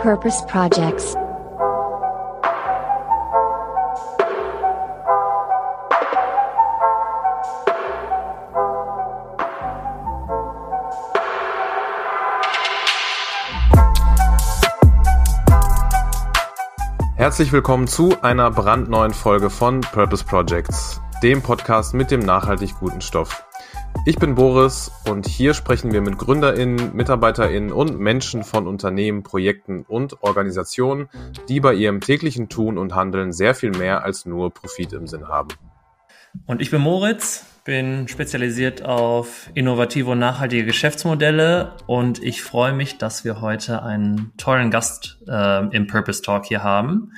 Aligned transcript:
Purpose 0.00 0.46
Projects. 0.46 1.16
Herzlich 17.16 17.50
willkommen 17.50 17.88
zu 17.88 18.14
einer 18.22 18.52
brandneuen 18.52 19.12
Folge 19.12 19.50
von 19.50 19.80
Purpose 19.80 20.24
Projects, 20.24 21.00
dem 21.24 21.42
Podcast 21.42 21.94
mit 21.94 22.12
dem 22.12 22.20
nachhaltig 22.20 22.78
guten 22.78 23.00
Stoff. 23.00 23.47
Ich 24.08 24.16
bin 24.16 24.36
Boris 24.36 24.90
und 25.04 25.26
hier 25.26 25.52
sprechen 25.52 25.92
wir 25.92 26.00
mit 26.00 26.16
GründerInnen, 26.16 26.96
MitarbeiterInnen 26.96 27.70
und 27.70 28.00
Menschen 28.00 28.42
von 28.42 28.66
Unternehmen, 28.66 29.22
Projekten 29.22 29.82
und 29.86 30.22
Organisationen, 30.22 31.10
die 31.50 31.60
bei 31.60 31.74
ihrem 31.74 32.00
täglichen 32.00 32.48
Tun 32.48 32.78
und 32.78 32.94
Handeln 32.94 33.34
sehr 33.34 33.54
viel 33.54 33.70
mehr 33.70 34.04
als 34.04 34.24
nur 34.24 34.50
Profit 34.50 34.94
im 34.94 35.06
Sinn 35.06 35.28
haben. 35.28 35.50
Und 36.46 36.62
ich 36.62 36.70
bin 36.70 36.80
Moritz, 36.80 37.44
bin 37.64 38.08
spezialisiert 38.08 38.82
auf 38.82 39.50
innovative 39.52 40.08
und 40.12 40.20
nachhaltige 40.20 40.64
Geschäftsmodelle 40.64 41.74
und 41.86 42.22
ich 42.22 42.40
freue 42.42 42.72
mich, 42.72 42.96
dass 42.96 43.26
wir 43.26 43.42
heute 43.42 43.82
einen 43.82 44.32
tollen 44.38 44.70
Gast 44.70 45.18
äh, 45.28 45.66
im 45.76 45.86
Purpose 45.86 46.22
Talk 46.22 46.46
hier 46.46 46.62
haben. 46.62 47.12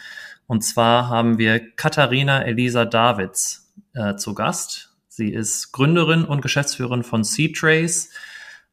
Und 0.49 0.63
zwar 0.63 1.09
haben 1.09 1.39
wir 1.39 1.61
Katharina 1.77 2.43
Elisa 2.43 2.85
Davids 2.85 3.71
äh, 3.95 4.17
zu 4.17 4.35
Gast. 4.35 4.90
Sie 5.21 5.35
ist 5.35 5.73
Gründerin 5.73 6.25
und 6.25 6.41
Geschäftsführerin 6.41 7.03
von 7.03 7.25
C-Trace, 7.25 8.09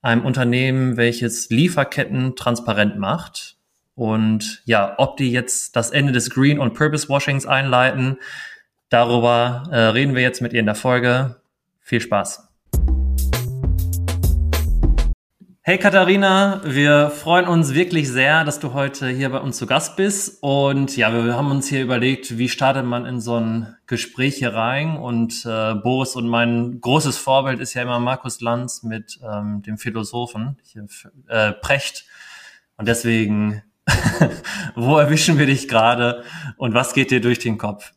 einem 0.01 0.23
Unternehmen, 0.23 0.95
welches 0.95 1.49
Lieferketten 1.49 2.37
transparent 2.37 2.97
macht. 2.97 3.57
Und 3.95 4.61
ja, 4.63 4.95
ob 4.97 5.17
die 5.17 5.29
jetzt 5.29 5.75
das 5.75 5.91
Ende 5.91 6.13
des 6.13 6.29
Green- 6.29 6.59
und 6.59 6.73
Purpose-Washings 6.73 7.45
einleiten, 7.45 8.15
darüber 8.87 9.63
äh, 9.73 9.77
reden 9.77 10.15
wir 10.15 10.21
jetzt 10.21 10.41
mit 10.41 10.53
ihr 10.53 10.61
in 10.61 10.67
der 10.67 10.75
Folge. 10.75 11.35
Viel 11.81 11.99
Spaß! 11.99 12.46
Hey 15.67 15.77
Katharina, 15.77 16.61
wir 16.63 17.09
freuen 17.09 17.45
uns 17.45 17.73
wirklich 17.73 18.07
sehr, 18.07 18.45
dass 18.45 18.61
du 18.61 18.71
heute 18.71 19.09
hier 19.09 19.29
bei 19.29 19.39
uns 19.39 19.57
zu 19.57 19.67
Gast 19.67 19.97
bist. 19.97 20.41
Und 20.41 20.95
ja, 20.95 21.11
wir 21.11 21.35
haben 21.35 21.51
uns 21.51 21.67
hier 21.67 21.81
überlegt, 21.83 22.37
wie 22.37 22.47
startet 22.47 22.85
man 22.85 23.05
in 23.05 23.19
so 23.19 23.35
ein 23.35 23.75
Gespräch 23.85 24.37
hier 24.37 24.53
rein. 24.53 24.95
Und 24.95 25.45
äh, 25.45 25.73
Boris 25.73 26.15
und 26.15 26.25
mein 26.25 26.79
großes 26.79 27.17
Vorbild 27.17 27.59
ist 27.59 27.73
ja 27.73 27.81
immer 27.81 27.99
Markus 27.99 28.39
Lanz 28.39 28.83
mit 28.83 29.19
ähm, 29.21 29.61
dem 29.61 29.77
Philosophen 29.77 30.57
hier, 30.63 30.87
äh, 31.27 31.51
Precht. 31.51 32.05
Und 32.77 32.87
deswegen, 32.87 33.61
wo 34.75 34.97
erwischen 34.97 35.37
wir 35.37 35.47
dich 35.47 35.67
gerade 35.67 36.23
und 36.55 36.75
was 36.75 36.93
geht 36.93 37.11
dir 37.11 37.19
durch 37.19 37.39
den 37.39 37.57
Kopf? 37.57 37.91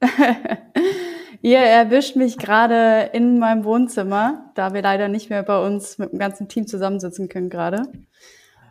Ihr 1.40 1.58
erwischt 1.58 2.16
mich 2.16 2.36
gerade 2.36 3.10
in 3.12 3.38
meinem 3.38 3.64
Wohnzimmer, 3.64 4.50
da 4.54 4.74
wir 4.74 4.82
leider 4.82 5.08
nicht 5.08 5.30
mehr 5.30 5.42
bei 5.42 5.64
uns 5.64 5.98
mit 5.98 6.12
dem 6.12 6.18
ganzen 6.18 6.48
Team 6.48 6.66
zusammensitzen 6.66 7.28
können 7.28 7.48
gerade. 7.48 7.82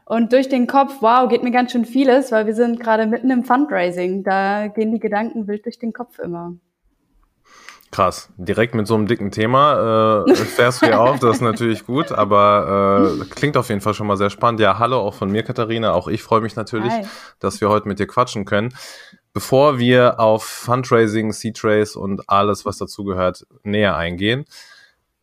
Und 0.06 0.32
durch 0.32 0.50
den 0.50 0.68
Kopf, 0.68 0.98
wow, 1.02 1.28
geht 1.30 1.44
mir 1.44 1.52
ganz 1.52 1.72
schön 1.72 1.86
vieles, 1.86 2.32
weil 2.32 2.46
wir 2.46 2.56
sind 2.56 2.80
gerade 2.80 3.08
mitten 3.08 3.30
im 3.30 3.44
Fundraising. 3.44 4.24
Da 4.24 4.68
gehen 4.68 4.92
die 4.92 5.00
Gedanken 5.00 5.48
wild 5.48 5.66
durch 5.66 5.80
den 5.80 5.94
Kopf 5.94 6.20
immer. 6.20 6.56
Krass, 7.90 8.30
direkt 8.36 8.76
mit 8.76 8.86
so 8.86 8.96
einem 8.96 9.08
dicken 9.08 9.32
Thema 9.32 10.26
äh, 10.28 10.36
fährst 10.36 10.82
du 10.82 10.88
ja 10.88 10.98
auf, 10.98 11.20
das 11.20 11.38
ist 11.38 11.42
natürlich 11.42 11.86
gut, 11.86 12.12
aber 12.12 13.18
äh, 13.22 13.26
klingt 13.30 13.56
auf 13.56 13.70
jeden 13.70 13.80
Fall 13.80 13.94
schon 13.94 14.08
mal 14.08 14.18
sehr 14.18 14.30
spannend. 14.30 14.60
Ja, 14.60 14.78
hallo 14.78 15.00
auch 15.00 15.14
von 15.14 15.32
mir, 15.32 15.44
Katharina, 15.44 15.94
auch 15.94 16.10
ich 16.10 16.22
freue 16.22 16.42
mich 16.42 16.58
natürlich, 16.58 16.92
Hi. 16.92 17.06
dass 17.40 17.62
wir 17.62 17.70
heute 17.70 17.88
mit 17.88 18.00
dir 18.00 18.08
quatschen 18.08 18.44
können. 18.44 18.74
Bevor 19.38 19.78
wir 19.78 20.20
auf 20.20 20.44
Fundraising, 20.44 21.32
C-Trace 21.32 21.96
und 21.96 22.28
alles, 22.28 22.66
was 22.66 22.80
dazugehört, 22.80 23.46
näher 23.62 23.96
eingehen, 23.96 24.46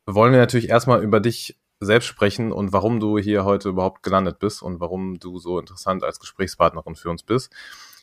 wollen 0.07 0.31
wir 0.31 0.39
natürlich 0.39 0.69
erstmal 0.69 1.03
über 1.03 1.19
dich 1.19 1.59
selbst 1.81 2.07
sprechen 2.07 2.53
und 2.53 2.73
warum 2.73 3.01
du 3.01 3.19
hier 3.19 3.45
heute 3.45 3.71
überhaupt 3.71 4.05
gelandet 4.05 4.39
bist 4.39 4.63
und 4.63 4.79
warum 4.79 5.19
du 5.19 5.41
so 5.41 5.59
interessant 5.59 6.05
als 6.05 6.21
Gesprächspartnerin 6.21 6.95
für 6.95 7.11
uns 7.11 7.25
bist. 7.25 7.53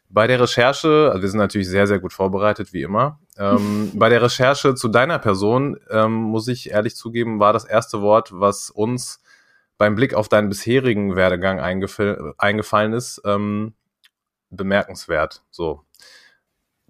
Bei 0.09 0.27
der 0.27 0.41
Recherche, 0.41 1.11
also 1.11 1.21
wir 1.21 1.29
sind 1.29 1.39
natürlich 1.39 1.69
sehr, 1.69 1.87
sehr 1.87 1.99
gut 1.99 2.11
vorbereitet, 2.11 2.73
wie 2.73 2.81
immer. 2.81 3.17
Ähm, 3.37 3.91
bei 3.95 4.09
der 4.09 4.21
Recherche 4.21 4.75
zu 4.75 4.89
deiner 4.89 5.17
Person, 5.17 5.79
ähm, 5.89 6.11
muss 6.11 6.49
ich 6.49 6.71
ehrlich 6.71 6.97
zugeben, 6.97 7.39
war 7.39 7.53
das 7.53 7.63
erste 7.63 8.01
Wort, 8.01 8.31
was 8.33 8.69
uns 8.69 9.23
beim 9.77 9.95
Blick 9.95 10.13
auf 10.13 10.27
deinen 10.27 10.49
bisherigen 10.49 11.15
Werdegang 11.15 11.61
eingefallen 11.61 12.91
ist, 12.91 13.21
ähm, 13.23 13.75
bemerkenswert. 14.49 15.43
So, 15.49 15.85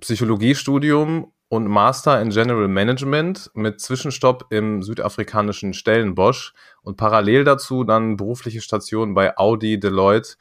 Psychologiestudium 0.01 1.31
und 1.47 1.67
Master 1.67 2.21
in 2.21 2.29
General 2.29 2.67
Management 2.67 3.51
mit 3.53 3.79
Zwischenstopp 3.79 4.47
im 4.51 4.83
südafrikanischen 4.83 5.73
Stellenbosch 5.73 6.53
und 6.81 6.97
parallel 6.97 7.43
dazu 7.43 7.83
dann 7.83 8.17
berufliche 8.17 8.61
Stationen 8.61 9.13
bei 9.13 9.37
Audi, 9.37 9.79
Deloitte 9.79 10.35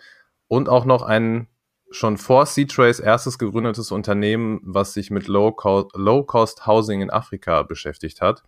und 0.49 0.69
auch 0.69 0.85
noch 0.85 1.03
ein 1.03 1.49
schon 1.91 2.17
vor 2.17 2.47
C-Trace 2.47 3.01
erstes 3.01 3.39
gegründetes 3.39 3.91
Unternehmen, 3.91 4.61
was 4.63 4.95
sich 4.95 5.11
mit 5.11 5.27
Low-Cost 5.27 6.67
Housing 6.67 7.03
in 7.03 7.11
Afrika 7.11 7.65
beschäftigt 7.65 8.21
hat. 8.21 8.45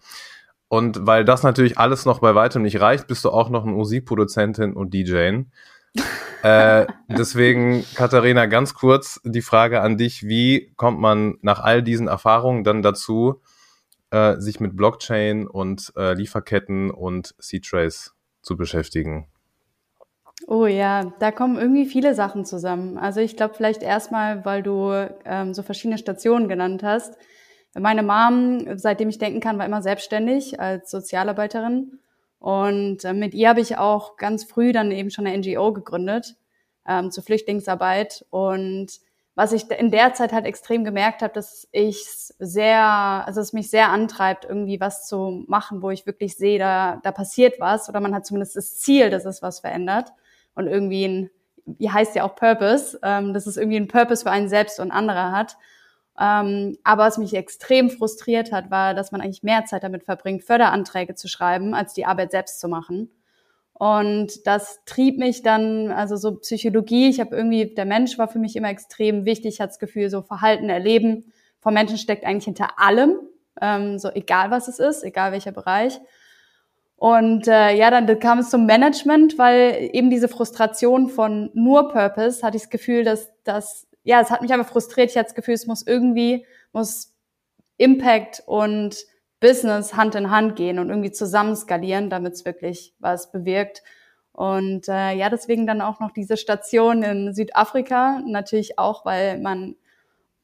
Und 0.68 1.06
weil 1.06 1.24
das 1.24 1.42
natürlich 1.42 1.76
alles 1.76 2.06
noch 2.06 2.20
bei 2.20 2.34
weitem 2.34 2.62
nicht 2.62 2.80
reicht, 2.80 3.06
bist 3.08 3.24
du 3.24 3.30
auch 3.30 3.50
noch 3.50 3.64
eine 3.64 3.72
Musikproduzentin 3.72 4.72
und 4.72 4.94
DJin 4.94 5.50
äh, 6.42 6.86
deswegen, 7.08 7.84
Katharina, 7.94 8.47
ganz 8.47 8.75
kurz 8.75 9.20
die 9.25 9.42
Frage 9.42 9.80
an 9.80 9.97
dich. 9.97 10.26
Wie 10.26 10.72
kommt 10.76 10.98
man 11.00 11.38
nach 11.42 11.60
all 11.60 11.82
diesen 11.82 12.08
Erfahrungen 12.08 12.64
dann 12.64 12.82
dazu, 12.82 13.41
äh, 14.10 14.36
sich 14.38 14.60
mit 14.60 14.76
Blockchain 14.76 15.47
und 15.47 15.92
äh, 15.97 16.14
Lieferketten 16.14 16.91
und 16.91 17.34
C-Trace 17.38 18.14
zu 18.42 18.56
beschäftigen? 18.56 19.28
Oh 20.48 20.66
ja, 20.66 21.12
da 21.20 21.30
kommen 21.30 21.56
irgendwie 21.56 21.86
viele 21.86 22.14
Sachen 22.14 22.44
zusammen. 22.44 22.98
Also 22.98 23.20
ich 23.20 23.36
glaube 23.36 23.54
vielleicht 23.54 23.82
erstmal, 23.82 24.44
weil 24.44 24.62
du 24.62 24.91
ähm, 25.24 25.54
so 25.54 25.62
verschiedene 25.62 25.98
Stationen 25.98 26.48
genannt 26.48 26.82
hast. 26.82 27.16
Meine 27.78 28.03
Mom, 28.03 28.76
seitdem 28.76 29.09
ich 29.09 29.19
denken 29.19 29.41
kann, 29.41 29.59
war 29.59 29.64
immer 29.64 29.82
selbstständig 29.82 30.60
als 30.60 30.91
Sozialarbeiterin 30.91 32.00
und 32.42 33.04
äh, 33.04 33.12
mit 33.12 33.34
ihr 33.34 33.50
habe 33.50 33.60
ich 33.60 33.78
auch 33.78 34.16
ganz 34.16 34.42
früh 34.42 34.72
dann 34.72 34.91
eben 34.91 35.10
schon 35.10 35.28
eine 35.28 35.38
NGO 35.38 35.72
gegründet 35.72 36.34
ähm, 36.88 37.12
zur 37.12 37.22
Flüchtlingsarbeit. 37.22 38.26
Und 38.30 38.98
was 39.36 39.53
ich 39.53 39.70
in 39.70 39.92
der 39.92 40.12
Zeit 40.14 40.32
halt 40.32 40.44
extrem 40.44 40.82
gemerkt 40.82 41.22
habe, 41.22 41.32
dass 41.32 41.69
ich 41.70 42.04
sehr, 42.41 42.82
also 42.82 43.41
es 43.41 43.53
mich 43.53 43.70
sehr 43.70 43.91
antreibt, 43.91 44.44
irgendwie 44.44 44.80
was 44.80 45.06
zu 45.06 45.44
machen, 45.47 45.82
wo 45.82 45.91
ich 45.91 46.04
wirklich 46.04 46.36
sehe, 46.36 46.58
da, 46.58 46.98
da 47.04 47.12
passiert 47.12 47.60
was 47.60 47.88
oder 47.88 48.00
man 48.00 48.12
hat 48.12 48.26
zumindest 48.26 48.56
das 48.56 48.76
Ziel, 48.76 49.09
dass 49.10 49.24
es 49.24 49.41
was 49.41 49.60
verändert 49.60 50.12
und 50.56 50.66
irgendwie 50.66 51.04
ein, 51.04 51.30
wie 51.64 51.91
heißt 51.91 52.16
ja 52.16 52.24
auch 52.24 52.34
Purpose, 52.34 52.98
ähm, 53.04 53.34
dass 53.34 53.47
es 53.47 53.56
irgendwie 53.56 53.78
ein 53.78 53.86
Purpose 53.86 54.24
für 54.24 54.32
einen 54.32 54.48
selbst 54.48 54.80
und 54.80 54.91
andere 54.91 55.30
hat. 55.30 55.56
Ähm, 56.20 56.76
aber 56.84 57.04
was 57.04 57.18
mich 57.18 57.34
extrem 57.34 57.90
frustriert 57.90 58.52
hat, 58.52 58.70
war, 58.70 58.94
dass 58.94 59.12
man 59.12 59.20
eigentlich 59.20 59.42
mehr 59.42 59.64
Zeit 59.64 59.82
damit 59.82 60.04
verbringt, 60.04 60.44
Förderanträge 60.44 61.14
zu 61.14 61.28
schreiben, 61.28 61.74
als 61.74 61.94
die 61.94 62.04
Arbeit 62.04 62.32
selbst 62.32 62.60
zu 62.60 62.68
machen. 62.68 63.10
Und 63.72 64.46
das 64.46 64.80
trieb 64.84 65.18
mich 65.18 65.42
dann, 65.42 65.90
also 65.90 66.16
so 66.16 66.36
Psychologie, 66.36 67.08
ich 67.08 67.18
habe 67.18 67.34
irgendwie, 67.34 67.74
der 67.74 67.86
Mensch 67.86 68.18
war 68.18 68.28
für 68.28 68.38
mich 68.38 68.54
immer 68.54 68.68
extrem 68.68 69.24
wichtig, 69.24 69.54
ich 69.54 69.60
hatte 69.60 69.70
das 69.70 69.78
Gefühl, 69.78 70.10
so 70.10 70.22
Verhalten, 70.22 70.68
Erleben 70.68 71.32
vom 71.58 71.74
Menschen 71.74 71.98
steckt 71.98 72.24
eigentlich 72.24 72.44
hinter 72.44 72.78
allem, 72.78 73.16
ähm, 73.60 73.98
so 73.98 74.10
egal 74.10 74.50
was 74.50 74.68
es 74.68 74.78
ist, 74.78 75.02
egal 75.02 75.32
welcher 75.32 75.52
Bereich. 75.52 76.00
Und 76.96 77.48
äh, 77.48 77.74
ja, 77.74 77.90
dann 77.90 78.06
kam 78.20 78.38
es 78.38 78.50
zum 78.50 78.66
Management, 78.66 79.36
weil 79.36 79.90
eben 79.92 80.10
diese 80.10 80.28
Frustration 80.28 81.08
von 81.08 81.50
nur 81.52 81.88
Purpose, 81.88 82.46
hatte 82.46 82.56
ich 82.56 82.62
das 82.62 82.70
Gefühl, 82.70 83.03
dass, 83.03 83.32
dass 83.42 83.88
ja, 84.04 84.21
es 84.21 84.31
hat 84.31 84.43
mich 84.43 84.53
einfach 84.53 84.71
frustriert. 84.71 85.10
Ich 85.10 85.16
hatte 85.16 85.28
das 85.28 85.34
Gefühl, 85.34 85.54
es 85.54 85.66
muss 85.66 85.87
irgendwie, 85.87 86.47
muss 86.72 87.15
Impact 87.77 88.43
und 88.47 88.97
Business 89.41 89.95
Hand 89.95 90.15
in 90.15 90.31
Hand 90.31 90.57
gehen 90.57 90.78
und 90.78 90.89
irgendwie 90.89 91.10
zusammen 91.10 91.57
skalieren, 91.57 92.10
damit 92.10 92.34
es 92.34 92.45
wirklich 92.45 92.95
was 93.01 93.33
bewirkt. 93.33 93.83
Und 94.33 94.89
äh, 94.89 95.13
ja, 95.13 95.28
deswegen 95.28 95.66
dann 95.66 95.81
auch 95.81 96.01
noch 96.01 96.13
diese 96.13 96.37
Station 96.37 97.03
in 97.03 97.34
Südafrika, 97.34 98.22
natürlich 98.25 98.78
auch, 98.78 99.04
weil 99.04 99.39
man 99.41 99.77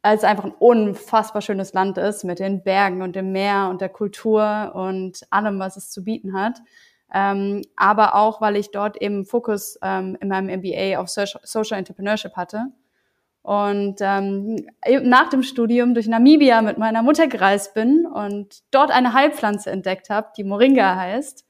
als 0.02 0.24
einfach 0.24 0.44
ein 0.44 0.52
unfassbar 0.52 1.42
schönes 1.42 1.72
Land 1.72 1.98
ist 1.98 2.24
mit 2.24 2.38
den 2.38 2.62
Bergen 2.62 3.02
und 3.02 3.16
dem 3.16 3.32
Meer 3.32 3.68
und 3.70 3.80
der 3.80 3.88
Kultur 3.88 4.72
und 4.74 5.20
allem, 5.30 5.58
was 5.58 5.76
es 5.76 5.90
zu 5.90 6.04
bieten 6.04 6.34
hat. 6.38 6.58
Ähm, 7.12 7.62
aber 7.76 8.14
auch, 8.14 8.40
weil 8.40 8.56
ich 8.56 8.70
dort 8.70 9.00
eben 9.00 9.24
Fokus 9.24 9.78
ähm, 9.82 10.16
in 10.20 10.28
meinem 10.28 10.60
MBA 10.60 10.98
auf 10.98 11.08
Social 11.08 11.78
Entrepreneurship 11.78 12.36
hatte 12.36 12.66
und 13.42 13.96
ähm, 14.00 14.66
nach 15.02 15.30
dem 15.30 15.42
Studium 15.42 15.94
durch 15.94 16.06
Namibia 16.06 16.60
mit 16.62 16.78
meiner 16.78 17.02
Mutter 17.02 17.28
gereist 17.28 17.74
bin 17.74 18.06
und 18.06 18.62
dort 18.70 18.90
eine 18.90 19.14
Heilpflanze 19.14 19.70
entdeckt 19.70 20.10
habe, 20.10 20.28
die 20.36 20.44
Moringa 20.44 20.96
heißt. 20.96 21.46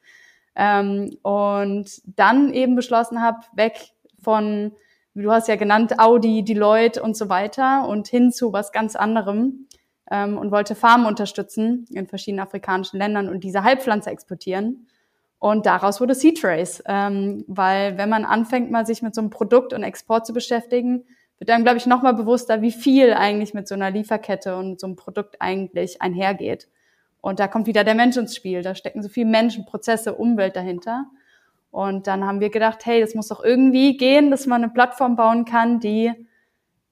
Ähm, 0.55 1.17
und 1.23 1.91
dann 2.05 2.53
eben 2.53 2.75
beschlossen 2.77 3.23
habe, 3.23 3.39
weg 3.55 3.93
von 4.21 4.73
du 5.15 5.33
hast 5.33 5.49
ja 5.49 5.57
genannt, 5.57 5.99
Audi, 5.99 6.45
Deloitte 6.45 7.03
und 7.03 7.17
so 7.17 7.29
weiter 7.29 7.89
und 7.89 8.09
hin 8.09 8.31
zu 8.33 8.53
was 8.53 8.73
ganz 8.73 8.97
anderem 8.97 9.67
ähm, 10.11 10.39
und 10.39 10.51
wollte 10.51 10.75
Farmen 10.75 11.07
unterstützen 11.07 11.87
in 11.91 12.07
verschiedenen 12.07 12.45
afrikanischen 12.45 12.99
Ländern 12.99 13.29
und 13.29 13.45
diese 13.45 13.65
Halbpflanze 13.65 14.11
exportieren. 14.11 14.87
Und 15.41 15.67
daraus 15.67 16.01
wurde 16.01 16.15
Seed 16.15 16.41
Trace, 16.41 16.83
ähm, 16.87 17.45
weil 17.47 17.97
wenn 17.97 18.09
man 18.09 18.25
anfängt, 18.25 18.71
mal 18.71 18.87
sich 18.87 19.03
mit 19.03 19.15
so 19.15 19.21
einem 19.21 19.31
Produkt 19.31 19.73
und 19.73 19.85
Export 19.85 20.27
zu 20.27 20.33
beschäftigen, 20.33 21.05
wird 21.39 21.51
einem, 21.51 21.65
glaube 21.65 21.79
ich, 21.79 21.87
nochmal 21.87 22.15
bewusster, 22.15 22.63
wie 22.63 22.73
viel 22.73 23.13
eigentlich 23.13 23.55
mit 23.55 23.69
so 23.69 23.75
einer 23.75 23.91
Lieferkette 23.91 24.57
und 24.57 24.81
so 24.81 24.87
einem 24.87 24.97
Produkt 24.97 25.37
eigentlich 25.41 26.03
einhergeht. 26.03 26.69
Und 27.21 27.41
da 27.41 27.49
kommt 27.49 27.67
wieder 27.67 27.85
der 27.85 27.95
Mensch 27.95 28.17
ins 28.17 28.35
Spiel. 28.35 28.63
Da 28.63 28.75
stecken 28.75 29.03
so 29.03 29.09
viele 29.09 29.31
Menschen, 29.31 29.65
Prozesse, 29.65 30.15
Umwelt 30.15 30.57
dahinter. 30.57 31.07
Und 31.71 32.07
dann 32.07 32.25
haben 32.25 32.41
wir 32.41 32.51
gedacht, 32.51 32.87
hey, 32.87 33.01
das 33.01 33.15
muss 33.15 33.29
doch 33.29 33.45
irgendwie 33.45 33.97
gehen, 33.97 34.31
dass 34.31 34.47
man 34.47 34.63
eine 34.63 34.73
Plattform 34.73 35.17
bauen 35.17 35.45
kann, 35.45 35.81
die 35.81 36.13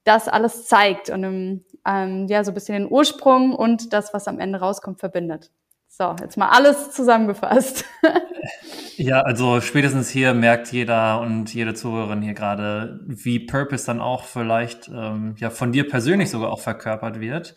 das 0.04 0.28
alles 0.28 0.66
zeigt 0.66 1.10
und 1.10 1.24
im, 1.24 1.64
ähm, 1.84 2.26
ja 2.28 2.44
so 2.44 2.52
ein 2.52 2.54
bisschen 2.54 2.74
den 2.84 2.90
Ursprung 2.90 3.54
und 3.54 3.92
das, 3.92 4.14
was 4.14 4.28
am 4.28 4.38
Ende 4.38 4.60
rauskommt, 4.60 5.00
verbindet. 5.00 5.50
So, 5.98 6.14
jetzt 6.20 6.36
mal 6.36 6.50
alles 6.50 6.90
zusammengefasst. 6.90 7.86
ja, 8.98 9.22
also 9.22 9.62
spätestens 9.62 10.10
hier 10.10 10.34
merkt 10.34 10.70
jeder 10.70 11.22
und 11.22 11.54
jede 11.54 11.72
Zuhörerin 11.72 12.20
hier 12.20 12.34
gerade, 12.34 13.00
wie 13.06 13.38
Purpose 13.38 13.86
dann 13.86 14.02
auch 14.02 14.24
vielleicht 14.24 14.88
ähm, 14.88 15.36
ja 15.38 15.48
von 15.48 15.72
dir 15.72 15.88
persönlich 15.88 16.28
sogar 16.28 16.52
auch 16.52 16.60
verkörpert 16.60 17.18
wird. 17.20 17.54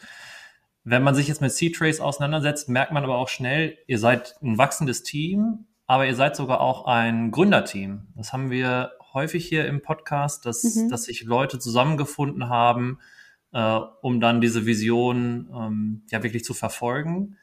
Wenn 0.85 1.03
man 1.03 1.15
sich 1.15 1.27
jetzt 1.27 1.41
mit 1.41 1.51
C-Trace 1.51 1.99
auseinandersetzt, 1.99 2.69
merkt 2.69 2.93
man 2.93 3.03
aber 3.03 3.17
auch 3.17 3.27
schnell, 3.27 3.77
ihr 3.87 3.99
seid 3.99 4.37
ein 4.41 4.57
wachsendes 4.57 5.03
Team, 5.03 5.65
aber 5.85 6.07
ihr 6.07 6.15
seid 6.15 6.37
sogar 6.37 6.61
auch 6.61 6.85
ein 6.85 7.31
Gründerteam. 7.31 8.07
Das 8.15 8.31
haben 8.31 8.51
wir 8.51 8.91
häufig 9.13 9.45
hier 9.45 9.67
im 9.67 9.81
Podcast, 9.81 10.45
dass, 10.45 10.63
mhm. 10.63 10.87
dass 10.87 11.03
sich 11.03 11.25
Leute 11.25 11.59
zusammengefunden 11.59 12.47
haben, 12.47 12.99
äh, 13.51 13.79
um 14.01 14.21
dann 14.21 14.39
diese 14.39 14.65
Vision 14.65 15.49
ähm, 15.53 16.03
ja 16.09 16.23
wirklich 16.23 16.45
zu 16.45 16.53
verfolgen. 16.53 17.35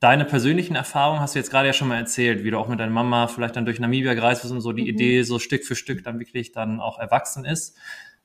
Deine 0.00 0.24
persönlichen 0.24 0.76
Erfahrungen 0.76 1.20
hast 1.20 1.34
du 1.34 1.40
jetzt 1.40 1.50
gerade 1.50 1.66
ja 1.66 1.72
schon 1.72 1.88
mal 1.88 1.96
erzählt, 1.96 2.44
wie 2.44 2.50
du 2.50 2.58
auch 2.58 2.68
mit 2.68 2.78
deiner 2.78 2.92
Mama 2.92 3.26
vielleicht 3.26 3.56
dann 3.56 3.64
durch 3.64 3.80
Namibia 3.80 4.14
gereist 4.14 4.42
bist 4.42 4.52
und 4.54 4.60
so 4.60 4.72
die 4.72 4.82
mhm. 4.82 4.88
Idee 4.88 5.22
so 5.22 5.40
Stück 5.40 5.64
für 5.64 5.74
Stück 5.74 6.04
dann 6.04 6.20
wirklich 6.20 6.52
dann 6.52 6.80
auch 6.80 6.98
erwachsen 6.98 7.44
ist. 7.44 7.76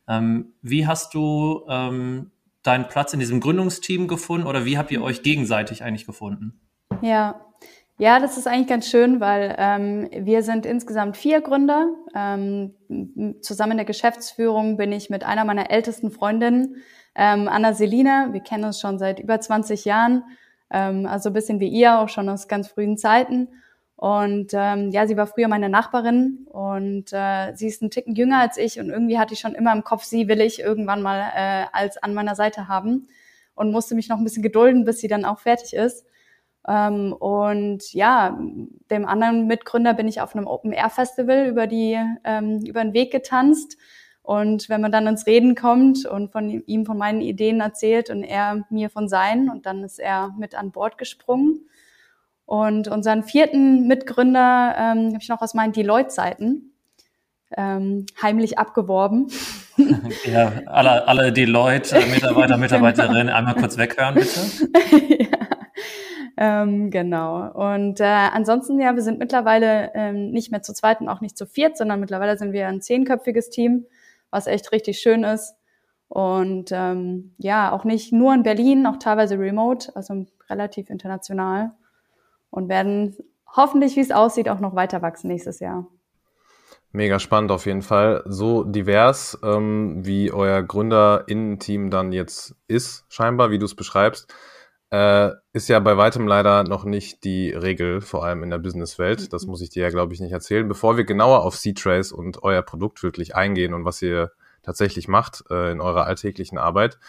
Ähm, 0.08 0.54
wie 0.62 0.86
hast 0.86 1.16
du 1.16 1.66
ähm, 1.68 2.32
deinen 2.62 2.88
Platz 2.88 3.14
in 3.14 3.20
diesem 3.20 3.40
Gründungsteam 3.40 4.08
gefunden 4.08 4.46
oder 4.46 4.66
wie 4.66 4.78
habt 4.78 4.92
ihr 4.92 5.02
euch 5.02 5.24
gegenseitig 5.24 5.84
eigentlich 5.84 6.06
gefunden? 6.06 6.62
Ja, 7.02 7.42
ja, 7.98 8.20
das 8.20 8.38
ist 8.38 8.48
eigentlich 8.48 8.68
ganz 8.68 8.88
schön, 8.88 9.20
weil 9.20 9.56
ähm, 9.58 10.10
wir 10.12 10.44
sind 10.44 10.66
insgesamt 10.66 11.18
vier 11.18 11.42
Gründer. 11.42 11.90
Ähm, 12.16 12.76
zusammen 13.42 13.72
in 13.72 13.78
der 13.78 13.86
Geschäftsführung 13.86 14.78
bin 14.78 14.92
ich 14.92 15.10
mit 15.10 15.24
einer 15.24 15.46
meiner 15.46 15.72
ältesten 15.72 16.12
Freundinnen, 16.12 16.78
ähm, 17.16 17.48
Anna 17.48 17.74
Selina. 17.74 18.30
Wir 18.32 18.42
kennen 18.42 18.64
uns 18.66 18.80
schon 18.80 19.00
seit 19.00 19.20
über 19.20 19.40
20 19.40 19.86
Jahren 19.86 20.24
ähm, 20.74 21.06
also 21.06 21.30
ein 21.30 21.34
bisschen 21.34 21.60
wie 21.60 21.70
ihr, 21.70 22.00
auch 22.00 22.10
schon 22.10 22.28
aus 22.28 22.48
ganz 22.48 22.68
frühen 22.68 22.98
Zeiten. 22.98 23.48
Und 23.96 24.52
ähm, 24.54 24.90
ja, 24.92 25.08
sie 25.08 25.16
war 25.16 25.28
früher 25.28 25.48
meine 25.48 25.70
Nachbarin 25.70 26.46
und 26.52 27.14
äh, 27.14 27.56
sie 27.56 27.68
ist 27.68 27.82
ein 27.82 27.92
Ticken 27.92 28.16
jünger 28.16 28.40
als 28.40 28.58
ich 28.58 28.80
und 28.80 28.90
irgendwie 28.90 29.18
hatte 29.18 29.34
ich 29.34 29.40
schon 29.40 29.56
immer 29.56 29.72
im 29.72 29.86
Kopf, 29.86 30.04
sie 30.04 30.28
will 30.28 30.42
ich 30.42 30.60
irgendwann 30.60 31.02
mal 31.02 31.32
äh, 31.34 31.68
als 31.72 31.98
an 31.98 32.14
meiner 32.14 32.36
Seite 32.36 32.68
haben 32.68 33.08
und 33.56 33.72
musste 33.72 33.96
mich 33.96 34.10
noch 34.10 34.18
ein 34.18 34.24
bisschen 34.26 34.44
gedulden, 34.44 34.84
bis 34.84 35.00
sie 35.00 35.08
dann 35.08 35.24
auch 35.24 35.40
fertig 35.40 35.74
ist. 35.74 36.06
Ähm, 36.68 37.14
und 37.14 37.94
ja, 37.94 38.38
dem 38.90 39.06
anderen 39.06 39.48
Mitgründer 39.48 39.94
bin 39.94 40.08
ich 40.08 40.22
auf 40.22 40.36
einem 40.36 40.48
Open 40.48 40.74
Air 40.74 40.90
Festival 40.90 41.48
über 41.48 41.68
die 41.68 41.98
ähm, 42.26 42.60
über 42.66 42.84
den 42.84 42.94
Weg 42.94 43.12
getanzt 43.12 43.78
und 44.24 44.70
wenn 44.70 44.80
man 44.80 44.92
dann 44.92 45.06
ins 45.06 45.28
Reden 45.28 45.54
kommt 45.54 46.06
und 46.06 46.32
von 46.32 46.50
ihm 46.50 46.86
von 46.86 46.98
meinen 46.98 47.20
Ideen 47.20 47.60
erzählt 47.60 48.10
und 48.10 48.24
er 48.24 48.64
mir 48.70 48.90
von 48.90 49.10
seinen 49.10 49.50
und 49.50 49.66
dann 49.66 49.84
ist 49.84 50.00
er 50.00 50.34
mit 50.40 50.56
an 50.56 50.72
Bord 50.72 50.98
gesprungen. 50.98 51.68
Und 52.46 52.88
unseren 52.88 53.24
vierten 53.24 53.86
Mitgründer 53.86 54.76
ähm, 54.78 55.08
habe 55.08 55.20
ich 55.22 55.30
noch 55.30 55.42
aus 55.42 55.54
meinen 55.54 55.74
Deloitte-Zeiten 55.74 56.74
ähm, 57.56 58.06
heimlich 58.22 58.58
abgeworben. 58.58 59.28
Ja, 60.26 60.52
alle, 60.68 61.08
alle 61.08 61.34
Deloitte-Mitarbeiter, 61.34 62.58
Mitarbeiterinnen 62.60 63.26
genau. 63.26 63.38
einmal 63.38 63.56
kurz 63.56 63.76
weghören, 63.76 64.14
bitte. 64.14 64.40
ja. 65.24 65.38
Ähm, 66.38 66.92
genau. 66.92 67.52
Und 67.52 68.00
äh, 68.00 68.04
ansonsten, 68.04 68.80
ja, 68.80 68.94
wir 68.94 69.02
sind 69.02 69.18
mittlerweile 69.18 69.90
ähm, 69.96 70.30
nicht 70.30 70.52
mehr 70.52 70.62
zu 70.62 70.74
zweit 70.76 71.02
und 71.02 71.10
auch 71.10 71.22
nicht 71.22 71.36
zu 71.36 71.48
viert, 71.48 71.76
sondern 71.76 72.00
mittlerweile 72.00 72.38
sind 72.38 72.54
wir 72.54 72.68
ein 72.68 72.82
zehnköpfiges 72.82 73.50
Team 73.50 73.88
was 74.34 74.48
echt 74.48 74.72
richtig 74.72 75.00
schön 75.00 75.24
ist. 75.24 75.56
Und 76.10 76.72
ähm, 76.72 77.34
ja, 77.38 77.72
auch 77.72 77.86
nicht 77.86 78.12
nur 78.12 78.34
in 78.34 78.44
Berlin, 78.44 78.86
auch 78.86 78.98
teilweise 78.98 79.40
remote, 79.40 79.96
also 79.96 80.26
relativ 80.50 80.90
international. 80.90 81.72
Und 82.50 82.70
werden 82.70 83.16
hoffentlich, 83.48 83.96
wie 83.96 84.02
es 84.02 84.12
aussieht, 84.12 84.50
auch 84.50 84.60
noch 84.60 84.76
weiter 84.76 85.02
wachsen 85.02 85.28
nächstes 85.28 85.60
Jahr. 85.60 85.88
Mega 86.92 87.18
spannend 87.18 87.52
auf 87.52 87.66
jeden 87.66 87.82
Fall. 87.82 88.24
So 88.28 88.64
divers, 88.64 89.40
ähm, 89.44 90.06
wie 90.06 90.32
euer 90.32 90.62
Gründerinnen-Team 90.62 91.90
dann 91.90 92.12
jetzt 92.12 92.56
ist, 92.68 93.06
scheinbar, 93.10 93.50
wie 93.50 93.58
du 93.58 93.66
es 93.66 93.76
beschreibst, 93.76 94.32
äh, 94.94 95.32
ist 95.54 95.70
ja 95.70 95.80
bei 95.80 95.98
weitem 95.98 96.28
leider 96.28 96.64
noch 96.64 96.84
nicht 96.86 97.24
die 97.24 97.50
Regel, 97.50 98.00
vor 98.00 98.24
allem 98.24 98.44
in 98.44 98.52
der 98.52 98.60
Businesswelt. 98.60 99.34
Das 99.34 99.48
muss 99.48 99.62
ich 99.62 99.72
dir 99.72 99.82
ja, 99.82 99.90
glaube 99.90 100.14
ich, 100.14 100.20
nicht 100.20 100.34
erzählen. 100.34 100.68
Bevor 100.68 100.98
wir 100.98 101.04
genauer 101.04 101.44
auf 101.44 101.58
C-Trace 101.58 102.12
und 102.12 102.44
euer 102.44 102.62
Produkt 102.62 103.02
wirklich 103.02 103.36
eingehen 103.36 103.74
und 103.74 103.86
was 103.86 104.04
ihr 104.04 104.32
tatsächlich 104.62 105.08
macht 105.08 105.46
äh, 105.50 105.72
in 105.72 105.82
eurer 105.82 106.06
alltäglichen 106.06 106.60
Arbeit, 106.60 107.00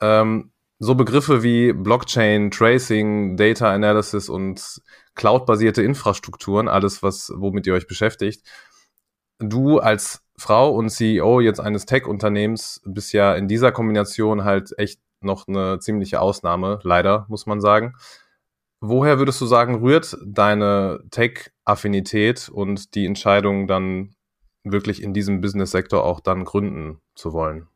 ähm, 0.00 0.52
so 0.78 0.94
Begriffe 0.94 1.42
wie 1.42 1.72
Blockchain, 1.72 2.52
Tracing, 2.52 3.36
Data 3.36 3.72
Analysis 3.72 4.28
und 4.28 4.80
Cloud-basierte 5.16 5.82
Infrastrukturen, 5.82 6.68
alles, 6.68 7.02
was, 7.02 7.32
womit 7.34 7.66
ihr 7.66 7.74
euch 7.74 7.88
beschäftigt. 7.88 8.46
Du 9.40 9.80
als 9.80 10.22
Frau 10.38 10.70
und 10.70 10.90
CEO 10.90 11.40
jetzt 11.40 11.58
eines 11.58 11.84
Tech-Unternehmens 11.84 12.80
bist 12.84 13.12
ja 13.12 13.34
in 13.34 13.48
dieser 13.48 13.72
Kombination 13.72 14.44
halt 14.44 14.72
echt 14.78 15.00
noch 15.20 15.48
eine 15.48 15.78
ziemliche 15.78 16.20
Ausnahme, 16.20 16.80
leider, 16.82 17.26
muss 17.28 17.46
man 17.46 17.60
sagen. 17.60 17.94
Woher 18.80 19.18
würdest 19.18 19.40
du 19.40 19.46
sagen, 19.46 19.76
rührt 19.76 20.16
deine 20.24 21.00
Tech-Affinität 21.10 22.48
und 22.48 22.94
die 22.94 23.06
Entscheidung 23.06 23.66
dann 23.66 24.14
wirklich 24.64 25.02
in 25.02 25.14
diesem 25.14 25.40
Business-Sektor 25.40 26.04
auch 26.04 26.20
dann 26.20 26.44
gründen 26.44 27.00
zu 27.14 27.32
wollen? 27.32 27.68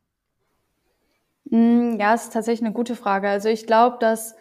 Mm, 1.45 1.99
ja, 1.99 2.13
es 2.13 2.23
ist 2.23 2.33
tatsächlich 2.33 2.65
eine 2.65 2.73
gute 2.73 2.95
Frage. 2.95 3.29
Also 3.29 3.49
ich 3.49 3.65
glaube, 3.65 3.97
dass 3.99 4.35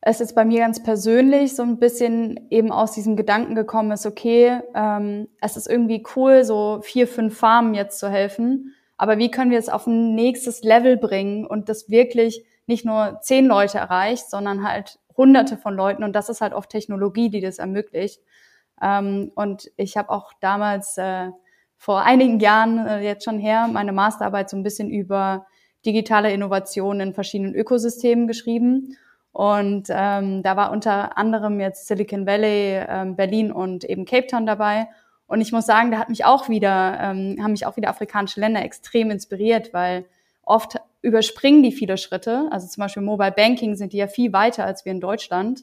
es 0.00 0.18
jetzt 0.18 0.34
bei 0.34 0.44
mir 0.44 0.60
ganz 0.60 0.82
persönlich 0.82 1.54
so 1.54 1.62
ein 1.62 1.78
bisschen 1.78 2.48
eben 2.50 2.72
aus 2.72 2.92
diesem 2.92 3.16
Gedanken 3.16 3.54
gekommen 3.54 3.90
ist, 3.90 4.06
okay, 4.06 4.60
ähm, 4.74 5.28
es 5.40 5.56
ist 5.56 5.68
irgendwie 5.68 6.02
cool, 6.16 6.44
so 6.44 6.80
vier, 6.82 7.06
fünf 7.06 7.36
Farmen 7.36 7.74
jetzt 7.74 7.98
zu 7.98 8.08
helfen. 8.08 8.74
Aber 9.00 9.16
wie 9.16 9.30
können 9.30 9.50
wir 9.50 9.58
es 9.58 9.70
auf 9.70 9.86
ein 9.86 10.14
nächstes 10.14 10.62
Level 10.62 10.98
bringen 10.98 11.46
und 11.46 11.70
das 11.70 11.88
wirklich 11.88 12.44
nicht 12.66 12.84
nur 12.84 13.18
zehn 13.22 13.46
Leute 13.46 13.78
erreicht, 13.78 14.28
sondern 14.28 14.62
halt 14.62 14.98
hunderte 15.16 15.56
von 15.56 15.74
Leuten. 15.74 16.04
Und 16.04 16.12
das 16.14 16.28
ist 16.28 16.42
halt 16.42 16.52
oft 16.52 16.68
Technologie, 16.68 17.30
die 17.30 17.40
das 17.40 17.58
ermöglicht. 17.58 18.20
Ähm, 18.82 19.32
und 19.34 19.70
ich 19.78 19.96
habe 19.96 20.10
auch 20.10 20.34
damals 20.42 20.98
äh, 20.98 21.30
vor 21.78 22.02
einigen 22.02 22.40
Jahren 22.40 22.86
äh, 22.86 23.00
jetzt 23.00 23.24
schon 23.24 23.38
her 23.38 23.68
meine 23.72 23.92
Masterarbeit 23.92 24.50
so 24.50 24.58
ein 24.58 24.62
bisschen 24.62 24.90
über 24.90 25.46
digitale 25.86 26.30
Innovationen 26.30 27.08
in 27.08 27.14
verschiedenen 27.14 27.54
Ökosystemen 27.54 28.26
geschrieben. 28.26 28.98
Und 29.32 29.86
ähm, 29.88 30.42
da 30.42 30.58
war 30.58 30.72
unter 30.72 31.16
anderem 31.16 31.58
jetzt 31.58 31.86
Silicon 31.86 32.26
Valley, 32.26 32.84
ähm, 32.86 33.16
Berlin 33.16 33.50
und 33.50 33.84
eben 33.84 34.04
Cape 34.04 34.26
Town 34.26 34.44
dabei. 34.44 34.88
Und 35.30 35.40
ich 35.40 35.52
muss 35.52 35.64
sagen, 35.64 35.92
da 35.92 35.98
hat 36.00 36.08
mich 36.08 36.24
auch 36.24 36.48
wieder, 36.48 36.98
ähm, 37.00 37.36
haben 37.40 37.52
mich 37.52 37.64
auch 37.64 37.76
wieder 37.76 37.88
afrikanische 37.88 38.40
Länder 38.40 38.64
extrem 38.64 39.12
inspiriert, 39.12 39.72
weil 39.72 40.04
oft 40.42 40.80
überspringen 41.02 41.62
die 41.62 41.70
viele 41.70 41.98
Schritte. 41.98 42.48
Also 42.50 42.66
zum 42.66 42.80
Beispiel 42.80 43.04
Mobile 43.04 43.30
Banking 43.30 43.76
sind 43.76 43.92
die 43.92 43.98
ja 43.98 44.08
viel 44.08 44.32
weiter 44.32 44.64
als 44.64 44.84
wir 44.84 44.90
in 44.90 45.00
Deutschland. 45.00 45.62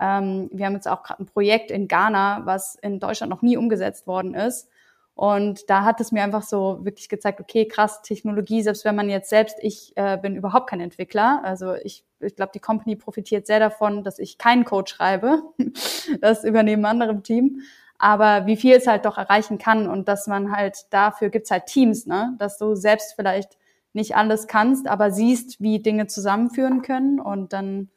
Ähm, 0.00 0.48
wir 0.52 0.64
haben 0.64 0.74
jetzt 0.74 0.86
auch 0.86 1.02
gerade 1.02 1.24
ein 1.24 1.26
Projekt 1.26 1.72
in 1.72 1.88
Ghana, 1.88 2.42
was 2.44 2.76
in 2.76 3.00
Deutschland 3.00 3.30
noch 3.30 3.42
nie 3.42 3.56
umgesetzt 3.56 4.06
worden 4.06 4.34
ist. 4.34 4.68
Und 5.16 5.68
da 5.68 5.84
hat 5.84 6.00
es 6.00 6.12
mir 6.12 6.22
einfach 6.22 6.44
so 6.44 6.78
wirklich 6.84 7.08
gezeigt, 7.08 7.40
okay, 7.40 7.66
krass, 7.66 8.02
Technologie, 8.02 8.62
selbst 8.62 8.84
wenn 8.84 8.94
man 8.94 9.10
jetzt 9.10 9.28
selbst, 9.28 9.56
ich 9.60 9.92
äh, 9.96 10.18
bin 10.18 10.36
überhaupt 10.36 10.70
kein 10.70 10.80
Entwickler. 10.80 11.40
Also 11.42 11.74
ich, 11.74 12.04
ich 12.20 12.36
glaube, 12.36 12.52
die 12.54 12.60
Company 12.60 12.94
profitiert 12.94 13.48
sehr 13.48 13.58
davon, 13.58 14.04
dass 14.04 14.20
ich 14.20 14.38
keinen 14.38 14.64
Code 14.64 14.88
schreibe. 14.88 15.42
das 16.20 16.44
übernehmen 16.44 16.84
andere 16.84 17.10
im 17.10 17.24
Team 17.24 17.62
aber 18.00 18.46
wie 18.46 18.56
viel 18.56 18.74
es 18.74 18.86
halt 18.86 19.04
doch 19.04 19.18
erreichen 19.18 19.58
kann 19.58 19.86
und 19.86 20.08
dass 20.08 20.26
man 20.26 20.50
halt 20.56 20.86
dafür 20.90 21.28
gibt's 21.28 21.50
halt 21.50 21.66
Teams, 21.66 22.06
ne, 22.06 22.34
dass 22.38 22.56
du 22.56 22.74
selbst 22.74 23.12
vielleicht 23.14 23.58
nicht 23.92 24.16
alles 24.16 24.46
kannst, 24.46 24.88
aber 24.88 25.10
siehst, 25.10 25.60
wie 25.60 25.82
Dinge 25.82 26.06
zusammenführen 26.06 26.80
können 26.80 27.20
und 27.20 27.52
dann 27.52 27.90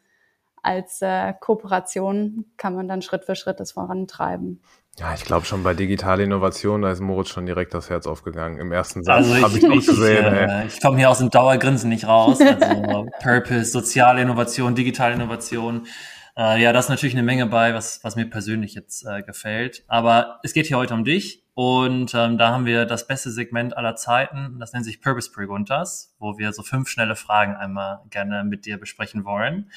als 0.61 1.01
äh, 1.01 1.33
Kooperation 1.39 2.45
kann 2.57 2.75
man 2.75 2.87
dann 2.87 3.01
Schritt 3.01 3.25
für 3.25 3.35
Schritt 3.35 3.59
das 3.59 3.73
vorantreiben. 3.73 4.61
Ja, 4.99 5.13
ich 5.13 5.23
glaube 5.23 5.45
schon 5.45 5.63
bei 5.63 5.73
digitaler 5.73 6.23
Innovation, 6.23 6.81
da 6.81 6.91
ist 6.91 6.99
Moritz 6.99 7.29
schon 7.29 7.45
direkt 7.45 7.73
das 7.73 7.89
Herz 7.89 8.05
aufgegangen. 8.05 8.59
Im 8.59 8.71
ersten 8.71 9.03
Satz 9.03 9.29
also 9.29 9.41
habe 9.41 9.57
ich 9.57 9.65
auch 9.65 9.95
gesehen. 9.95 10.25
Ich, 10.25 10.41
äh, 10.41 10.65
ich 10.67 10.81
komme 10.81 10.97
hier 10.97 11.09
aus 11.09 11.17
dem 11.17 11.31
Dauergrinsen 11.31 11.89
nicht 11.89 12.07
raus. 12.07 12.39
Also 12.39 13.07
Purpose, 13.21 13.65
soziale 13.65 14.21
Innovation, 14.21 14.75
digitale 14.75 15.15
Innovation. 15.15 15.87
Äh, 16.35 16.61
ja, 16.61 16.73
das 16.73 16.85
ist 16.85 16.89
natürlich 16.89 17.15
eine 17.15 17.23
Menge 17.23 17.45
bei, 17.45 17.73
was, 17.73 18.03
was 18.03 18.15
mir 18.15 18.25
persönlich 18.25 18.73
jetzt 18.73 19.05
äh, 19.05 19.21
gefällt. 19.21 19.83
Aber 19.87 20.39
es 20.43 20.53
geht 20.53 20.65
hier 20.65 20.77
heute 20.77 20.93
um 20.93 21.03
dich. 21.05 21.43
Und 21.55 22.15
ähm, 22.15 22.39
da 22.39 22.51
haben 22.51 22.65
wir 22.65 22.85
das 22.85 23.05
beste 23.05 23.29
Segment 23.29 23.77
aller 23.77 23.95
Zeiten. 23.95 24.57
Das 24.59 24.73
nennt 24.73 24.85
sich 24.85 25.01
Purpose 25.01 25.31
Preguntas, 25.31 26.15
wo 26.17 26.39
wir 26.39 26.51
so 26.51 26.63
fünf 26.63 26.89
schnelle 26.89 27.15
Fragen 27.15 27.55
einmal 27.55 27.99
gerne 28.09 28.43
mit 28.43 28.65
dir 28.65 28.79
besprechen 28.79 29.23
wollen. 29.23 29.69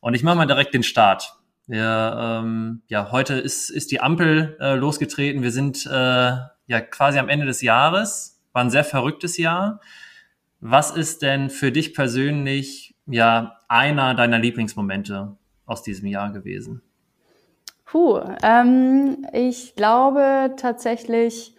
Und 0.00 0.14
ich 0.14 0.22
mache 0.22 0.36
mal 0.36 0.46
direkt 0.46 0.72
den 0.72 0.82
Start. 0.82 1.36
Wir, 1.66 2.40
ähm, 2.42 2.82
ja, 2.88 3.12
heute 3.12 3.34
ist, 3.34 3.68
ist 3.68 3.92
die 3.92 4.00
Ampel 4.00 4.56
äh, 4.60 4.74
losgetreten. 4.74 5.42
Wir 5.42 5.52
sind 5.52 5.86
äh, 5.86 5.90
ja 5.90 6.80
quasi 6.90 7.18
am 7.18 7.28
Ende 7.28 7.44
des 7.44 7.60
Jahres. 7.60 8.42
War 8.52 8.64
ein 8.64 8.70
sehr 8.70 8.84
verrücktes 8.84 9.36
Jahr. 9.36 9.80
Was 10.60 10.90
ist 10.90 11.20
denn 11.22 11.50
für 11.50 11.72
dich 11.72 11.92
persönlich 11.92 12.94
ja 13.06 13.58
einer 13.68 14.14
deiner 14.14 14.38
Lieblingsmomente 14.38 15.36
aus 15.66 15.82
diesem 15.82 16.06
Jahr 16.08 16.32
gewesen? 16.32 16.82
Puh, 17.84 18.20
ähm, 18.42 19.26
ich 19.32 19.74
glaube 19.74 20.54
tatsächlich 20.56 21.54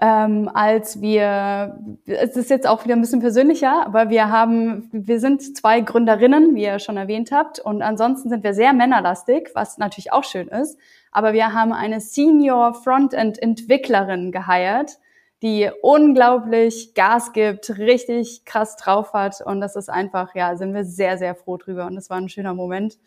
ähm, 0.00 0.50
als 0.52 1.02
wir, 1.02 1.78
es 2.06 2.34
ist 2.36 2.48
jetzt 2.48 2.66
auch 2.66 2.84
wieder 2.84 2.96
ein 2.96 3.02
bisschen 3.02 3.20
persönlicher, 3.20 3.84
aber 3.84 4.08
wir 4.08 4.30
haben, 4.30 4.88
wir 4.92 5.20
sind 5.20 5.56
zwei 5.56 5.82
Gründerinnen, 5.82 6.54
wie 6.54 6.62
ihr 6.62 6.78
schon 6.78 6.96
erwähnt 6.96 7.32
habt, 7.32 7.58
und 7.58 7.82
ansonsten 7.82 8.30
sind 8.30 8.42
wir 8.42 8.54
sehr 8.54 8.72
männerlastig, 8.72 9.50
was 9.54 9.76
natürlich 9.76 10.12
auch 10.12 10.24
schön 10.24 10.48
ist. 10.48 10.78
Aber 11.12 11.34
wir 11.34 11.52
haben 11.52 11.72
eine 11.72 12.00
Senior 12.00 12.72
Frontend 12.72 13.42
Entwicklerin 13.42 14.32
geheiert, 14.32 14.98
die 15.42 15.70
unglaublich 15.82 16.94
Gas 16.94 17.32
gibt, 17.32 17.78
richtig 17.78 18.44
krass 18.44 18.76
drauf 18.76 19.12
hat. 19.12 19.40
Und 19.44 19.60
das 19.60 19.76
ist 19.76 19.88
einfach, 19.88 20.34
ja, 20.34 20.56
sind 20.56 20.74
wir 20.74 20.84
sehr, 20.84 21.16
sehr 21.18 21.34
froh 21.34 21.56
drüber. 21.56 21.86
Und 21.86 21.94
das 21.94 22.10
war 22.10 22.18
ein 22.18 22.28
schöner 22.28 22.54
Moment, 22.54 22.98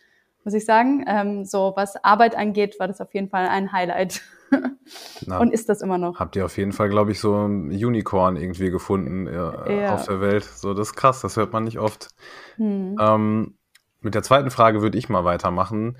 muss 0.43 0.53
ich 0.53 0.65
sagen. 0.65 1.05
Ähm, 1.07 1.45
so 1.45 1.73
was 1.75 2.03
Arbeit 2.03 2.35
angeht, 2.35 2.79
war 2.79 2.87
das 2.87 3.01
auf 3.01 3.13
jeden 3.13 3.29
Fall 3.29 3.47
ein 3.47 3.71
Highlight. 3.71 4.21
Na, 5.25 5.39
und 5.39 5.53
ist 5.53 5.69
das 5.69 5.81
immer 5.81 5.97
noch. 5.97 6.19
Habt 6.19 6.35
ihr 6.35 6.45
auf 6.45 6.57
jeden 6.57 6.73
Fall, 6.73 6.89
glaube 6.89 7.11
ich, 7.11 7.19
so 7.19 7.35
ein 7.35 7.69
Unicorn 7.69 8.35
irgendwie 8.35 8.71
gefunden 8.71 9.27
äh, 9.27 9.81
ja. 9.81 9.93
auf 9.93 10.05
der 10.05 10.19
Welt. 10.19 10.43
So, 10.43 10.73
das 10.73 10.89
ist 10.89 10.95
krass, 10.95 11.21
das 11.21 11.37
hört 11.37 11.53
man 11.53 11.63
nicht 11.63 11.79
oft. 11.79 12.09
Hm. 12.55 12.97
Ähm, 12.99 13.57
mit 14.01 14.15
der 14.15 14.23
zweiten 14.23 14.51
Frage 14.51 14.81
würde 14.81 14.97
ich 14.97 15.07
mal 15.07 15.23
weitermachen. 15.23 15.97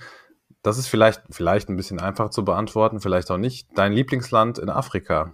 Das 0.63 0.77
ist 0.77 0.87
vielleicht, 0.87 1.21
vielleicht 1.29 1.69
ein 1.69 1.77
bisschen 1.77 1.99
einfach 1.99 2.29
zu 2.29 2.43
beantworten, 2.43 2.99
vielleicht 2.99 3.29
auch 3.31 3.37
nicht. 3.37 3.67
Dein 3.75 3.93
Lieblingsland 3.93 4.59
in 4.59 4.69
Afrika? 4.69 5.33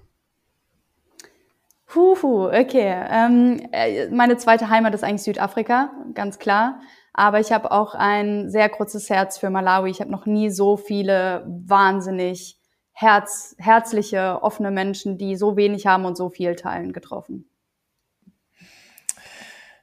Huhu, 1.95 2.47
okay. 2.47 3.03
Ähm, 3.09 3.61
äh, 3.71 4.09
meine 4.09 4.37
zweite 4.37 4.69
Heimat 4.69 4.93
ist 4.93 5.03
eigentlich 5.03 5.23
Südafrika, 5.23 5.91
ganz 6.13 6.37
klar. 6.37 6.81
Aber 7.13 7.39
ich 7.39 7.51
habe 7.51 7.71
auch 7.71 7.95
ein 7.95 8.49
sehr 8.49 8.69
kurzes 8.69 9.09
Herz 9.09 9.37
für 9.39 9.49
Malawi. 9.49 9.89
Ich 9.89 9.99
habe 9.99 10.11
noch 10.11 10.25
nie 10.25 10.49
so 10.51 10.77
viele 10.77 11.43
wahnsinnig 11.47 12.59
herz, 12.93 13.55
herzliche, 13.57 14.43
offene 14.43 14.71
Menschen, 14.71 15.17
die 15.17 15.35
so 15.35 15.57
wenig 15.57 15.87
haben 15.87 16.05
und 16.05 16.15
so 16.15 16.29
viel 16.29 16.55
teilen, 16.55 16.93
getroffen. 16.93 17.49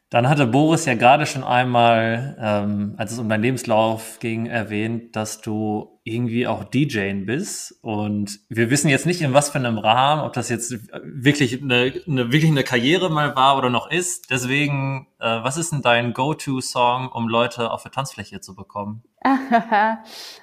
Dann 0.09 0.29
hatte 0.29 0.47
Boris 0.47 0.85
ja 0.85 0.95
gerade 0.95 1.27
schon 1.27 1.43
einmal, 1.43 2.37
ähm, 2.41 2.95
als 2.97 3.11
es 3.13 3.19
um 3.19 3.29
deinen 3.29 3.43
Lebenslauf 3.43 4.21
ging, 4.21 4.47
erwähnt, 4.47 5.17
dass 5.17 5.41
du 5.41 5.96
irgendwie 6.07 6.47
auch 6.47 6.63
DJing 6.63 7.27
bist. 7.27 7.75
Und 7.83 8.39
wir 8.49 8.71
wissen 8.71 8.89
jetzt 8.89 9.07
nicht, 9.07 9.21
in 9.23 9.35
was 9.35 9.51
für 9.51 9.59
einem 9.59 9.79
Rahmen, 9.79 10.23
ob 10.23 10.33
das 10.35 10.49
jetzt 10.49 10.73
wirklich 11.03 11.61
eine, 11.61 11.93
eine 12.07 12.33
wirklich 12.33 12.51
eine 12.51 12.63
Karriere 12.63 13.11
mal 13.11 13.35
war 13.35 13.59
oder 13.59 13.71
noch 13.71 13.91
ist. 13.91 14.31
Deswegen, 14.31 15.09
äh, 15.19 15.27
was 15.27 15.57
ist 15.57 15.73
denn 15.73 15.83
dein 15.83 16.13
Go-To-Song, 16.13 17.09
um 17.09 17.29
Leute 17.29 17.73
auf 17.73 17.83
der 17.83 17.91
Tanzfläche 17.91 18.41
zu 18.41 18.55
bekommen? 18.55 19.03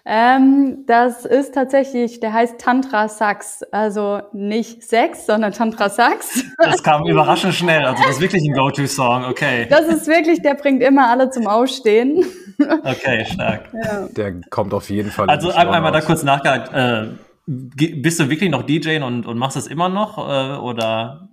ähm, 0.05 0.83
das 0.85 1.23
ist 1.23 1.53
tatsächlich, 1.53 2.19
der 2.19 2.33
heißt 2.33 2.59
Tantra 2.59 3.07
Sax. 3.07 3.63
Also 3.71 4.21
nicht 4.33 4.83
Sex, 4.83 5.25
sondern 5.25 5.53
Tantra 5.53 5.87
Sax. 5.87 6.43
das 6.57 6.83
kam 6.83 7.05
überraschend 7.05 7.53
schnell. 7.53 7.85
Also 7.85 8.03
das 8.03 8.15
ist 8.15 8.21
wirklich 8.21 8.43
ein 8.43 8.53
Go-To-Song, 8.53 9.23
okay. 9.23 9.67
Das 9.69 9.87
ist 9.87 10.07
wirklich, 10.07 10.41
der 10.41 10.55
bringt 10.55 10.83
immer 10.83 11.09
alle 11.09 11.29
zum 11.29 11.47
Ausstehen. 11.47 12.25
Okay, 12.59 13.25
stark. 13.25 13.69
Ja. 13.73 14.07
Der 14.07 14.41
kommt 14.49 14.73
auf 14.73 14.89
jeden 14.89 15.11
Fall. 15.11 15.29
Also 15.29 15.51
einmal 15.51 15.91
da 15.91 16.01
kurz 16.01 16.23
nachgehakt. 16.23 16.73
Äh, 16.73 17.07
bist 17.45 18.19
du 18.19 18.29
wirklich 18.29 18.49
noch 18.49 18.63
DJ 18.63 19.01
und, 19.01 19.25
und 19.25 19.37
machst 19.37 19.57
es 19.57 19.67
immer 19.67 19.89
noch? 19.89 20.17
Äh, 20.17 20.57
oder 20.59 21.29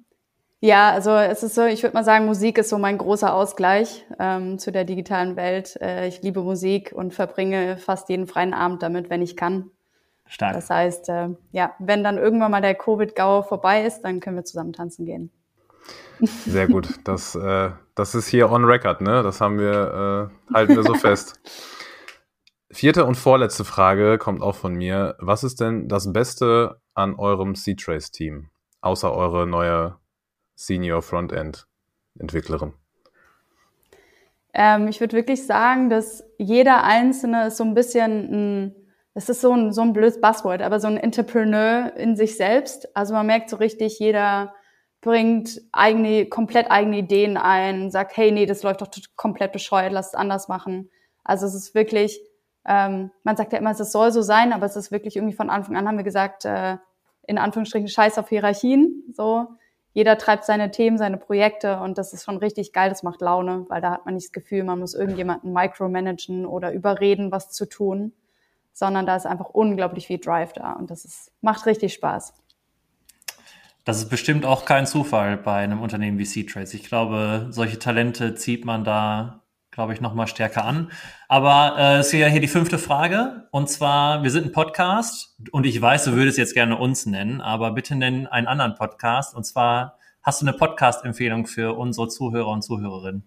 ja, 0.63 0.91
also 0.91 1.13
es 1.13 1.43
ist 1.43 1.55
so, 1.55 1.65
ich 1.65 1.83
würde 1.83 1.95
mal 1.95 2.05
sagen, 2.05 2.27
Musik 2.27 2.59
ist 2.59 2.69
so 2.69 2.77
mein 2.77 2.99
großer 2.99 3.33
Ausgleich 3.33 4.05
ähm, 4.19 4.59
zu 4.59 4.71
der 4.71 4.85
digitalen 4.85 5.35
Welt. 5.37 5.77
Äh, 5.81 6.07
ich 6.07 6.21
liebe 6.21 6.43
Musik 6.43 6.93
und 6.95 7.15
verbringe 7.15 7.79
fast 7.79 8.11
jeden 8.11 8.27
freien 8.27 8.53
Abend 8.53 8.83
damit, 8.83 9.09
wenn 9.09 9.23
ich 9.23 9.37
kann. 9.37 9.71
Stark. 10.27 10.55
Das 10.55 10.69
heißt, 10.69 11.09
äh, 11.09 11.29
ja, 11.53 11.75
wenn 11.79 12.05
dann 12.05 12.19
irgendwann 12.19 12.51
mal 12.51 12.61
der 12.61 12.75
Covid-Gau 12.75 13.43
vorbei 13.43 13.85
ist, 13.85 14.03
dann 14.03 14.21
können 14.21 14.37
wir 14.37 14.45
zusammen 14.45 14.75
tanzen 14.75 15.07
gehen. 15.07 15.31
Sehr 16.21 16.67
gut. 16.67 16.89
Das, 17.05 17.35
äh, 17.35 17.71
das 17.95 18.15
ist 18.15 18.29
hier 18.29 18.51
on 18.51 18.65
record, 18.65 19.01
ne? 19.01 19.23
Das 19.23 19.41
haben 19.41 19.59
wir, 19.59 20.31
äh, 20.51 20.55
halten 20.55 20.77
wir 20.77 20.83
so 20.83 20.95
fest. 21.07 21.41
Vierte 22.71 23.05
und 23.05 23.17
vorletzte 23.17 23.65
Frage 23.65 24.19
kommt 24.19 24.43
auch 24.43 24.55
von 24.55 24.75
mir. 24.75 25.17
Was 25.19 25.43
ist 25.43 25.61
denn 25.61 25.89
das 25.89 26.13
Beste 26.13 26.81
an 26.95 27.15
eurem 27.17 27.55
C-Trace-Team, 27.55 28.51
außer 28.81 29.13
eure 29.13 29.47
neue 29.47 29.97
Senior 30.55 31.03
Frontend 31.03 31.67
Entwicklerin? 32.19 32.75
Ähm, 34.53 34.89
ich 34.89 35.01
würde 35.01 35.17
wirklich 35.17 35.47
sagen, 35.47 35.91
dass 35.91 36.25
jeder 36.39 36.85
Einzelne 36.85 37.49
ist 37.49 37.57
so 37.57 37.65
ein 37.65 37.75
bisschen 37.75 38.33
ein, 38.33 38.75
das 39.15 39.29
ist 39.29 39.41
so 39.41 39.53
ein, 39.53 39.73
so 39.73 39.83
ein 39.83 39.93
blödes 39.93 40.21
Buzzword, 40.21 40.63
aber 40.63 40.81
so 40.81 40.89
ein 40.89 40.97
Entrepreneur 40.97 41.93
in 41.97 42.17
sich 42.17 42.37
selbst. 42.37 42.95
Also 42.97 43.15
man 43.15 43.27
merkt 43.27 43.51
so 43.51 43.57
richtig, 43.57 43.99
jeder 43.99 44.55
bringt 45.01 45.63
eigene, 45.73 46.27
komplett 46.27 46.71
eigene 46.71 46.99
Ideen 46.99 47.37
ein, 47.37 47.91
sagt, 47.91 48.17
hey, 48.17 48.31
nee, 48.33 48.47
das 48.47 48.63
läuft 48.63 48.83
doch 48.83 48.89
komplett 49.17 49.53
bescheuert, 49.53 49.93
lass 49.93 50.09
es 50.09 50.15
anders 50.15 50.49
machen. 50.49 50.91
Also 51.25 51.47
es 51.47 51.55
ist 51.55 51.75
wirklich, 51.75 52.21
ähm, 52.67 53.11
man 53.23 53.37
sagt 53.37 53.53
ja 53.53 53.59
immer, 53.59 53.71
es 53.71 53.93
soll 53.93 54.13
so 54.13 54.23
sein, 54.23 54.53
aber 54.53 54.67
es 54.67 54.77
ist 54.77 54.93
wirklich 54.93 55.17
irgendwie 55.17 55.35
von 55.35 55.51
Anfang 55.51 55.77
an 55.77 55.89
haben 55.89 55.97
wir 55.97 56.05
gesagt, 56.05 56.45
äh, 56.45 56.77
in 57.27 57.39
Anführungsstrichen 57.39 57.89
Scheiß 57.89 58.19
auf 58.19 58.29
Hierarchien, 58.29 59.05
so 59.15 59.49
jeder 59.93 60.19
treibt 60.19 60.45
seine 60.45 60.71
Themen, 60.71 60.99
seine 60.99 61.17
Projekte 61.17 61.81
und 61.81 61.99
das 61.99 62.13
ist 62.13 62.25
schon 62.25 62.37
richtig 62.37 62.73
geil, 62.73 62.91
das 62.91 63.03
macht 63.03 63.21
Laune, 63.21 63.67
weil 63.69 63.81
da 63.81 63.93
hat 63.93 64.05
man 64.05 64.15
nicht 64.15 64.29
das 64.29 64.33
Gefühl, 64.33 64.65
man 64.65 64.79
muss 64.79 64.95
irgendjemanden 64.95 65.53
micromanagen 65.53 66.47
oder 66.47 66.73
überreden, 66.73 67.33
was 67.33 67.51
zu 67.51 67.67
tun, 67.67 68.13
sondern 68.73 69.07
da 69.07 69.17
ist 69.17 69.27
einfach 69.27 69.51
unglaublich 69.51 70.07
viel 70.07 70.19
Drive 70.19 70.53
da 70.53 70.73
und 70.75 70.91
das 70.91 71.05
ist, 71.05 71.33
macht 71.41 71.67
richtig 71.67 71.95
Spaß. 71.95 72.35
Das 73.91 73.99
ist 73.99 74.09
bestimmt 74.09 74.47
auch 74.47 74.67
kein 74.67 74.87
Zufall 74.87 75.37
bei 75.37 75.57
einem 75.57 75.83
Unternehmen 75.83 76.17
wie 76.17 76.25
C-Trace. 76.25 76.75
Ich 76.75 76.85
glaube, 76.85 77.49
solche 77.51 77.77
Talente 77.81 78.37
zieht 78.37 78.65
man 78.65 78.85
da 78.85 79.43
glaube 79.73 79.93
ich, 79.93 80.01
noch 80.01 80.15
mal 80.15 80.29
stärker 80.29 80.65
an. 80.65 80.93
Aber 81.27 81.75
äh, 81.77 81.99
ist 81.99 82.13
ja 82.13 82.29
hier 82.29 82.41
die 82.41 82.47
fünfte 82.47 82.79
Frage. 82.79 83.49
Und 83.51 83.69
zwar, 83.69 84.23
wir 84.23 84.31
sind 84.31 84.47
ein 84.47 84.53
Podcast 84.53 85.37
und 85.51 85.67
ich 85.67 85.83
weiß, 85.83 86.05
du 86.05 86.13
würdest 86.13 86.39
jetzt 86.39 86.55
gerne 86.55 86.79
uns 86.79 87.05
nennen, 87.05 87.41
aber 87.41 87.73
bitte 87.73 87.97
nennen 87.97 88.29
einen 88.29 88.47
anderen 88.47 88.77
Podcast. 88.77 89.35
Und 89.35 89.43
zwar, 89.43 89.99
hast 90.23 90.41
du 90.41 90.47
eine 90.47 90.57
Podcast-Empfehlung 90.57 91.47
für 91.47 91.77
unsere 91.77 92.07
Zuhörer 92.07 92.53
und 92.53 92.63
Zuhörerinnen? 92.63 93.25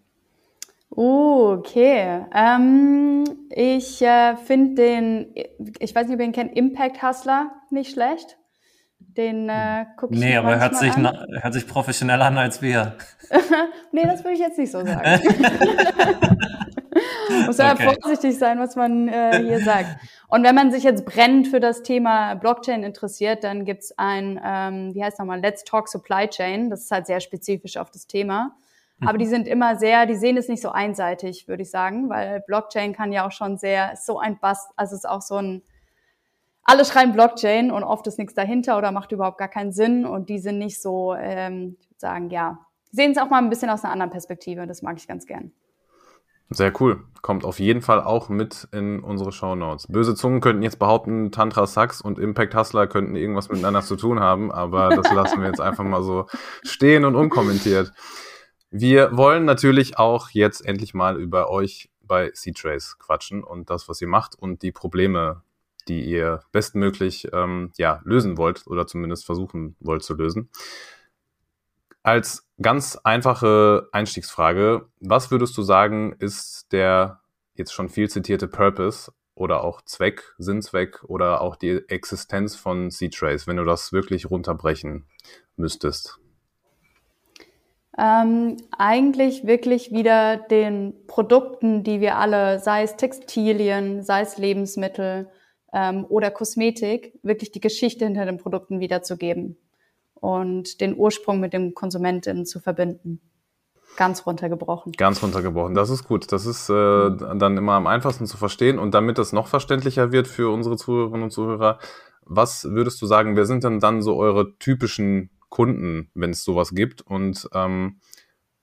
Oh, 0.92 1.58
okay. 1.58 2.26
Ähm, 2.34 3.26
ich 3.50 4.02
äh, 4.02 4.38
finde 4.38 4.76
den, 4.76 5.36
ich 5.80 5.94
weiß 5.94 6.08
nicht, 6.08 6.16
ob 6.16 6.22
ihr 6.22 6.26
ihn 6.26 6.32
kennt, 6.32 6.56
Impact 6.56 7.04
Hustler 7.04 7.52
nicht 7.70 7.92
schlecht. 7.92 8.38
Den 9.18 9.50
äh, 9.50 9.86
gucke 9.98 10.14
ich 10.14 10.20
Nee, 10.20 10.38
aber 10.38 10.60
hört 10.60 10.76
sich, 10.76 10.94
an. 10.94 11.26
hört 11.42 11.54
sich 11.54 11.68
professioneller 11.68 12.26
an 12.26 12.38
als 12.38 12.62
wir. 12.62 12.96
nee, 13.92 14.04
das 14.04 14.24
würde 14.24 14.34
ich 14.34 14.40
jetzt 14.40 14.58
nicht 14.58 14.72
so 14.72 14.84
sagen. 14.84 15.04
Muss 17.46 17.58
ja 17.58 17.74
okay. 17.74 17.96
vorsichtig 18.02 18.38
sein, 18.38 18.60
was 18.60 18.76
man 18.76 19.08
äh, 19.08 19.42
hier 19.44 19.60
sagt. 19.60 19.98
Und 20.28 20.44
wenn 20.44 20.56
man 20.56 20.72
sich 20.72 20.84
jetzt 20.84 21.06
brennend 21.06 21.48
für 21.48 21.60
das 21.60 21.84
Thema 21.84 22.36
Blockchain 22.36 22.84
interessiert, 22.84 23.44
dann 23.44 23.66
gibt's 23.66 23.94
ein, 23.98 24.40
ähm, 24.44 24.94
wie 24.94 25.04
heißt 25.04 25.20
nochmal, 25.20 25.40
Let's 25.40 25.64
Talk 25.64 25.90
Supply 25.90 26.28
Chain. 26.28 26.70
Das 26.70 26.82
ist 26.82 26.92
halt 26.92 27.08
sehr 27.08 27.20
spezifisch 27.20 27.78
auf 27.78 27.92
das 27.92 28.08
Thema. 28.08 28.56
Aber 29.02 29.18
die 29.18 29.26
mhm. 29.26 29.30
sind 29.30 29.48
immer 29.48 29.76
sehr, 29.76 30.06
die 30.06 30.16
sehen 30.16 30.38
es 30.38 30.48
nicht 30.48 30.62
so 30.62 30.70
einseitig, 30.70 31.48
würde 31.48 31.64
ich 31.64 31.72
sagen, 31.72 32.10
weil 32.10 32.42
Blockchain 32.42 32.94
kann 32.94 33.12
ja 33.12 33.28
auch 33.28 33.32
schon 33.32 33.58
sehr, 33.58 33.96
so 33.96 34.20
ein 34.20 34.40
Bast, 34.40 34.72
also 34.76 34.96
ist 34.96 35.08
auch 35.08 35.22
so 35.22 35.38
ein, 35.38 35.64
alle 36.64 36.86
schreiben 36.86 37.14
Blockchain 37.14 37.72
und 37.72 37.84
oft 37.84 38.08
ist 38.08 38.20
nichts 38.20 38.34
dahinter 38.34 38.78
oder 38.78 38.92
macht 38.92 39.12
überhaupt 39.12 39.38
gar 39.38 39.50
keinen 39.50 39.72
Sinn 39.72 40.06
und 40.06 40.30
die 40.30 40.40
sind 40.40 40.58
nicht 40.58 40.82
so, 40.82 41.14
ähm, 41.14 41.78
ich 41.80 41.90
würde 41.90 42.00
sagen, 42.00 42.30
ja, 42.30 42.60
sehen 42.92 43.12
es 43.12 43.18
auch 43.18 43.30
mal 43.30 43.40
ein 43.40 43.50
bisschen 43.50 43.70
aus 43.70 43.84
einer 43.84 43.94
anderen 43.94 44.12
Perspektive. 44.12 44.68
Das 44.68 44.82
mag 44.82 44.98
ich 44.98 45.08
ganz 45.08 45.26
gern. 45.26 45.52
Sehr 46.50 46.72
cool. 46.80 47.04
Kommt 47.22 47.46
auf 47.46 47.60
jeden 47.60 47.82
Fall 47.82 48.02
auch 48.02 48.30
mit 48.30 48.68
in 48.72 49.00
unsere 49.00 49.32
Show 49.32 49.56
Notes. 49.56 49.88
Böse 49.88 50.14
Zungen 50.14 50.40
könnten 50.40 50.62
jetzt 50.62 50.78
behaupten, 50.78 51.32
Tantra 51.32 51.66
Sucks 51.66 52.02
und 52.02 52.20
Impact 52.20 52.54
Hustler 52.54 52.86
könnten 52.86 53.16
irgendwas 53.16 53.50
miteinander 53.50 53.82
zu 53.82 53.96
tun 53.96 54.20
haben, 54.20 54.52
aber 54.52 54.90
das 54.90 55.12
lassen 55.12 55.42
wir 55.42 55.48
jetzt 55.48 55.62
einfach 55.62 55.84
mal 55.84 56.04
so 56.04 56.28
stehen 56.64 57.06
und 57.06 57.16
unkommentiert. 57.16 57.92
Wir 58.70 59.16
wollen 59.16 59.46
natürlich 59.46 59.98
auch 59.98 60.30
jetzt 60.30 60.66
endlich 60.66 60.94
mal 60.94 61.20
über 61.20 61.50
euch 61.50 61.90
bei 62.02 62.30
C-Trace 62.30 62.98
quatschen 63.00 63.44
und 63.44 63.70
das, 63.70 63.88
was 63.88 64.02
ihr 64.02 64.08
macht 64.08 64.36
und 64.36 64.62
die 64.62 64.72
Probleme, 64.72 65.42
die 65.88 66.04
ihr 66.04 66.42
bestmöglich 66.52 67.28
ähm, 67.34 67.72
ja, 67.78 68.02
lösen 68.04 68.38
wollt 68.38 68.66
oder 68.68 68.88
zumindest 68.88 69.26
versuchen 69.26 69.76
wollt 69.80 70.04
zu 70.04 70.16
lösen. 70.16 70.50
Als 72.04 72.48
ganz 72.62 72.98
einfache 73.04 73.88
Einstiegsfrage, 73.92 74.90
was 75.00 75.32
würdest 75.32 75.58
du 75.58 75.62
sagen, 75.62 76.14
ist 76.20 76.68
der 76.72 77.22
jetzt 77.56 77.74
schon 77.74 77.90
viel 77.90 78.10
zitierte 78.10 78.48
Purpose 78.48 79.12
oder 79.36 79.64
auch 79.64 79.82
Zweck, 79.84 80.34
Sinnzweck 80.38 81.04
oder 81.04 81.42
auch 81.42 81.56
die 81.56 81.82
Existenz 81.88 82.56
von 82.56 82.92
C-Trace, 82.92 83.48
wenn 83.48 83.58
du 83.58 83.64
das 83.64 83.94
wirklich 83.94 84.30
runterbrechen 84.30 85.06
müsstest? 85.56 86.20
Ähm, 87.98 88.58
eigentlich 88.78 89.46
wirklich 89.46 89.92
wieder 89.92 90.38
den 90.38 90.94
Produkten, 91.08 91.84
die 91.84 92.02
wir 92.02 92.18
alle, 92.18 92.60
sei 92.60 92.84
es 92.84 92.96
Textilien, 92.96 94.02
sei 94.02 94.22
es 94.22 94.38
Lebensmittel 94.38 95.30
ähm, 95.74 96.06
oder 96.08 96.32
Kosmetik, 96.32 97.20
wirklich 97.24 97.52
die 97.52 97.60
Geschichte 97.60 98.06
hinter 98.06 98.26
den 98.26 98.38
Produkten 98.38 98.80
wiederzugeben 98.80 99.58
und 100.14 100.80
den 100.80 100.96
Ursprung 100.96 101.40
mit 101.40 101.52
dem 101.52 101.74
Konsumenten 101.74 102.46
zu 102.46 102.60
verbinden. 102.60 103.20
Ganz 103.98 104.26
runtergebrochen. 104.26 104.94
Ganz 104.94 105.22
runtergebrochen. 105.22 105.76
Das 105.76 105.90
ist 105.90 106.08
gut. 106.08 106.32
Das 106.32 106.46
ist 106.46 106.70
äh, 106.70 106.74
dann 106.74 107.58
immer 107.58 107.74
am 107.74 107.86
einfachsten 107.88 108.26
zu 108.26 108.38
verstehen. 108.38 108.80
Und 108.80 108.94
damit 108.94 109.20
es 109.20 109.34
noch 109.34 109.48
verständlicher 109.48 110.12
wird 110.12 110.28
für 110.28 110.52
unsere 110.52 110.78
Zuhörerinnen 110.78 111.24
und 111.24 111.32
Zuhörer, 111.32 111.80
was 112.22 112.64
würdest 112.64 113.02
du 113.02 113.06
sagen, 113.06 113.36
wer 113.36 113.46
sind 113.46 113.64
denn 113.64 113.80
dann 113.80 114.02
so 114.02 114.16
eure 114.16 114.58
typischen 114.58 115.30
Kunden, 115.50 116.10
wenn 116.16 116.32
es 116.32 116.44
sowas 116.44 116.74
gibt? 116.74 117.02
Und 117.02 117.48
ähm, 117.54 118.00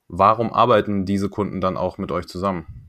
warum 0.07 0.51
arbeiten 0.51 1.05
diese 1.05 1.29
Kunden 1.29 1.61
dann 1.61 1.77
auch 1.77 1.97
mit 1.97 2.11
euch 2.11 2.27
zusammen? 2.27 2.80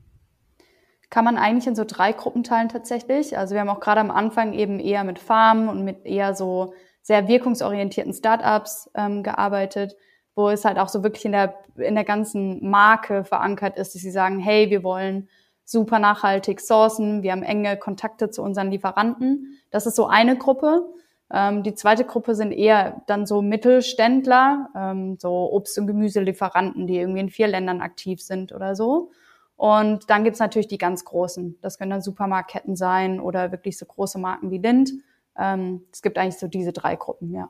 Kann 1.13 1.25
man 1.25 1.37
eigentlich 1.37 1.67
in 1.67 1.75
so 1.75 1.83
drei 1.85 2.11
Gruppen 2.11 2.43
teilen 2.43 2.69
tatsächlich. 2.69 3.37
Also 3.37 3.53
wir 3.53 3.61
haben 3.61 3.69
auch 3.69 3.79
gerade 3.79 4.01
am 4.01 4.09
Anfang 4.09 4.53
eben 4.53 4.79
eher 4.79 5.03
mit 5.03 5.19
Farmen 5.19 5.69
und 5.69 5.83
mit 5.83 6.07
eher 6.07 6.33
so 6.33 6.73
sehr 7.03 7.27
wirkungsorientierten 7.27 8.13
Startups 8.13 8.89
ähm, 8.95 9.21
gearbeitet, 9.21 9.95
wo 10.33 10.49
es 10.49 10.65
halt 10.65 10.79
auch 10.79 10.89
so 10.89 11.03
wirklich 11.03 11.25
in 11.25 11.33
der, 11.33 11.53
in 11.75 11.93
der 11.93 12.03
ganzen 12.03 12.67
Marke 12.67 13.25
verankert 13.25 13.77
ist, 13.77 13.93
dass 13.93 14.01
sie 14.01 14.09
sagen, 14.09 14.39
hey, 14.39 14.71
wir 14.71 14.83
wollen 14.83 15.29
super 15.63 15.99
nachhaltig 15.99 16.59
sourcen, 16.59 17.21
wir 17.21 17.31
haben 17.31 17.43
enge 17.43 17.77
Kontakte 17.77 18.31
zu 18.31 18.41
unseren 18.41 18.71
Lieferanten. 18.71 19.59
Das 19.69 19.85
ist 19.85 19.95
so 19.95 20.07
eine 20.07 20.35
Gruppe. 20.35 20.83
Ähm, 21.31 21.61
die 21.61 21.75
zweite 21.75 22.05
Gruppe 22.05 22.33
sind 22.33 22.51
eher 22.51 23.03
dann 23.05 23.27
so 23.27 23.43
Mittelständler, 23.43 24.69
ähm, 24.75 25.17
so 25.19 25.51
Obst- 25.53 25.77
und 25.77 25.85
Gemüselieferanten, 25.85 26.87
die 26.87 26.97
irgendwie 26.97 27.19
in 27.21 27.29
vier 27.29 27.49
Ländern 27.49 27.81
aktiv 27.81 28.19
sind 28.19 28.51
oder 28.51 28.75
so. 28.75 29.11
Und 29.63 30.09
dann 30.09 30.25
gibt's 30.25 30.41
natürlich 30.41 30.67
die 30.67 30.77
ganz 30.77 31.05
großen. 31.05 31.57
Das 31.61 31.77
können 31.77 31.91
dann 31.91 32.01
Supermarktketten 32.01 32.75
sein 32.75 33.21
oder 33.21 33.53
wirklich 33.53 33.77
so 33.77 33.85
große 33.85 34.19
Marken 34.19 34.51
wie 34.51 34.57
Lind. 34.57 34.91
Ähm, 35.37 35.85
es 35.89 36.01
gibt 36.01 36.17
eigentlich 36.17 36.37
so 36.37 36.49
diese 36.49 36.73
drei 36.73 36.97
Gruppen, 36.97 37.31
ja. 37.31 37.49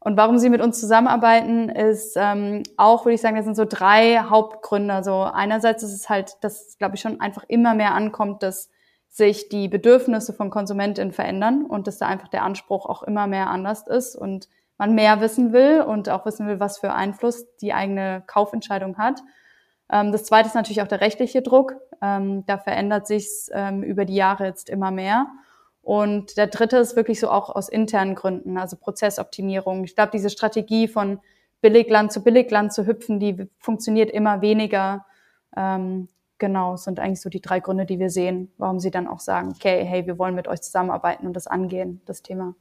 Und 0.00 0.16
warum 0.16 0.38
sie 0.38 0.50
mit 0.50 0.60
uns 0.60 0.80
zusammenarbeiten, 0.80 1.68
ist 1.68 2.16
ähm, 2.16 2.64
auch, 2.76 3.04
würde 3.04 3.14
ich 3.14 3.20
sagen, 3.20 3.36
das 3.36 3.44
sind 3.44 3.54
so 3.54 3.64
drei 3.64 4.18
Hauptgründe. 4.18 4.92
Also 4.92 5.22
einerseits 5.22 5.84
ist 5.84 5.92
es 5.92 6.08
halt, 6.08 6.36
dass, 6.40 6.76
glaube 6.78 6.96
ich, 6.96 7.00
schon 7.00 7.20
einfach 7.20 7.44
immer 7.46 7.74
mehr 7.74 7.94
ankommt, 7.94 8.42
dass 8.42 8.68
sich 9.08 9.48
die 9.48 9.68
Bedürfnisse 9.68 10.32
von 10.32 10.50
Konsumentinnen 10.50 11.12
verändern 11.12 11.64
und 11.64 11.86
dass 11.86 11.98
da 11.98 12.08
einfach 12.08 12.26
der 12.26 12.42
Anspruch 12.42 12.86
auch 12.86 13.04
immer 13.04 13.28
mehr 13.28 13.50
anders 13.50 13.86
ist 13.86 14.16
und 14.16 14.48
man 14.78 14.96
mehr 14.96 15.20
wissen 15.20 15.52
will 15.52 15.82
und 15.82 16.08
auch 16.08 16.26
wissen 16.26 16.48
will, 16.48 16.58
was 16.58 16.78
für 16.78 16.92
Einfluss 16.92 17.46
die 17.58 17.72
eigene 17.72 18.24
Kaufentscheidung 18.26 18.98
hat. 18.98 19.22
Ähm, 19.90 20.12
das 20.12 20.24
zweite 20.24 20.48
ist 20.48 20.54
natürlich 20.54 20.82
auch 20.82 20.88
der 20.88 21.00
rechtliche 21.00 21.42
Druck. 21.42 21.74
Ähm, 22.02 22.44
da 22.46 22.58
verändert 22.58 23.06
sich's 23.06 23.50
ähm, 23.52 23.82
über 23.82 24.04
die 24.04 24.14
Jahre 24.14 24.46
jetzt 24.46 24.70
immer 24.70 24.90
mehr. 24.90 25.26
Und 25.82 26.36
der 26.36 26.46
dritte 26.46 26.76
ist 26.76 26.96
wirklich 26.96 27.20
so 27.20 27.30
auch 27.30 27.54
aus 27.54 27.68
internen 27.68 28.14
Gründen, 28.14 28.58
also 28.58 28.76
Prozessoptimierung. 28.76 29.84
Ich 29.84 29.94
glaube, 29.94 30.12
diese 30.12 30.30
Strategie 30.30 30.88
von 30.88 31.20
Billigland 31.62 32.12
zu 32.12 32.22
Billigland 32.22 32.72
zu 32.72 32.86
hüpfen, 32.86 33.18
die 33.18 33.48
funktioniert 33.58 34.10
immer 34.10 34.40
weniger. 34.40 35.06
Ähm, 35.56 36.08
genau, 36.38 36.76
sind 36.76 37.00
eigentlich 37.00 37.20
so 37.20 37.30
die 37.30 37.40
drei 37.40 37.60
Gründe, 37.60 37.86
die 37.86 37.98
wir 37.98 38.10
sehen, 38.10 38.52
warum 38.56 38.78
sie 38.78 38.90
dann 38.90 39.08
auch 39.08 39.20
sagen, 39.20 39.52
okay, 39.54 39.84
hey, 39.84 40.06
wir 40.06 40.18
wollen 40.18 40.34
mit 40.34 40.48
euch 40.48 40.60
zusammenarbeiten 40.60 41.26
und 41.26 41.34
das 41.34 41.46
angehen, 41.46 42.02
das 42.06 42.22
Thema. 42.22 42.54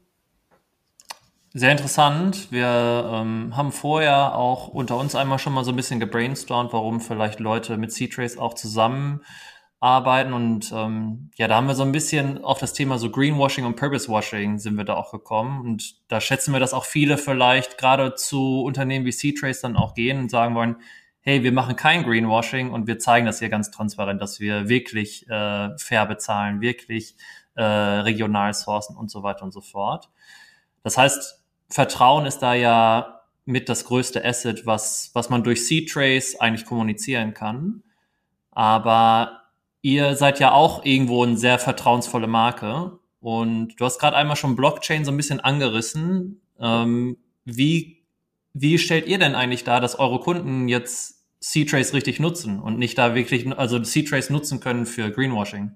Sehr 1.54 1.72
interessant. 1.72 2.52
Wir 2.52 3.10
ähm, 3.12 3.58
haben 3.58 3.72
vorher 3.72 4.36
auch 4.36 4.68
unter 4.68 4.98
uns 4.98 5.16
einmal 5.16 5.40
schon 5.40 5.54
mal 5.54 5.64
so 5.64 5.72
ein 5.72 5.76
bisschen 5.76 6.00
gebrainstormt, 6.00 6.74
warum 6.74 7.02
vielleicht 7.02 7.40
Leute 7.40 7.78
mit 7.78 7.92
C-Trace 7.92 8.38
auch 8.38 8.54
zusammen 8.54 9.22
arbeiten. 9.80 10.34
Und 10.34 10.72
ähm, 10.72 11.32
ja, 11.38 11.48
da 11.48 11.56
haben 11.56 11.68
wir 11.68 11.74
so 11.74 11.82
ein 11.82 11.92
bisschen 11.92 12.44
auf 12.44 12.60
das 12.60 12.74
Thema 12.74 13.00
so 13.00 13.10
Greenwashing 13.10 13.66
und 13.66 13.78
Purpose-Washing 13.78 14.60
sind 14.60 14.78
wir 14.78 14.84
da 14.84 14.94
auch 14.94 15.12
gekommen. 15.12 15.62
Und 15.62 15.96
da 16.08 16.22
schätzen 16.22 16.54
wir, 16.54 16.60
dass 16.60 16.76
auch 16.76 16.86
viele 16.86 17.18
vielleicht 17.18 17.80
gerade 17.80 18.14
zu 18.14 18.62
Unternehmen 18.62 19.06
wie 19.06 19.12
C-Trace 19.12 19.62
dann 19.62 19.76
auch 19.76 19.96
gehen 19.96 20.20
und 20.20 20.30
sagen 20.30 20.54
wollen, 20.54 20.76
hey, 21.22 21.42
wir 21.42 21.52
machen 21.52 21.76
kein 21.76 22.04
Greenwashing 22.04 22.70
und 22.70 22.86
wir 22.86 23.00
zeigen 23.00 23.26
das 23.26 23.40
hier 23.40 23.50
ganz 23.50 23.72
transparent, 23.72 24.22
dass 24.22 24.40
wir 24.40 24.70
wirklich 24.70 25.28
äh, 25.30 25.76
fair 25.80 26.06
bezahlen, 26.06 26.62
wirklich 26.62 27.16
äh, 27.56 27.64
regional 27.64 28.54
sourcen 28.54 28.96
und 28.96 29.10
so 29.10 29.24
weiter 29.24 29.44
und 29.44 29.52
so 29.52 29.62
fort. 29.62 30.10
Das 30.84 30.98
heißt, 30.98 31.39
Vertrauen 31.70 32.26
ist 32.26 32.40
da 32.40 32.54
ja 32.54 33.22
mit 33.46 33.70
das 33.70 33.86
größte 33.86 34.24
Asset, 34.24 34.66
was, 34.66 35.12
was 35.14 35.30
man 35.30 35.44
durch 35.44 35.66
C-Trace 35.66 36.40
eigentlich 36.40 36.66
kommunizieren 36.66 37.34
kann. 37.34 37.84
Aber 38.52 39.42
ihr 39.82 40.16
seid 40.16 40.40
ja 40.40 40.52
auch 40.52 40.86
irgendwo 40.86 41.24
eine 41.24 41.38
sehr 41.38 41.60
vertrauensvolle 41.60 42.28
Marke. 42.28 43.00
Und 43.22 43.80
du 43.80 43.86
hast 43.86 44.00
gerade 44.00 44.16
einmal 44.18 44.36
schon 44.36 44.56
Blockchain 44.56 45.04
so 45.04 45.12
ein 45.12 45.18
bisschen 45.18 45.40
angerissen. 45.40 46.42
Ähm, 46.60 47.18
wie, 47.46 48.04
wie 48.54 48.78
stellt 48.78 49.08
ihr 49.08 49.20
denn 49.20 49.36
eigentlich 49.36 49.64
dar, 49.64 49.82
dass 49.82 49.98
eure 49.98 50.20
Kunden 50.20 50.68
jetzt 50.68 51.26
C-Trace 51.40 51.94
richtig 51.94 52.20
nutzen 52.20 52.60
und 52.60 52.78
nicht 52.78 52.98
da 52.98 53.16
wirklich, 53.16 53.48
also 53.58 53.80
C-Trace 53.80 54.30
nutzen 54.30 54.60
können 54.60 54.86
für 54.86 55.10
Greenwashing? 55.10 55.72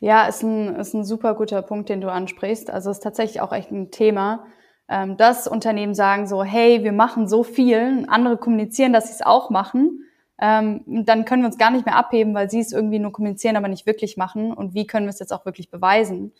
Ja, 0.00 0.26
ist 0.26 0.42
ein, 0.42 0.76
ist 0.76 0.94
ein 0.94 1.04
super 1.04 1.34
guter 1.34 1.62
Punkt, 1.62 1.88
den 1.88 2.00
du 2.00 2.10
ansprichst. 2.10 2.70
Also 2.70 2.90
ist 2.90 3.02
tatsächlich 3.02 3.40
auch 3.40 3.52
echt 3.52 3.70
ein 3.70 3.90
Thema, 3.90 4.46
ähm, 4.88 5.16
dass 5.16 5.48
Unternehmen 5.48 5.94
sagen 5.94 6.26
so, 6.26 6.44
hey, 6.44 6.84
wir 6.84 6.92
machen 6.92 7.28
so 7.28 7.42
viel, 7.42 8.04
andere 8.08 8.36
kommunizieren, 8.36 8.92
dass 8.92 9.08
sie 9.08 9.14
es 9.14 9.22
auch 9.22 9.50
machen 9.50 10.06
ähm, 10.38 10.82
dann 10.86 11.24
können 11.24 11.42
wir 11.42 11.46
uns 11.46 11.58
gar 11.58 11.70
nicht 11.70 11.86
mehr 11.86 11.96
abheben, 11.96 12.34
weil 12.34 12.50
sie 12.50 12.60
es 12.60 12.72
irgendwie 12.72 12.98
nur 12.98 13.12
kommunizieren, 13.12 13.56
aber 13.56 13.68
nicht 13.68 13.86
wirklich 13.86 14.16
machen. 14.16 14.52
Und 14.52 14.74
wie 14.74 14.86
können 14.86 15.06
wir 15.06 15.10
es 15.10 15.18
jetzt 15.18 15.32
auch 15.32 15.46
wirklich 15.46 15.70
beweisen? 15.70 16.32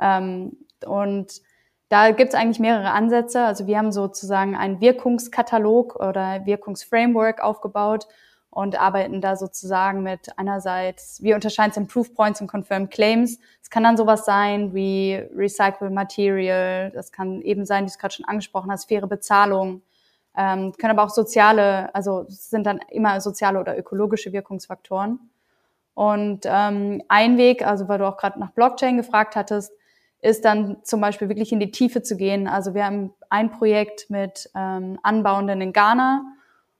Ähm, 0.00 0.56
und 0.86 1.42
da 1.88 2.10
gibt 2.12 2.32
es 2.32 2.38
eigentlich 2.38 2.60
mehrere 2.60 2.92
Ansätze. 2.92 3.42
Also 3.44 3.66
wir 3.66 3.76
haben 3.76 3.92
sozusagen 3.92 4.56
einen 4.56 4.80
Wirkungskatalog 4.80 5.96
oder 5.96 6.46
Wirkungsframework 6.46 7.42
aufgebaut 7.42 8.08
und 8.52 8.78
arbeiten 8.78 9.22
da 9.22 9.34
sozusagen 9.34 10.02
mit 10.02 10.38
einerseits, 10.38 11.22
wir 11.22 11.34
unterscheiden 11.34 11.70
es 11.70 11.76
in 11.78 11.86
Proof 11.86 12.14
Points 12.14 12.38
und 12.42 12.48
Confirmed 12.48 12.90
Claims. 12.90 13.38
Es 13.62 13.70
kann 13.70 13.82
dann 13.82 13.96
sowas 13.96 14.26
sein 14.26 14.74
wie 14.74 15.14
Recyclable 15.34 15.88
Material, 15.88 16.90
das 16.90 17.12
kann 17.12 17.40
eben 17.40 17.64
sein, 17.64 17.84
wie 17.84 17.86
du 17.86 17.92
es 17.92 17.98
gerade 17.98 18.12
schon 18.12 18.26
angesprochen 18.26 18.70
hast, 18.70 18.88
faire 18.88 19.06
Bezahlung, 19.06 19.80
ähm, 20.36 20.74
können 20.78 20.90
aber 20.90 21.04
auch 21.04 21.14
soziale, 21.14 21.94
also 21.94 22.26
sind 22.28 22.66
dann 22.66 22.80
immer 22.90 23.22
soziale 23.22 23.58
oder 23.58 23.78
ökologische 23.78 24.34
Wirkungsfaktoren. 24.34 25.18
Und 25.94 26.40
ähm, 26.44 27.02
ein 27.08 27.38
Weg, 27.38 27.66
also 27.66 27.88
weil 27.88 27.98
du 27.98 28.06
auch 28.06 28.18
gerade 28.18 28.38
nach 28.38 28.50
Blockchain 28.50 28.98
gefragt 28.98 29.34
hattest, 29.34 29.72
ist 30.20 30.44
dann 30.44 30.76
zum 30.82 31.00
Beispiel 31.00 31.30
wirklich 31.30 31.52
in 31.52 31.60
die 31.60 31.70
Tiefe 31.70 32.02
zu 32.02 32.18
gehen. 32.18 32.46
Also 32.48 32.74
wir 32.74 32.84
haben 32.84 33.14
ein 33.30 33.50
Projekt 33.50 34.10
mit 34.10 34.50
ähm, 34.54 34.98
Anbauenden 35.02 35.62
in 35.62 35.72
Ghana 35.72 36.22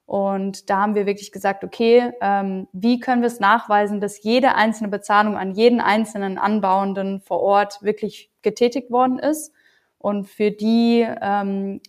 und 0.07 0.69
da 0.69 0.79
haben 0.83 0.95
wir 0.95 1.07
wirklich 1.07 1.33
gesagt, 1.33 1.65
okay, 1.65 2.13
ähm, 2.21 2.69
wie 2.73 3.01
können 3.01 3.23
wir 3.23 3.29
es 3.29 3.41
nachweisen, 3.41 4.01
dass 4.01 4.23
jede 4.23 4.55
einzelne 4.55 4.89
Bezahlung 4.89 5.37
an 5.37 5.53
jeden 5.53 5.81
einzelnen 5.81 6.39
Anbauenden 6.39 7.21
vor 7.21 7.41
Ort 7.41 7.83
wirklich 7.83 8.31
getätigt 8.43 8.91
worden 8.91 9.19
ist 9.19 9.53
und 9.99 10.29
für 10.29 10.51
die 10.51 11.07
ähm, 11.21 11.81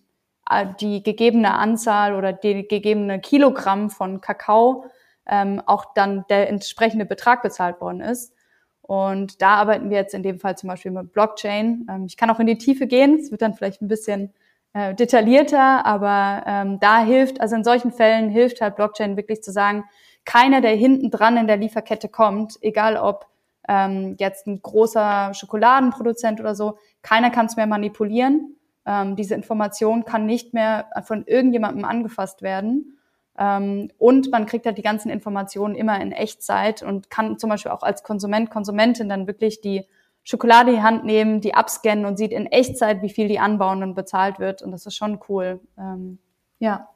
äh, 0.49 0.67
die 0.79 1.03
gegebene 1.03 1.53
Anzahl 1.53 2.15
oder 2.15 2.33
die 2.33 2.67
gegebene 2.67 3.19
Kilogramm 3.19 3.89
von 3.89 4.21
Kakao 4.21 4.85
ähm, 5.25 5.61
auch 5.65 5.93
dann 5.93 6.25
der 6.29 6.49
entsprechende 6.49 7.05
Betrag 7.05 7.41
bezahlt 7.41 7.79
worden 7.81 8.01
ist. 8.01 8.33
Und 8.81 9.41
da 9.41 9.55
arbeiten 9.55 9.89
wir 9.89 9.97
jetzt 9.97 10.13
in 10.13 10.23
dem 10.23 10.39
Fall 10.39 10.57
zum 10.57 10.67
Beispiel 10.67 10.91
mit 10.91 11.13
Blockchain. 11.13 11.87
Ähm, 11.89 12.05
ich 12.05 12.17
kann 12.17 12.29
auch 12.29 12.39
in 12.39 12.47
die 12.47 12.57
Tiefe 12.57 12.87
gehen, 12.87 13.19
es 13.19 13.31
wird 13.31 13.41
dann 13.41 13.53
vielleicht 13.53 13.81
ein 13.81 13.87
bisschen 13.87 14.33
äh, 14.73 14.95
detaillierter, 14.95 15.85
aber 15.85 16.43
ähm, 16.45 16.79
da 16.79 17.03
hilft, 17.03 17.41
also 17.41 17.55
in 17.55 17.63
solchen 17.63 17.91
Fällen 17.91 18.29
hilft 18.29 18.61
halt 18.61 18.75
Blockchain 18.75 19.17
wirklich 19.17 19.41
zu 19.43 19.51
sagen, 19.51 19.85
keiner, 20.25 20.61
der 20.61 20.75
hinten 20.75 21.11
dran 21.11 21.37
in 21.37 21.47
der 21.47 21.57
Lieferkette 21.57 22.09
kommt, 22.09 22.57
egal 22.61 22.97
ob 22.97 23.27
ähm, 23.67 24.15
jetzt 24.19 24.47
ein 24.47 24.61
großer 24.61 25.33
Schokoladenproduzent 25.33 26.39
oder 26.39 26.55
so, 26.55 26.77
keiner 27.01 27.29
kann 27.29 27.45
es 27.45 27.55
mehr 27.55 27.67
manipulieren. 27.67 28.55
Ähm, 28.85 29.15
diese 29.15 29.35
Information 29.35 30.05
kann 30.05 30.25
nicht 30.25 30.53
mehr 30.53 30.87
von 31.03 31.25
irgendjemandem 31.25 31.85
angefasst 31.85 32.41
werden. 32.41 32.97
Ähm, 33.37 33.91
und 33.97 34.31
man 34.31 34.45
kriegt 34.45 34.65
halt 34.65 34.77
die 34.77 34.83
ganzen 34.83 35.09
Informationen 35.09 35.75
immer 35.75 35.99
in 36.01 36.11
Echtzeit 36.11 36.83
und 36.83 37.09
kann 37.09 37.39
zum 37.39 37.49
Beispiel 37.49 37.71
auch 37.71 37.83
als 37.83 38.03
Konsument, 38.03 38.49
Konsumentin 38.49 39.09
dann 39.09 39.27
wirklich 39.27 39.61
die 39.61 39.85
Schokolade 40.23 40.71
in 40.71 40.77
die 40.77 40.81
Hand 40.81 41.05
nehmen, 41.05 41.41
die 41.41 41.53
abscannen 41.53 42.05
und 42.05 42.17
sieht 42.17 42.31
in 42.31 42.45
Echtzeit, 42.45 43.01
wie 43.01 43.09
viel 43.09 43.27
die 43.27 43.39
anbauen 43.39 43.83
und 43.83 43.93
bezahlt 43.93 44.39
wird. 44.39 44.61
Und 44.61 44.71
das 44.71 44.85
ist 44.85 44.95
schon 44.95 45.19
cool. 45.27 45.59
Ähm, 45.77 46.19
ja. 46.59 46.87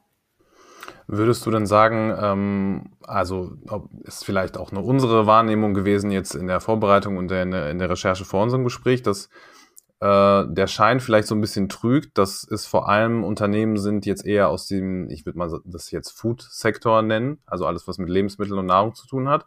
Würdest 1.06 1.44
du 1.44 1.50
denn 1.50 1.66
sagen, 1.66 2.14
ähm, 2.20 2.92
also 3.02 3.52
ist 4.02 4.24
vielleicht 4.24 4.56
auch 4.56 4.72
nur 4.72 4.84
unsere 4.84 5.26
Wahrnehmung 5.26 5.74
gewesen 5.74 6.10
jetzt 6.10 6.34
in 6.34 6.46
der 6.46 6.60
Vorbereitung 6.60 7.16
und 7.16 7.30
in 7.30 7.50
der, 7.50 7.70
in 7.70 7.78
der 7.78 7.90
Recherche 7.90 8.24
vor 8.24 8.42
unserem 8.42 8.64
Gespräch, 8.64 9.02
dass 9.02 9.28
äh, 10.00 10.44
der 10.48 10.66
Schein 10.66 11.00
vielleicht 11.00 11.28
so 11.28 11.34
ein 11.34 11.40
bisschen 11.40 11.68
trügt, 11.68 12.18
dass 12.18 12.46
es 12.48 12.66
vor 12.66 12.88
allem 12.88 13.24
Unternehmen 13.24 13.76
sind, 13.76 14.06
jetzt 14.06 14.24
eher 14.24 14.48
aus 14.48 14.66
dem, 14.66 15.10
ich 15.10 15.26
würde 15.26 15.38
mal 15.38 15.60
das 15.64 15.90
jetzt 15.90 16.10
Food-Sektor 16.10 17.02
nennen, 17.02 17.38
also 17.46 17.66
alles, 17.66 17.88
was 17.88 17.98
mit 17.98 18.08
Lebensmitteln 18.08 18.58
und 18.58 18.66
Nahrung 18.66 18.94
zu 18.94 19.06
tun 19.06 19.28
hat. 19.28 19.44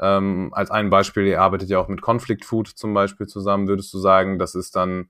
Ähm, 0.00 0.50
als 0.52 0.70
ein 0.70 0.90
Beispiel, 0.90 1.26
ihr 1.26 1.40
arbeitet 1.40 1.68
ja 1.68 1.78
auch 1.78 1.88
mit 1.88 2.00
Conflict 2.00 2.44
Food 2.44 2.68
zum 2.68 2.94
Beispiel 2.94 3.26
zusammen, 3.26 3.68
würdest 3.68 3.92
du 3.92 3.98
sagen, 3.98 4.38
das 4.38 4.54
ist 4.54 4.74
dann, 4.74 5.08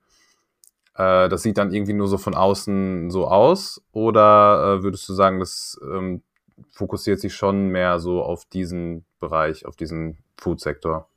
äh, 0.96 1.28
das 1.28 1.42
sieht 1.42 1.58
dann 1.58 1.72
irgendwie 1.72 1.92
nur 1.92 2.08
so 2.08 2.18
von 2.18 2.34
außen 2.34 3.10
so 3.10 3.28
aus? 3.28 3.82
Oder 3.92 4.78
äh, 4.78 4.82
würdest 4.82 5.08
du 5.08 5.12
sagen, 5.14 5.38
das 5.38 5.80
ähm, 5.82 6.22
fokussiert 6.70 7.20
sich 7.20 7.34
schon 7.34 7.68
mehr 7.68 8.00
so 8.00 8.22
auf 8.22 8.44
diesen 8.44 9.04
Bereich, 9.20 9.66
auf 9.66 9.76
diesen 9.76 10.18
Food-Sektor? 10.36 11.08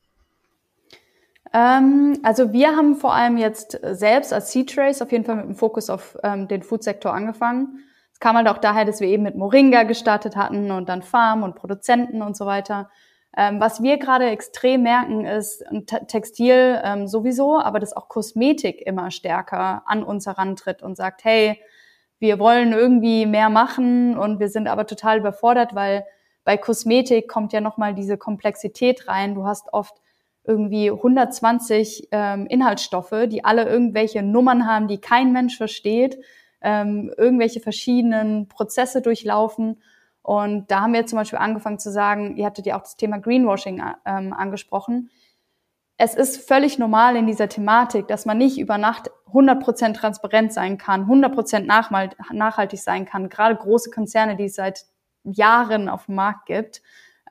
Ähm, 1.53 2.19
also 2.23 2.51
wir 2.53 2.75
haben 2.75 2.95
vor 2.95 3.13
allem 3.13 3.37
jetzt 3.37 3.79
selbst 3.81 4.33
als 4.33 4.51
C-Trace 4.51 5.01
auf 5.01 5.11
jeden 5.11 5.25
Fall 5.25 5.37
mit 5.37 5.45
dem 5.45 5.55
Fokus 5.55 5.89
auf 5.89 6.17
ähm, 6.21 6.47
den 6.47 6.63
Food-Sektor 6.63 7.13
angefangen. 7.13 7.79
Es 8.11 8.19
kam 8.19 8.35
halt 8.35 8.47
auch 8.47 8.57
daher, 8.57 8.85
dass 8.85 9.01
wir 9.01 9.07
eben 9.07 9.23
mit 9.23 9.35
Moringa 9.35 9.83
gestartet 9.83 10.35
hatten 10.35 10.71
und 10.71 10.89
dann 10.89 11.01
Farm 11.01 11.43
und 11.43 11.55
Produzenten 11.55 12.21
und 12.21 12.37
so 12.37 12.45
weiter. 12.45 12.89
Ähm, 13.37 13.59
was 13.59 13.83
wir 13.83 13.97
gerade 13.97 14.29
extrem 14.29 14.83
merken, 14.83 15.25
ist 15.25 15.63
Textil 16.07 16.79
ähm, 16.83 17.07
sowieso, 17.07 17.59
aber 17.59 17.79
dass 17.79 17.95
auch 17.95 18.07
Kosmetik 18.07 18.81
immer 18.81 19.11
stärker 19.11 19.83
an 19.85 20.03
uns 20.03 20.25
herantritt 20.25 20.81
und 20.81 20.95
sagt, 20.95 21.25
hey, 21.25 21.59
wir 22.19 22.39
wollen 22.39 22.71
irgendwie 22.71 23.25
mehr 23.25 23.49
machen 23.49 24.17
und 24.17 24.39
wir 24.39 24.47
sind 24.47 24.67
aber 24.67 24.87
total 24.87 25.19
überfordert, 25.19 25.75
weil 25.75 26.05
bei 26.45 26.57
Kosmetik 26.57 27.27
kommt 27.27 27.51
ja 27.51 27.59
nochmal 27.59 27.93
diese 27.93 28.17
Komplexität 28.17 29.07
rein. 29.07 29.35
Du 29.35 29.45
hast 29.45 29.73
oft 29.73 30.01
irgendwie 30.45 30.91
120 30.91 32.09
ähm, 32.11 32.45
Inhaltsstoffe, 32.47 33.27
die 33.27 33.43
alle 33.43 33.67
irgendwelche 33.67 34.21
Nummern 34.21 34.67
haben, 34.67 34.87
die 34.87 34.99
kein 34.99 35.33
Mensch 35.33 35.57
versteht, 35.57 36.17
ähm, 36.61 37.11
irgendwelche 37.17 37.59
verschiedenen 37.59 38.47
Prozesse 38.47 39.01
durchlaufen. 39.01 39.81
Und 40.25 40.71
da 40.71 40.81
haben 40.81 40.93
wir 40.93 41.05
zum 41.05 41.19
Beispiel 41.19 41.37
angefangen 41.37 41.77
zu 41.77 41.91
sagen, 41.91 42.35
ihr 42.35 42.47
hattet 42.47 42.65
ja 42.65 42.75
auch 42.75 42.81
das 42.81 42.97
Thema 42.97 43.19
Greenwashing 43.19 43.79
ähm, 44.07 44.33
angesprochen. 44.33 45.11
Es 45.97 46.15
ist 46.15 46.47
völlig 46.47 46.79
normal 46.79 47.15
in 47.15 47.27
dieser 47.27 47.47
Thematik, 47.47 48.07
dass 48.07 48.25
man 48.25 48.39
nicht 48.39 48.57
über 48.57 48.79
Nacht 48.79 49.11
100% 49.31 49.93
transparent 49.93 50.51
sein 50.51 50.79
kann, 50.79 51.05
100% 51.05 51.67
nachhaltig 52.33 52.81
sein 52.81 53.05
kann. 53.05 53.29
Gerade 53.29 53.55
große 53.55 53.91
Konzerne, 53.91 54.35
die 54.35 54.45
es 54.45 54.55
seit 54.55 54.85
Jahren 55.23 55.89
auf 55.89 56.07
dem 56.07 56.15
Markt 56.15 56.47
gibt. 56.47 56.81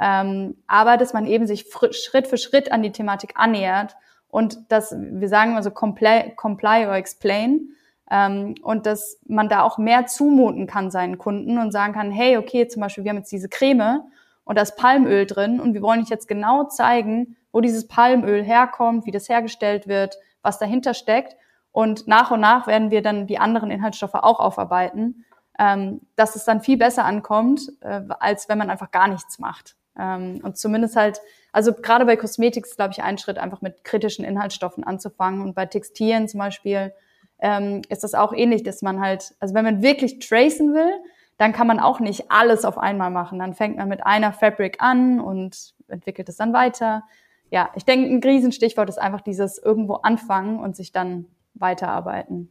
Ähm, 0.00 0.62
aber 0.68 0.96
dass 0.96 1.12
man 1.12 1.26
eben 1.26 1.48
sich 1.48 1.66
Schritt 1.90 2.28
für 2.28 2.38
Schritt 2.38 2.70
an 2.70 2.84
die 2.84 2.92
Thematik 2.92 3.32
annähert 3.34 3.96
und 4.28 4.70
dass 4.70 4.94
wir 4.96 5.28
sagen 5.28 5.50
immer 5.50 5.64
so 5.64 5.72
comply, 5.72 6.32
comply 6.36 6.86
or 6.86 6.94
explain 6.94 7.70
ähm, 8.10 8.54
und 8.62 8.86
dass 8.86 9.20
man 9.26 9.48
da 9.48 9.62
auch 9.62 9.78
mehr 9.78 10.06
zumuten 10.06 10.66
kann 10.66 10.90
seinen 10.90 11.18
Kunden 11.18 11.58
und 11.58 11.72
sagen 11.72 11.94
kann, 11.94 12.10
hey, 12.10 12.36
okay, 12.36 12.68
zum 12.68 12.82
Beispiel 12.82 13.04
wir 13.04 13.10
haben 13.10 13.18
jetzt 13.18 13.32
diese 13.32 13.48
Creme 13.48 14.02
und 14.44 14.56
da 14.56 14.62
ist 14.62 14.76
Palmöl 14.76 15.26
drin 15.26 15.60
und 15.60 15.74
wir 15.74 15.82
wollen 15.82 16.02
euch 16.02 16.10
jetzt 16.10 16.28
genau 16.28 16.64
zeigen, 16.64 17.36
wo 17.52 17.60
dieses 17.60 17.88
Palmöl 17.88 18.42
herkommt, 18.42 19.06
wie 19.06 19.10
das 19.10 19.28
hergestellt 19.28 19.86
wird, 19.86 20.16
was 20.42 20.58
dahinter 20.58 20.92
steckt 20.92 21.36
und 21.74 22.06
nach 22.06 22.30
und 22.30 22.38
nach 22.38 22.68
werden 22.68 22.92
wir 22.92 23.02
dann 23.02 23.26
die 23.26 23.38
anderen 23.38 23.72
Inhaltsstoffe 23.72 24.14
auch 24.14 24.38
aufarbeiten, 24.38 25.24
ähm, 25.58 26.02
dass 26.14 26.36
es 26.36 26.44
dann 26.44 26.60
viel 26.60 26.76
besser 26.76 27.04
ankommt, 27.04 27.68
äh, 27.80 28.02
als 28.20 28.48
wenn 28.48 28.58
man 28.58 28.70
einfach 28.70 28.92
gar 28.92 29.08
nichts 29.08 29.40
macht. 29.40 29.74
Ähm, 29.98 30.40
und 30.44 30.56
zumindest 30.56 30.94
halt, 30.94 31.20
also 31.52 31.72
gerade 31.72 32.04
bei 32.04 32.16
Kosmetik 32.16 32.64
ist, 32.64 32.76
glaube 32.76 32.92
ich, 32.92 33.02
ein 33.02 33.18
Schritt, 33.18 33.38
einfach 33.38 33.60
mit 33.60 33.82
kritischen 33.82 34.24
Inhaltsstoffen 34.24 34.84
anzufangen. 34.84 35.42
Und 35.42 35.54
bei 35.54 35.66
Textilien 35.66 36.28
zum 36.28 36.38
Beispiel 36.38 36.92
ähm, 37.40 37.82
ist 37.88 38.04
das 38.04 38.14
auch 38.14 38.32
ähnlich, 38.32 38.62
dass 38.62 38.82
man 38.82 39.00
halt, 39.00 39.34
also 39.40 39.54
wenn 39.54 39.64
man 39.64 39.82
wirklich 39.82 40.18
tracen 40.18 40.74
will, 40.74 40.92
dann 41.36 41.52
kann 41.52 41.66
man 41.66 41.80
auch 41.80 42.00
nicht 42.00 42.30
alles 42.30 42.64
auf 42.64 42.78
einmal 42.78 43.10
machen. 43.10 43.38
Dann 43.38 43.54
fängt 43.54 43.76
man 43.76 43.88
mit 43.88 44.06
einer 44.06 44.32
Fabric 44.32 44.76
an 44.80 45.20
und 45.20 45.74
entwickelt 45.88 46.28
es 46.28 46.36
dann 46.36 46.52
weiter. 46.52 47.02
Ja, 47.50 47.70
ich 47.74 47.84
denke, 47.84 48.08
ein 48.08 48.22
Riesenstichwort 48.22 48.88
ist 48.88 48.98
einfach 48.98 49.20
dieses 49.20 49.58
irgendwo 49.58 49.94
anfangen 49.94 50.58
und 50.60 50.76
sich 50.76 50.92
dann 50.92 51.26
weiterarbeiten. 51.54 52.50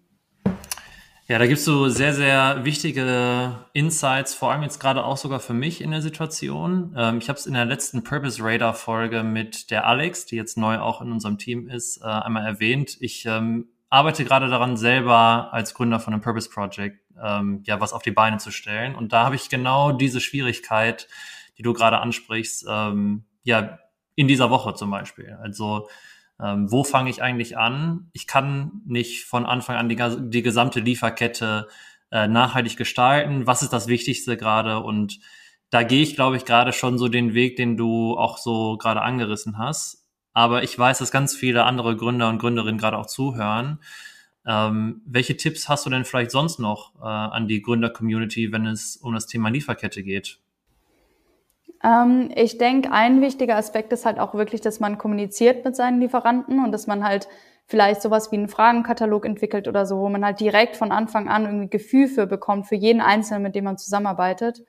Ja, 1.25 1.39
da 1.39 1.47
gibst 1.47 1.65
du 1.67 1.87
sehr, 1.87 2.13
sehr 2.13 2.65
wichtige 2.65 3.65
Insights, 3.71 4.33
vor 4.33 4.51
allem 4.51 4.61
jetzt 4.61 4.79
gerade 4.79 5.05
auch 5.05 5.15
sogar 5.15 5.39
für 5.39 5.53
mich 5.53 5.79
in 5.81 5.91
der 5.91 6.01
Situation. 6.01 6.93
Ähm, 6.97 7.19
ich 7.19 7.29
habe 7.29 7.39
es 7.39 7.45
in 7.45 7.53
der 7.53 7.63
letzten 7.63 8.03
Purpose 8.03 8.43
Radar 8.43 8.73
Folge 8.73 9.23
mit 9.23 9.71
der 9.71 9.87
Alex, 9.87 10.25
die 10.25 10.35
jetzt 10.35 10.57
neu 10.57 10.79
auch 10.79 11.01
in 11.01 11.13
unserem 11.13 11.37
Team 11.37 11.69
ist, 11.69 12.01
äh, 12.01 12.07
einmal 12.07 12.45
erwähnt. 12.45 12.97
Ich 12.99 13.25
ähm, 13.25 13.69
arbeite 13.93 14.25
gerade 14.25 14.49
daran, 14.49 14.75
selber 14.75 15.53
als 15.53 15.75
Gründer 15.75 15.99
von 15.99 16.13
einem 16.13 16.23
Purpose 16.23 16.49
Project 16.49 16.99
ähm, 17.21 17.61
ja 17.63 17.79
was 17.79 17.93
auf 17.93 18.01
die 18.01 18.11
Beine 18.11 18.37
zu 18.37 18.49
stellen. 18.49 18.95
Und 18.95 19.13
da 19.13 19.23
habe 19.23 19.35
ich 19.35 19.49
genau 19.49 19.91
diese 19.91 20.19
Schwierigkeit, 20.19 21.07
die 21.59 21.61
du 21.61 21.73
gerade 21.73 21.99
ansprichst, 21.99 22.65
ähm, 22.67 23.25
ja 23.43 23.77
in 24.15 24.27
dieser 24.27 24.49
Woche 24.49 24.73
zum 24.73 24.89
Beispiel. 24.89 25.37
Also 25.39 25.87
ähm, 26.41 26.71
wo 26.71 26.83
fange 26.83 27.11
ich 27.11 27.21
eigentlich 27.21 27.55
an? 27.55 28.09
Ich 28.13 28.25
kann 28.25 28.81
nicht 28.83 29.25
von 29.25 29.45
Anfang 29.45 29.75
an 29.75 29.89
die, 29.89 30.29
die 30.29 30.41
gesamte 30.41 30.79
Lieferkette 30.79 31.67
äh, 32.11 32.27
nachhaltig 32.27 32.77
gestalten. 32.77 33.45
Was 33.45 33.61
ist 33.61 33.73
das 33.73 33.85
Wichtigste 33.85 34.37
gerade? 34.37 34.79
Und 34.79 35.19
da 35.69 35.83
gehe 35.83 36.01
ich, 36.01 36.15
glaube 36.15 36.37
ich, 36.37 36.45
gerade 36.45 36.73
schon 36.73 36.97
so 36.97 37.09
den 37.09 37.35
Weg, 37.35 37.57
den 37.57 37.77
du 37.77 38.17
auch 38.17 38.39
so 38.39 38.75
gerade 38.77 39.03
angerissen 39.03 39.59
hast. 39.59 40.02
Aber 40.33 40.63
ich 40.63 40.77
weiß, 40.77 40.97
dass 40.97 41.11
ganz 41.11 41.35
viele 41.35 41.63
andere 41.63 41.95
Gründer 41.95 42.29
und 42.29 42.39
Gründerinnen 42.39 42.79
gerade 42.79 42.97
auch 42.97 43.05
zuhören. 43.05 43.79
Ähm, 44.45 45.01
welche 45.05 45.37
Tipps 45.37 45.69
hast 45.69 45.85
du 45.85 45.89
denn 45.89 46.05
vielleicht 46.05 46.31
sonst 46.31 46.59
noch 46.59 46.95
äh, 46.95 47.05
an 47.05 47.47
die 47.47 47.61
Gründer-Community, 47.61 48.51
wenn 48.51 48.65
es 48.65 48.97
um 48.97 49.13
das 49.13 49.27
Thema 49.27 49.49
Lieferkette 49.49 50.03
geht? 50.03 50.39
Ähm, 51.83 52.31
ich 52.35 52.57
denke, 52.57 52.91
ein 52.91 53.21
wichtiger 53.21 53.55
Aspekt 53.55 53.93
ist 53.93 54.05
halt 54.05 54.19
auch 54.19 54.33
wirklich, 54.33 54.61
dass 54.61 54.79
man 54.79 54.97
kommuniziert 54.97 55.63
mit 55.63 55.75
seinen 55.75 56.01
Lieferanten 56.01 56.63
und 56.63 56.71
dass 56.71 56.87
man 56.87 57.03
halt 57.03 57.27
vielleicht 57.65 58.01
sowas 58.01 58.31
wie 58.31 58.37
einen 58.37 58.49
Fragenkatalog 58.49 59.25
entwickelt 59.25 59.67
oder 59.67 59.85
so, 59.85 59.99
wo 59.99 60.09
man 60.09 60.25
halt 60.25 60.39
direkt 60.39 60.75
von 60.75 60.91
Anfang 60.91 61.29
an 61.29 61.45
irgendwie 61.45 61.69
Gefühl 61.69 62.07
für 62.07 62.27
bekommt, 62.27 62.67
für 62.67 62.75
jeden 62.75 63.01
Einzelnen, 63.01 63.43
mit 63.43 63.55
dem 63.55 63.65
man 63.65 63.77
zusammenarbeitet. 63.77 64.63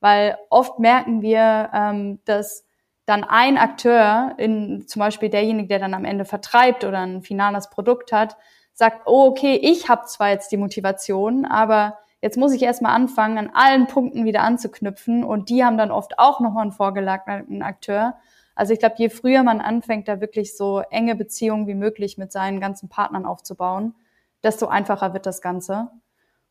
Weil 0.00 0.36
oft 0.50 0.78
merken 0.78 1.22
wir, 1.22 1.70
ähm, 1.72 2.20
dass 2.24 2.65
dann 3.06 3.24
ein 3.24 3.56
Akteur, 3.56 4.34
in, 4.36 4.86
zum 4.86 5.00
Beispiel 5.00 5.30
derjenige, 5.30 5.68
der 5.68 5.78
dann 5.78 5.94
am 5.94 6.04
Ende 6.04 6.24
vertreibt 6.24 6.84
oder 6.84 7.00
ein 7.00 7.22
finales 7.22 7.70
Produkt 7.70 8.12
hat, 8.12 8.36
sagt, 8.74 9.02
oh, 9.06 9.26
okay, 9.26 9.58
ich 9.62 9.88
habe 9.88 10.06
zwar 10.06 10.30
jetzt 10.30 10.52
die 10.52 10.58
Motivation, 10.58 11.44
aber 11.46 11.98
Jetzt 12.22 12.38
muss 12.38 12.52
ich 12.52 12.62
erstmal 12.62 12.94
anfangen, 12.94 13.38
an 13.38 13.50
allen 13.52 13.86
Punkten 13.86 14.24
wieder 14.24 14.42
anzuknüpfen 14.42 15.22
und 15.22 15.50
die 15.50 15.64
haben 15.64 15.76
dann 15.76 15.90
oft 15.90 16.18
auch 16.18 16.40
nochmal 16.40 16.62
einen 16.62 16.72
vorgelagerten 16.72 17.62
Akteur. 17.62 18.16
Also 18.54 18.72
ich 18.72 18.78
glaube, 18.78 18.96
je 18.98 19.10
früher 19.10 19.42
man 19.42 19.60
anfängt, 19.60 20.08
da 20.08 20.20
wirklich 20.20 20.56
so 20.56 20.80
enge 20.90 21.14
Beziehungen 21.14 21.66
wie 21.66 21.74
möglich 21.74 22.16
mit 22.16 22.32
seinen 22.32 22.58
ganzen 22.58 22.88
Partnern 22.88 23.26
aufzubauen, 23.26 23.94
desto 24.42 24.66
einfacher 24.66 25.12
wird 25.12 25.26
das 25.26 25.42
Ganze. 25.42 25.90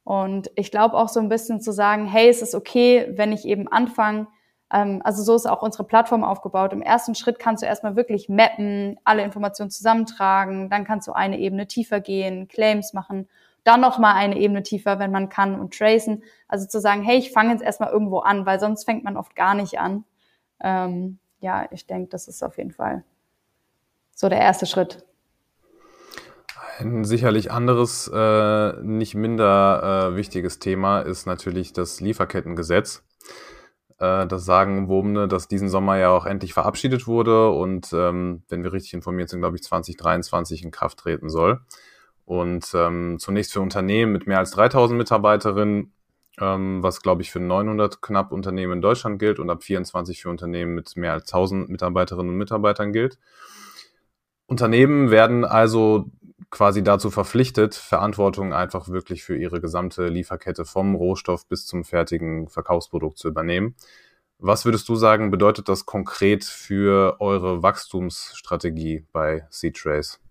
Und 0.04 0.52
ich 0.56 0.70
glaube 0.70 0.96
auch 0.96 1.10
so 1.10 1.20
ein 1.20 1.30
bisschen 1.30 1.62
zu 1.62 1.72
sagen, 1.72 2.06
hey, 2.06 2.30
es 2.30 2.44
ist 2.44 2.54
okay, 2.54 3.08
wenn 3.15 3.32
ich 3.32 3.46
eben 3.46 3.68
anfange, 3.68 4.28
ähm, 4.76 5.02
also 5.04 5.24
so 5.24 5.36
ist 5.36 5.46
auch 5.46 5.62
unsere 5.62 5.86
Plattform 5.86 6.24
aufgebaut. 6.24 6.74
Im 6.74 6.82
ersten 6.82 7.16
Schritt 7.16 7.40
kannst 7.40 7.64
du 7.64 7.68
erstmal 7.68 7.96
wirklich 7.96 8.28
mappen, 8.28 9.00
alle 9.06 9.24
Informationen 9.24 9.72
zusammentragen, 9.72 10.70
dann 10.70 10.84
kannst 10.84 11.08
du 11.08 11.14
eine 11.14 11.40
Ebene 11.40 11.68
tiefer 11.68 12.02
gehen, 12.02 12.48
Claims 12.48 12.94
machen 12.94 13.28
dann 13.64 13.82
noch 13.82 13.98
mal 13.98 14.14
eine 14.14 14.38
Ebene 14.38 14.62
tiefer, 14.62 15.00
wenn 15.00 15.12
man 15.12 15.28
kann 15.28 15.60
und 15.60 15.76
tracen. 15.76 16.24
Also 16.48 16.68
zu 16.68 16.80
sagen, 16.80 17.02
hey, 17.02 17.18
ich 17.18 17.32
fange 17.32 17.52
jetzt 17.52 17.64
erstmal 17.64 17.92
irgendwo 17.92 18.20
an, 18.20 18.46
weil 18.46 18.60
sonst 18.60 18.86
fängt 18.86 19.04
man 19.04 19.18
oft 19.18 19.36
gar 19.36 19.56
nicht 19.56 19.80
an. 19.80 20.06
Ähm, 20.62 21.18
ja, 21.42 21.68
ich 21.72 21.88
denke, 21.88 22.10
das 22.10 22.28
ist 22.28 22.44
auf 22.44 22.58
jeden 22.58 22.72
Fall 22.72 23.04
so 24.14 24.30
der 24.30 24.40
erste 24.40 24.68
Schritt. 24.68 25.04
Ein 26.78 27.06
sicherlich 27.06 27.52
anderes, 27.52 28.08
äh, 28.14 28.74
nicht 28.84 29.16
minder 29.16 30.12
äh, 30.12 30.16
wichtiges 30.16 30.60
Thema 30.60 31.02
ist 31.02 31.26
natürlich 31.26 31.74
das 31.74 32.02
Lieferkettengesetz. 32.02 33.04
Äh, 34.00 34.28
das 34.28 34.46
sagen 34.46 34.90
Womne, 34.90 35.28
dass 35.28 35.48
diesen 35.48 35.70
Sommer 35.70 35.98
ja 35.98 36.10
auch 36.10 36.26
endlich 36.26 36.54
verabschiedet 36.54 37.08
wurde 37.08 37.50
und 37.50 37.92
ähm, 37.94 38.44
wenn 38.50 38.64
wir 38.64 38.74
richtig 38.74 38.94
informiert 38.94 39.30
sind, 39.30 39.40
glaube 39.40 39.56
ich, 39.56 39.64
2023 39.64 40.64
in 40.64 40.72
Kraft 40.72 41.00
treten 41.00 41.30
soll. 41.30 41.62
Und 42.26 42.72
ähm, 42.74 43.18
zunächst 43.20 43.54
für 43.54 43.62
Unternehmen 43.62 44.12
mit 44.12 44.28
mehr 44.28 44.40
als 44.40 44.52
3000 44.52 44.98
Mitarbeiterinnen, 44.98 45.94
ähm, 46.40 46.84
was 46.84 47.02
glaube 47.02 47.22
ich 47.22 47.32
für 47.32 47.40
900 47.40 48.02
knapp 48.02 48.32
Unternehmen 48.32 48.74
in 48.74 48.82
Deutschland 48.82 49.20
gilt 49.20 49.40
und 49.40 49.50
ab 49.50 49.64
24 49.64 50.22
für 50.22 50.30
Unternehmen 50.30 50.74
mit 50.74 50.98
mehr 50.98 51.14
als 51.14 51.32
1000 51.32 51.70
Mitarbeiterinnen 51.70 52.32
und 52.32 52.38
Mitarbeitern 52.38 52.94
gilt. 52.94 53.20
Unternehmen 54.48 55.12
werden 55.12 55.46
also 55.46 56.12
quasi 56.56 56.84
dazu 56.84 57.12
verpflichtet, 57.12 57.76
Verantwortung 57.76 58.54
einfach 58.54 58.88
wirklich 58.88 59.26
für 59.26 59.36
ihre 59.36 59.60
gesamte 59.60 60.08
Lieferkette 60.08 60.63
vom 60.63 60.96
Rohstoff 60.96 61.48
bis 61.50 61.65
zum 61.65 61.84
fertigen 61.84 62.48
Verkaufsprodukt 62.48 63.18
zu 63.18 63.28
übernehmen. 63.28 63.76
Was 64.39 64.63
würdest 64.63 64.88
du 64.88 64.96
sagen, 64.96 65.32
bedeutet 65.32 65.68
das 65.68 65.86
konkret 65.86 66.46
für 66.46 67.18
eure 67.20 67.62
Wachstumsstrategie 67.62 69.06
bei 69.12 69.46
C-Trace? 69.50 70.22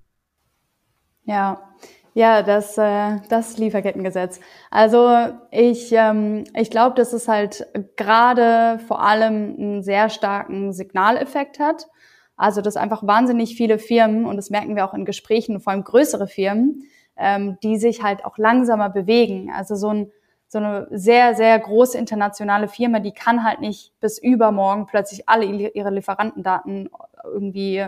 Ja, 1.24 1.74
ja, 2.14 2.42
das, 2.42 2.78
äh, 2.78 3.18
das 3.28 3.58
Lieferkettengesetz. 3.58 4.40
Also 4.70 5.10
ich, 5.50 5.92
ähm, 5.92 6.44
ich 6.54 6.70
glaube, 6.70 6.94
dass 6.94 7.12
es 7.12 7.28
halt 7.28 7.66
gerade 7.96 8.78
vor 8.88 9.02
allem 9.02 9.56
einen 9.58 9.82
sehr 9.82 10.08
starken 10.08 10.72
Signaleffekt 10.72 11.58
hat. 11.58 11.86
Also 12.36 12.60
dass 12.60 12.76
einfach 12.76 13.06
wahnsinnig 13.06 13.56
viele 13.56 13.78
Firmen, 13.78 14.26
und 14.26 14.36
das 14.36 14.50
merken 14.50 14.76
wir 14.76 14.84
auch 14.84 14.94
in 14.94 15.04
Gesprächen, 15.04 15.60
vor 15.60 15.72
allem 15.72 15.84
größere 15.84 16.26
Firmen, 16.26 16.84
ähm, 17.16 17.58
die 17.62 17.76
sich 17.76 18.02
halt 18.02 18.24
auch 18.24 18.38
langsamer 18.38 18.90
bewegen. 18.90 19.52
Also 19.54 19.76
so, 19.76 19.88
ein, 19.88 20.12
so 20.48 20.58
eine 20.58 20.88
sehr, 20.90 21.34
sehr 21.34 21.58
große 21.58 21.96
internationale 21.96 22.68
Firma, 22.68 22.98
die 22.98 23.12
kann 23.12 23.44
halt 23.44 23.60
nicht 23.60 23.92
bis 24.00 24.18
übermorgen 24.18 24.86
plötzlich 24.86 25.28
alle 25.28 25.46
ihre 25.46 25.90
Lieferantendaten 25.90 26.90
irgendwie 27.24 27.86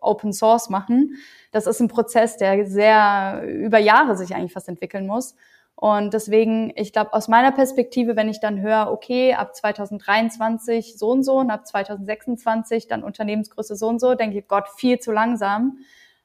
Open 0.00 0.32
Source 0.32 0.70
machen. 0.70 1.14
Das 1.50 1.66
ist 1.66 1.80
ein 1.80 1.88
Prozess, 1.88 2.36
der 2.36 2.66
sehr 2.66 3.42
über 3.46 3.78
Jahre 3.78 4.16
sich 4.16 4.34
eigentlich 4.34 4.52
fast 4.52 4.68
entwickeln 4.68 5.06
muss. 5.06 5.34
Und 5.80 6.12
deswegen, 6.12 6.72
ich 6.74 6.92
glaube, 6.92 7.12
aus 7.12 7.28
meiner 7.28 7.52
Perspektive, 7.52 8.16
wenn 8.16 8.28
ich 8.28 8.40
dann 8.40 8.60
höre, 8.60 8.90
okay, 8.90 9.34
ab 9.34 9.54
2023 9.54 10.98
so 10.98 11.10
und 11.10 11.22
so 11.22 11.36
und 11.36 11.52
ab 11.52 11.68
2026 11.68 12.88
dann 12.88 13.04
Unternehmensgröße 13.04 13.76
so 13.76 13.86
und 13.86 14.00
so, 14.00 14.16
denke 14.16 14.40
ich, 14.40 14.48
Gott, 14.48 14.64
viel 14.76 14.98
zu 14.98 15.12
langsam. 15.12 15.78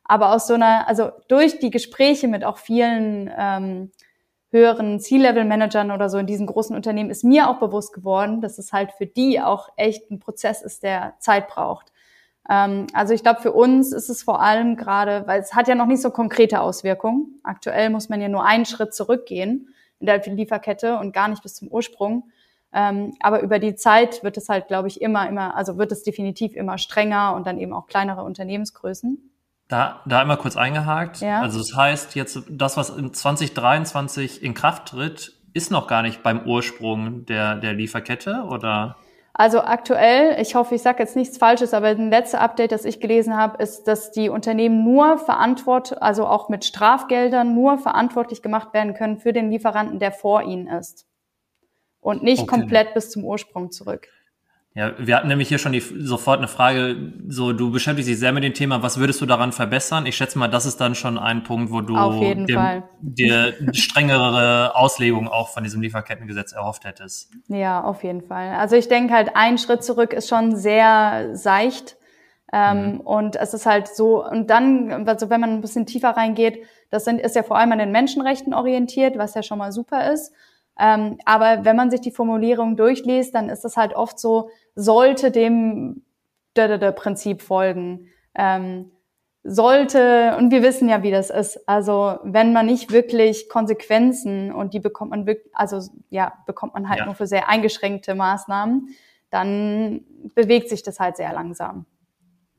Aber 0.06 0.34
aus 0.34 0.48
so 0.48 0.56
einer, 0.56 0.88
also 0.88 1.12
durch 1.28 1.60
die 1.60 1.70
Gespräche 1.70 2.28
mit 2.28 2.44
auch 2.44 2.58
vielen 2.58 3.32
ähm, 3.38 3.92
höheren 4.50 5.00
C-Level-Managern 5.00 5.92
oder 5.92 6.10
so 6.10 6.18
in 6.18 6.26
diesen 6.26 6.48
großen 6.48 6.76
Unternehmen 6.76 7.12
ist 7.12 7.24
mir 7.24 7.48
auch 7.48 7.60
bewusst 7.60 7.94
geworden, 7.94 8.42
dass 8.42 8.58
es 8.58 8.74
halt 8.74 8.92
für 8.94 9.06
die 9.06 9.40
auch 9.40 9.70
echt 9.78 10.10
ein 10.10 10.18
Prozess 10.18 10.64
ist, 10.64 10.82
der 10.82 11.14
Zeit 11.20 11.48
braucht. 11.48 11.93
Ähm, 12.50 12.88
also 12.94 13.14
ich 13.14 13.24
glaube, 13.24 13.42
für 13.42 13.52
uns 13.52 13.92
ist 13.92 14.10
es 14.10 14.24
vor 14.24 14.42
allem 14.42 14.76
gerade, 14.76 15.24
weil 15.28 15.42
es 15.42 15.54
hat 15.54 15.68
ja 15.68 15.76
noch 15.76 15.86
nicht 15.86 16.02
so 16.02 16.12
konkrete 16.12 16.62
Auswirkungen. 16.62 17.40
Aktuell 17.44 17.90
muss 17.90 18.10
man 18.10 18.22
ja 18.22 18.30
nur 18.30 18.46
einen 18.46 18.66
Schritt 18.66 18.94
zurückgehen 18.94 19.70
in 20.00 20.08
der 20.08 20.22
Lieferkette 20.26 20.98
und 20.98 21.14
gar 21.14 21.28
nicht 21.28 21.44
bis 21.44 21.56
zum 21.56 21.70
Ursprung. 21.70 22.30
Ähm, 22.74 23.14
aber 23.20 23.42
über 23.42 23.60
die 23.60 23.76
Zeit 23.76 24.24
wird 24.24 24.36
es 24.36 24.50
halt, 24.50 24.68
glaube 24.68 24.88
ich, 24.88 25.00
immer, 25.00 25.30
immer, 25.30 25.56
also 25.56 25.78
wird 25.78 25.92
es 25.92 26.04
definitiv 26.04 26.56
immer 26.56 26.78
strenger 26.78 27.36
und 27.36 27.46
dann 27.46 27.60
eben 27.60 27.72
auch 27.72 27.86
kleinere 27.86 28.24
Unternehmensgrößen. 28.24 29.30
Da, 29.68 30.02
da 30.06 30.20
einmal 30.20 30.38
kurz 30.38 30.58
eingehakt. 30.58 31.22
Ja. 31.22 31.42
Also 31.42 31.60
das 31.60 31.76
heißt, 31.76 32.16
jetzt 32.16 32.42
das, 32.50 32.76
was 32.76 32.90
in 32.90 33.14
2023 33.14 34.44
in 34.44 34.54
Kraft 34.54 34.88
tritt, 34.88 35.34
ist 35.54 35.72
noch 35.72 35.88
gar 35.88 36.02
nicht 36.02 36.24
beim 36.24 36.48
Ursprung 36.48 37.26
der, 37.26 37.56
der 37.56 37.74
Lieferkette, 37.74 38.46
oder? 38.50 38.98
Also 39.36 39.62
aktuell, 39.62 40.40
ich 40.40 40.54
hoffe, 40.54 40.76
ich 40.76 40.84
sage 40.84 41.02
jetzt 41.02 41.16
nichts 41.16 41.40
Falsches, 41.40 41.74
aber 41.74 41.88
ein 41.88 42.12
letzter 42.12 42.40
Update, 42.40 42.72
das 42.72 42.86
ich 42.86 43.00
gelesen 43.00 43.36
habe, 43.36 43.62
ist, 43.62 43.86
dass 43.86 44.12
die 44.12 44.30
Unternehmen 44.30 44.84
nur 44.84 45.18
verantwortlich, 45.18 46.00
also 46.02 46.28
auch 46.28 46.50
mit 46.50 46.66
Strafgeldern 46.66 47.56
nur 47.56 47.80
verantwortlich 47.80 48.44
gemacht 48.44 48.74
werden 48.76 48.94
können 48.94 49.18
für 49.18 49.34
den 49.34 49.50
Lieferanten, 49.50 49.98
der 49.98 50.12
vor 50.12 50.44
ihnen 50.44 50.68
ist. 50.68 51.08
Und 52.00 52.22
nicht 52.22 52.44
okay. 52.44 52.60
komplett 52.60 52.94
bis 52.94 53.10
zum 53.10 53.26
Ursprung 53.26 53.72
zurück. 53.72 54.08
Ja, 54.76 54.94
wir 54.98 55.16
hatten 55.16 55.28
nämlich 55.28 55.50
hier 55.50 55.60
schon 55.60 55.72
die, 55.72 55.82
sofort 55.82 56.40
eine 56.40 56.48
Frage, 56.48 56.96
so 57.28 57.54
du 57.54 57.72
beschäftigst 57.72 58.10
dich 58.10 58.18
sehr 58.18 58.32
mit 58.32 58.44
dem 58.44 58.56
Thema, 58.56 58.82
was 58.82 58.98
würdest 59.00 59.22
du 59.22 59.28
daran 59.28 59.52
verbessern? 59.52 60.08
Ich 60.08 60.16
schätze 60.16 60.40
mal, 60.40 60.48
das 60.48 60.66
ist 60.66 60.82
dann 60.82 60.96
schon 60.96 61.20
ein 61.20 61.44
Punkt, 61.44 61.72
wo 61.72 61.82
du 61.82 61.96
dir, 62.48 62.84
dir 63.00 63.54
strengere 63.74 64.76
Auslegung 64.76 65.28
auch 65.28 65.50
von 65.50 65.64
diesem 65.64 65.84
Lieferkettengesetz 65.84 66.54
erhofft 66.54 66.86
hättest. 66.86 67.32
Ja, 67.50 67.84
auf 67.84 68.04
jeden 68.04 68.24
Fall. 68.24 68.56
Also 68.56 68.76
ich 68.76 68.88
denke 68.88 69.14
halt, 69.14 69.36
ein 69.36 69.60
Schritt 69.60 69.84
zurück 69.84 70.12
ist 70.12 70.28
schon 70.28 70.56
sehr 70.56 71.36
seicht. 71.36 71.98
Ähm, 72.52 72.94
mhm. 72.94 73.00
Und 73.02 73.36
es 73.36 73.54
ist 73.54 73.66
halt 73.66 73.88
so, 73.88 74.28
und 74.28 74.50
dann, 74.50 75.08
also 75.08 75.30
wenn 75.30 75.42
man 75.42 75.52
ein 75.52 75.62
bisschen 75.62 75.86
tiefer 75.86 76.12
reingeht, 76.12 76.66
das 76.90 77.06
sind, 77.06 77.20
ist 77.20 77.36
ja 77.36 77.44
vor 77.44 77.58
allem 77.58 77.72
an 77.72 77.80
den 77.80 77.92
Menschenrechten 77.92 78.54
orientiert, 78.54 79.18
was 79.18 79.34
ja 79.34 79.44
schon 79.44 79.58
mal 79.58 79.72
super 79.72 80.12
ist. 80.12 80.32
Ähm, 80.80 81.18
aber 81.26 81.66
wenn 81.66 81.76
man 81.76 81.92
sich 81.92 82.02
die 82.02 82.12
Formulierung 82.12 82.76
durchliest, 82.76 83.36
dann 83.36 83.50
ist 83.50 83.66
es 83.66 83.78
halt 83.78 83.96
oft 83.96 84.20
so, 84.20 84.50
sollte 84.76 85.32
dem 85.32 86.04
Prinzip 86.92 87.42
folgen. 87.42 88.08
Ähm, 88.36 88.92
sollte, 89.44 90.38
und 90.38 90.52
wir 90.52 90.64
wissen 90.64 90.88
ja, 90.88 91.04
wie 91.04 91.12
das 91.12 91.30
ist. 91.30 91.68
Also, 91.68 92.18
wenn 92.24 92.54
man 92.54 92.66
nicht 92.66 92.92
wirklich 92.92 93.50
Konsequenzen 93.50 94.54
und 94.54 94.74
die 94.74 94.80
bekommt 94.80 95.12
man 95.12 95.26
wirklich, 95.26 95.54
also, 95.54 95.82
ja, 96.10 96.34
bekommt 96.46 96.74
man 96.74 96.88
halt 96.88 97.00
ja. 97.00 97.06
nur 97.06 97.16
für 97.16 97.28
sehr 97.28 97.50
eingeschränkte 97.50 98.16
Maßnahmen, 98.16 98.96
dann 99.30 100.06
bewegt 100.34 100.70
sich 100.70 100.82
das 100.84 101.00
halt 101.00 101.18
sehr 101.18 101.34
langsam. 101.34 101.86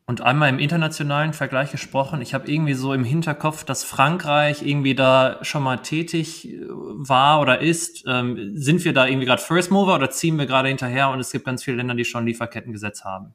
Und 0.06 0.20
einmal 0.20 0.50
im 0.50 0.58
internationalen 0.58 1.32
Vergleich 1.32 1.70
gesprochen, 1.70 2.20
ich 2.20 2.34
habe 2.34 2.50
irgendwie 2.50 2.74
so 2.74 2.92
im 2.92 3.04
Hinterkopf, 3.04 3.64
dass 3.64 3.84
Frankreich 3.84 4.60
irgendwie 4.60 4.94
da 4.94 5.38
schon 5.40 5.62
mal 5.62 5.78
tätig 5.78 6.46
äh, 6.46 6.60
war 6.68 7.40
oder 7.40 7.62
ist. 7.62 8.04
Ähm, 8.06 8.52
sind 8.54 8.84
wir 8.84 8.92
da 8.92 9.06
irgendwie 9.06 9.24
gerade 9.24 9.40
First 9.40 9.70
Mover 9.70 9.94
oder 9.94 10.10
ziehen 10.10 10.38
wir 10.38 10.44
gerade 10.44 10.68
hinterher 10.68 11.08
und 11.08 11.20
es 11.20 11.32
gibt 11.32 11.46
ganz 11.46 11.64
viele 11.64 11.78
Länder, 11.78 11.94
die 11.94 12.04
schon 12.04 12.26
Lieferkettengesetz 12.26 13.02
haben? 13.02 13.34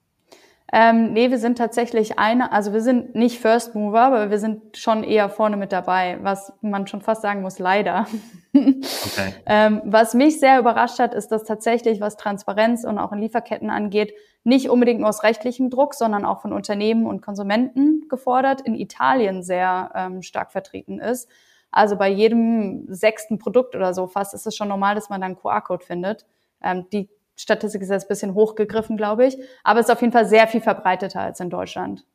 Ähm, 0.71 1.13
nee, 1.13 1.32
wir 1.32 1.39
sind 1.39 1.58
tatsächlich 1.58 2.19
eine, 2.19 2.51
also 2.51 2.73
wir 2.73 2.82
sind 2.82 3.15
nicht 3.15 3.39
First 3.39 3.73
Mover, 3.73 4.01
aber 4.01 4.29
wir 4.29 4.38
sind 4.38 4.77
schon 4.77 5.03
eher 5.03 5.29
vorne 5.29 5.58
mit 5.58 5.71
dabei, 5.71 6.19
was 6.21 6.53
man 6.62 6.86
schon 6.86 7.01
fast 7.01 7.23
sagen 7.23 7.41
muss, 7.41 7.60
leider. 7.60 8.08
Okay. 8.51 9.36
ähm, 9.45 9.79
was 9.86 10.15
mich 10.15 10.39
sehr 10.39 10.60
überrascht 10.60 10.97
hat, 10.97 11.13
ist, 11.13 11.27
dass 11.27 11.43
tatsächlich, 11.43 12.01
was 12.01 12.17
Transparenz 12.17 12.84
und 12.84 12.97
auch 12.97 13.12
in 13.12 13.19
Lieferketten 13.19 13.69
angeht, 13.69 14.12
nicht 14.50 14.70
unbedingt 14.70 15.00
nur 15.00 15.08
aus 15.10 15.24
rechtlichem 15.24 15.70
Druck, 15.70 15.94
sondern 15.94 16.26
auch 16.26 16.42
von 16.42 16.52
Unternehmen 16.52 17.06
und 17.06 17.22
Konsumenten 17.22 18.08
gefordert, 18.10 18.62
in 18.62 18.76
Italien 18.76 19.44
sehr 19.44 19.92
ähm, 19.96 20.22
stark 20.22 20.52
vertreten 20.52 21.00
ist. 21.00 21.30
Also 21.72 21.96
bei 21.96 22.10
jedem 22.10 22.86
sechsten 22.94 23.38
Produkt 23.38 23.76
oder 23.76 23.94
so 23.94 24.08
fast 24.08 24.34
ist 24.34 24.48
es 24.48 24.56
schon 24.56 24.68
normal, 24.68 24.96
dass 24.96 25.10
man 25.10 25.22
dann 25.22 25.38
QR-Code 25.38 25.86
findet. 25.86 26.26
Ähm, 26.62 26.88
die 26.92 27.10
Statistik 27.36 27.82
ist 27.82 27.90
jetzt 27.90 28.06
ein 28.06 28.10
bisschen 28.10 28.34
hochgegriffen, 28.34 28.98
glaube 28.98 29.26
ich, 29.26 29.38
aber 29.64 29.80
es 29.80 29.86
ist 29.86 29.92
auf 29.92 30.02
jeden 30.02 30.12
Fall 30.12 30.26
sehr 30.26 30.48
viel 30.48 30.62
verbreiteter 30.62 31.22
als 31.22 31.40
in 31.40 31.50
Deutschland. 31.50 32.06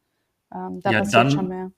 Ähm, 0.53 0.81
da 0.83 0.90
ja, 0.90 0.99
passiert 0.99 1.14
dann, 1.14 1.31
schon 1.31 1.49
mehr. 1.49 1.70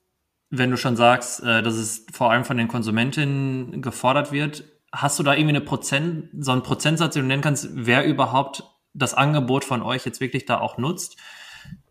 Wenn 0.49 0.71
du 0.71 0.77
schon 0.77 0.95
sagst, 0.95 1.43
äh, 1.43 1.61
dass 1.61 1.75
es 1.75 2.05
vor 2.11 2.31
allem 2.31 2.43
von 2.43 2.57
den 2.57 2.67
Konsumentinnen 2.67 3.81
gefordert 3.81 4.31
wird, 4.31 4.63
hast 4.91 5.19
du 5.19 5.23
da 5.23 5.33
irgendwie 5.33 5.55
eine 5.55 5.61
Prozent, 5.61 6.29
so 6.39 6.51
einen 6.51 6.63
Prozentsatz, 6.63 7.13
den 7.13 7.23
du 7.23 7.27
nennen 7.27 7.41
kannst, 7.41 7.69
wer 7.73 8.05
überhaupt 8.05 8.63
das 8.97 9.13
Angebot 9.13 9.63
von 9.63 9.81
euch 9.81 10.05
jetzt 10.05 10.19
wirklich 10.19 10.45
da 10.45 10.59
auch 10.59 10.77
nutzt? 10.77 11.17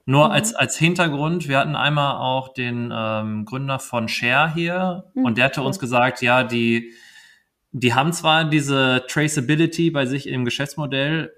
Nur 0.05 0.27
mhm. 0.27 0.33
als, 0.33 0.55
als 0.55 0.77
Hintergrund, 0.77 1.49
wir 1.49 1.59
hatten 1.59 1.77
einmal 1.77 2.17
auch 2.17 2.53
den 2.53 2.93
ähm, 2.95 3.45
Gründer 3.45 3.79
von 3.79 4.09
Share 4.09 4.53
hier 4.55 5.05
mhm. 5.15 5.25
und 5.25 5.39
der 5.39 5.47
hatte 5.47 5.63
uns 5.63 5.79
gesagt, 5.79 6.23
ja, 6.23 6.45
die, 6.45 6.93
die 7.73 7.95
haben 7.95 8.13
zwar 8.13 8.45
diese 8.45 9.05
Traceability 9.09 9.91
bei 9.91 10.07
sich 10.07 10.29
im 10.29 10.45
Geschäftsmodell, 10.45 11.33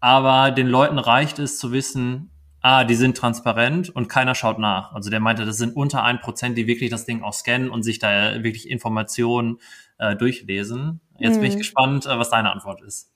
aber 0.00 0.50
den 0.50 0.66
Leuten 0.66 0.98
reicht 0.98 1.38
es 1.38 1.58
zu 1.58 1.72
wissen, 1.72 2.30
ah, 2.62 2.84
die 2.84 2.94
sind 2.94 3.16
transparent 3.16 3.90
und 3.90 4.08
keiner 4.08 4.34
schaut 4.34 4.58
nach. 4.58 4.92
Also 4.92 5.08
der 5.08 5.20
meinte, 5.20 5.44
das 5.44 5.56
sind 5.56 5.76
unter 5.76 6.02
ein 6.02 6.20
Prozent, 6.20 6.58
die 6.58 6.66
wirklich 6.66 6.90
das 6.90 7.06
Ding 7.06 7.22
auch 7.22 7.32
scannen 7.32 7.70
und 7.70 7.82
sich 7.82 7.98
da 7.98 8.42
wirklich 8.42 8.68
Informationen 8.68 9.58
äh, 9.98 10.16
durchlesen. 10.16 11.00
Jetzt 11.18 11.36
mhm. 11.36 11.40
bin 11.40 11.48
ich 11.48 11.54
mhm. 11.54 11.60
gespannt, 11.60 12.06
äh, 12.06 12.18
was 12.18 12.30
deine 12.30 12.50
Antwort 12.50 12.82
ist. 12.82 13.12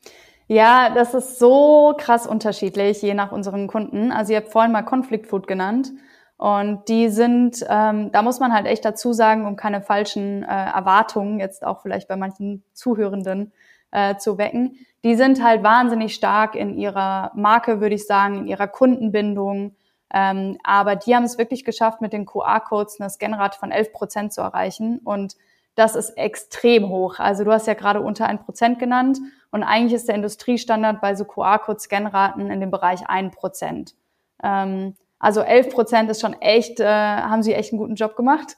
Ja, 0.46 0.90
das 0.90 1.14
ist 1.14 1.38
so 1.38 1.94
krass 1.96 2.26
unterschiedlich, 2.26 3.00
je 3.00 3.14
nach 3.14 3.33
unseren 3.33 3.66
Kunden. 3.66 4.12
Also 4.12 4.33
ihr 4.33 4.38
habt 4.38 4.52
vorhin 4.52 4.72
mal 4.72 4.83
Conflict 4.83 5.26
Food 5.26 5.46
genannt. 5.46 5.92
Und 6.37 6.88
die 6.88 7.09
sind, 7.09 7.64
ähm, 7.68 8.11
da 8.12 8.22
muss 8.22 8.40
man 8.40 8.52
halt 8.52 8.66
echt 8.66 8.85
dazu 8.85 9.12
sagen, 9.12 9.46
um 9.46 9.57
keine 9.57 9.80
falschen 9.80 10.42
äh, 10.42 10.46
Erwartungen 10.46 11.38
jetzt 11.38 11.64
auch 11.64 11.80
vielleicht 11.80 12.09
bei 12.09 12.16
manchen 12.16 12.64
Zuhörenden 12.74 13.52
äh, 13.92 14.16
zu 14.16 14.37
wecken. 14.37 14.76
Die 15.04 15.14
sind 15.14 15.42
halt 15.42 15.62
wahnsinnig 15.62 16.14
stark 16.14 16.57
in 16.57 16.76
ihrer 16.76 17.30
Marke, 17.35 17.80
würde 17.80 17.94
ich 17.94 18.07
sagen, 18.07 18.38
in 18.40 18.46
ihrer 18.46 18.66
Kundenbindung. 18.66 19.76
Ähm, 20.12 20.59
aber 20.64 20.96
die 20.96 21.14
haben 21.14 21.24
es 21.24 21.38
wirklich 21.38 21.64
geschafft, 21.64 22.00
mit 22.00 22.12
den 22.12 22.26
QR-Codes 22.26 23.00
eine 23.00 23.09
Scanrate 23.09 23.59
von 23.59 23.70
11 23.70 23.92
Prozent 23.92 24.33
zu 24.33 24.42
erreichen. 24.42 25.00
Und 25.04 25.37
das 25.76 25.96
ist 25.96 26.11
extrem 26.11 26.88
hoch. 26.88 27.18
Also 27.18 27.44
du 27.44 27.52
hast 27.52 27.66
ja 27.66 27.74
gerade 27.74 28.00
unter 28.00 28.26
ein 28.26 28.40
Prozent 28.40 28.78
genannt. 28.78 29.18
Und 29.55 29.62
eigentlich 29.62 29.93
ist 29.93 30.09
der 30.09 30.17
Industriestandard 30.17 31.01
bei 31.01 31.14
so 31.14 31.25
QR-Code-Scanraten 31.25 32.51
in 32.51 32.59
dem 32.59 32.73
Bereich 32.73 33.09
ein 33.09 33.31
Prozent. 33.31 33.95
Ähm, 34.43 34.97
also 35.21 35.43
11 35.43 35.71
Prozent 35.71 36.11
ist 36.11 36.21
schon 36.23 36.33
echt, 36.40 36.81
äh, 36.81 36.87
haben 36.88 37.45
sie 37.45 37.55
echt 37.55 37.73
einen 37.73 37.79
guten 37.79 37.95
Job 37.95 38.17
gemacht. 38.17 38.57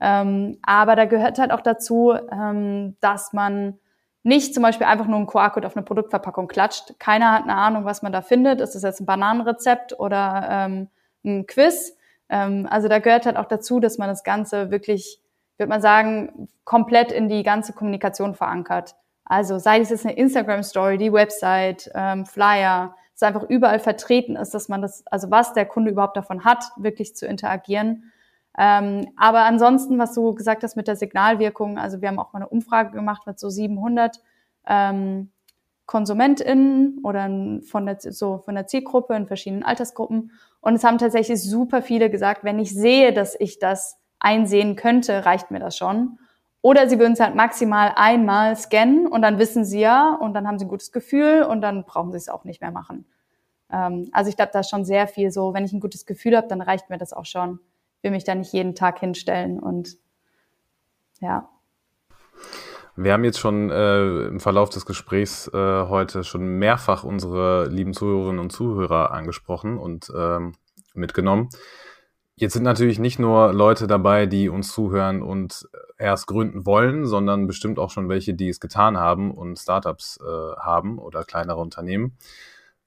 Ähm, 0.00 0.56
aber 0.62 0.96
da 0.96 1.04
gehört 1.04 1.38
halt 1.38 1.50
auch 1.50 1.60
dazu, 1.60 2.14
ähm, 2.32 2.96
dass 3.00 3.34
man 3.34 3.78
nicht 4.22 4.54
zum 4.54 4.62
Beispiel 4.62 4.86
einfach 4.86 5.06
nur 5.06 5.18
einen 5.18 5.26
QR-Code 5.26 5.66
auf 5.66 5.76
eine 5.76 5.84
Produktverpackung 5.84 6.48
klatscht. 6.48 6.98
Keiner 6.98 7.34
hat 7.34 7.42
eine 7.42 7.54
Ahnung, 7.54 7.84
was 7.84 8.00
man 8.00 8.12
da 8.12 8.22
findet. 8.22 8.62
Ist 8.62 8.74
das 8.74 8.82
jetzt 8.82 9.00
ein 9.00 9.06
Bananenrezept 9.06 10.00
oder 10.00 10.48
ähm, 10.50 10.88
ein 11.26 11.46
Quiz? 11.46 11.94
Ähm, 12.30 12.66
also 12.70 12.88
da 12.88 13.00
gehört 13.00 13.26
halt 13.26 13.36
auch 13.36 13.48
dazu, 13.48 13.80
dass 13.80 13.98
man 13.98 14.08
das 14.08 14.24
Ganze 14.24 14.70
wirklich, 14.70 15.20
würde 15.58 15.68
man 15.68 15.82
sagen, 15.82 16.48
komplett 16.64 17.12
in 17.12 17.28
die 17.28 17.42
ganze 17.42 17.74
Kommunikation 17.74 18.34
verankert. 18.34 18.94
Also 19.28 19.58
sei 19.58 19.80
es 19.80 19.90
jetzt 19.90 20.06
eine 20.06 20.16
Instagram-Story, 20.16 20.98
die 20.98 21.12
Website, 21.12 21.90
ähm, 21.94 22.24
Flyer, 22.24 22.94
es 23.14 23.22
einfach 23.22 23.42
überall 23.42 23.78
vertreten 23.78 24.36
ist, 24.36 24.54
dass 24.54 24.68
man 24.68 24.80
das, 24.80 25.06
also 25.08 25.30
was 25.30 25.52
der 25.52 25.66
Kunde 25.66 25.90
überhaupt 25.90 26.16
davon 26.16 26.44
hat, 26.44 26.64
wirklich 26.76 27.14
zu 27.14 27.26
interagieren. 27.26 28.12
Ähm, 28.56 29.08
aber 29.16 29.40
ansonsten, 29.40 29.98
was 29.98 30.14
du 30.14 30.34
gesagt 30.34 30.62
hast 30.62 30.76
mit 30.76 30.88
der 30.88 30.96
Signalwirkung, 30.96 31.78
also 31.78 32.00
wir 32.00 32.08
haben 32.08 32.18
auch 32.18 32.32
mal 32.32 32.40
eine 32.40 32.48
Umfrage 32.48 32.92
gemacht 32.92 33.26
mit 33.26 33.38
so 33.38 33.50
700 33.50 34.20
ähm, 34.66 35.30
KonsumentInnen 35.86 37.00
oder 37.02 37.28
von 37.62 37.86
der, 37.86 37.98
so 38.00 38.38
von 38.38 38.54
der 38.54 38.66
Zielgruppe 38.66 39.14
in 39.14 39.26
verschiedenen 39.26 39.62
Altersgruppen. 39.62 40.32
Und 40.60 40.74
es 40.74 40.84
haben 40.84 40.98
tatsächlich 40.98 41.42
super 41.42 41.82
viele 41.82 42.10
gesagt, 42.10 42.44
wenn 42.44 42.58
ich 42.58 42.74
sehe, 42.74 43.12
dass 43.12 43.36
ich 43.38 43.58
das 43.58 43.98
einsehen 44.20 44.76
könnte, 44.76 45.24
reicht 45.24 45.50
mir 45.50 45.60
das 45.60 45.76
schon. 45.76 46.18
Oder 46.60 46.88
sie 46.88 46.98
würden 46.98 47.12
es 47.12 47.20
halt 47.20 47.34
maximal 47.34 47.92
einmal 47.94 48.56
scannen 48.56 49.06
und 49.06 49.22
dann 49.22 49.38
wissen 49.38 49.64
sie 49.64 49.80
ja 49.80 50.14
und 50.20 50.34
dann 50.34 50.46
haben 50.46 50.58
sie 50.58 50.64
ein 50.64 50.68
gutes 50.68 50.90
Gefühl 50.90 51.42
und 51.42 51.60
dann 51.60 51.84
brauchen 51.84 52.10
sie 52.10 52.18
es 52.18 52.28
auch 52.28 52.44
nicht 52.44 52.60
mehr 52.60 52.72
machen. 52.72 53.06
Ähm, 53.70 54.08
also 54.12 54.28
ich 54.28 54.36
glaube, 54.36 54.50
da 54.52 54.60
ist 54.60 54.70
schon 54.70 54.84
sehr 54.84 55.06
viel 55.06 55.30
so, 55.30 55.54
wenn 55.54 55.64
ich 55.64 55.72
ein 55.72 55.80
gutes 55.80 56.04
Gefühl 56.04 56.36
habe, 56.36 56.48
dann 56.48 56.60
reicht 56.60 56.90
mir 56.90 56.98
das 56.98 57.12
auch 57.12 57.26
schon. 57.26 57.60
Ich 57.98 58.04
will 58.04 58.10
mich 58.10 58.24
da 58.24 58.34
nicht 58.34 58.52
jeden 58.52 58.74
Tag 58.74 58.98
hinstellen 58.98 59.60
und 59.60 59.96
ja. 61.20 61.48
Wir 62.96 63.12
haben 63.12 63.24
jetzt 63.24 63.38
schon 63.38 63.70
äh, 63.70 64.26
im 64.26 64.40
Verlauf 64.40 64.70
des 64.70 64.84
Gesprächs 64.84 65.46
äh, 65.48 65.56
heute 65.56 66.24
schon 66.24 66.58
mehrfach 66.58 67.04
unsere 67.04 67.68
lieben 67.68 67.92
Zuhörerinnen 67.92 68.40
und 68.40 68.50
Zuhörer 68.50 69.12
angesprochen 69.12 69.78
und 69.78 70.12
ähm, 70.16 70.54
mitgenommen. 70.94 71.48
Jetzt 72.40 72.52
sind 72.52 72.62
natürlich 72.62 73.00
nicht 73.00 73.18
nur 73.18 73.52
Leute 73.52 73.88
dabei, 73.88 74.26
die 74.26 74.48
uns 74.48 74.72
zuhören 74.72 75.22
und 75.22 75.68
erst 75.98 76.28
gründen 76.28 76.66
wollen, 76.66 77.04
sondern 77.04 77.48
bestimmt 77.48 77.80
auch 77.80 77.90
schon 77.90 78.08
welche, 78.08 78.32
die 78.32 78.48
es 78.48 78.60
getan 78.60 78.96
haben 78.96 79.32
und 79.32 79.58
Startups 79.58 80.20
äh, 80.20 80.56
haben 80.56 81.00
oder 81.00 81.24
kleinere 81.24 81.58
Unternehmen, 81.58 82.16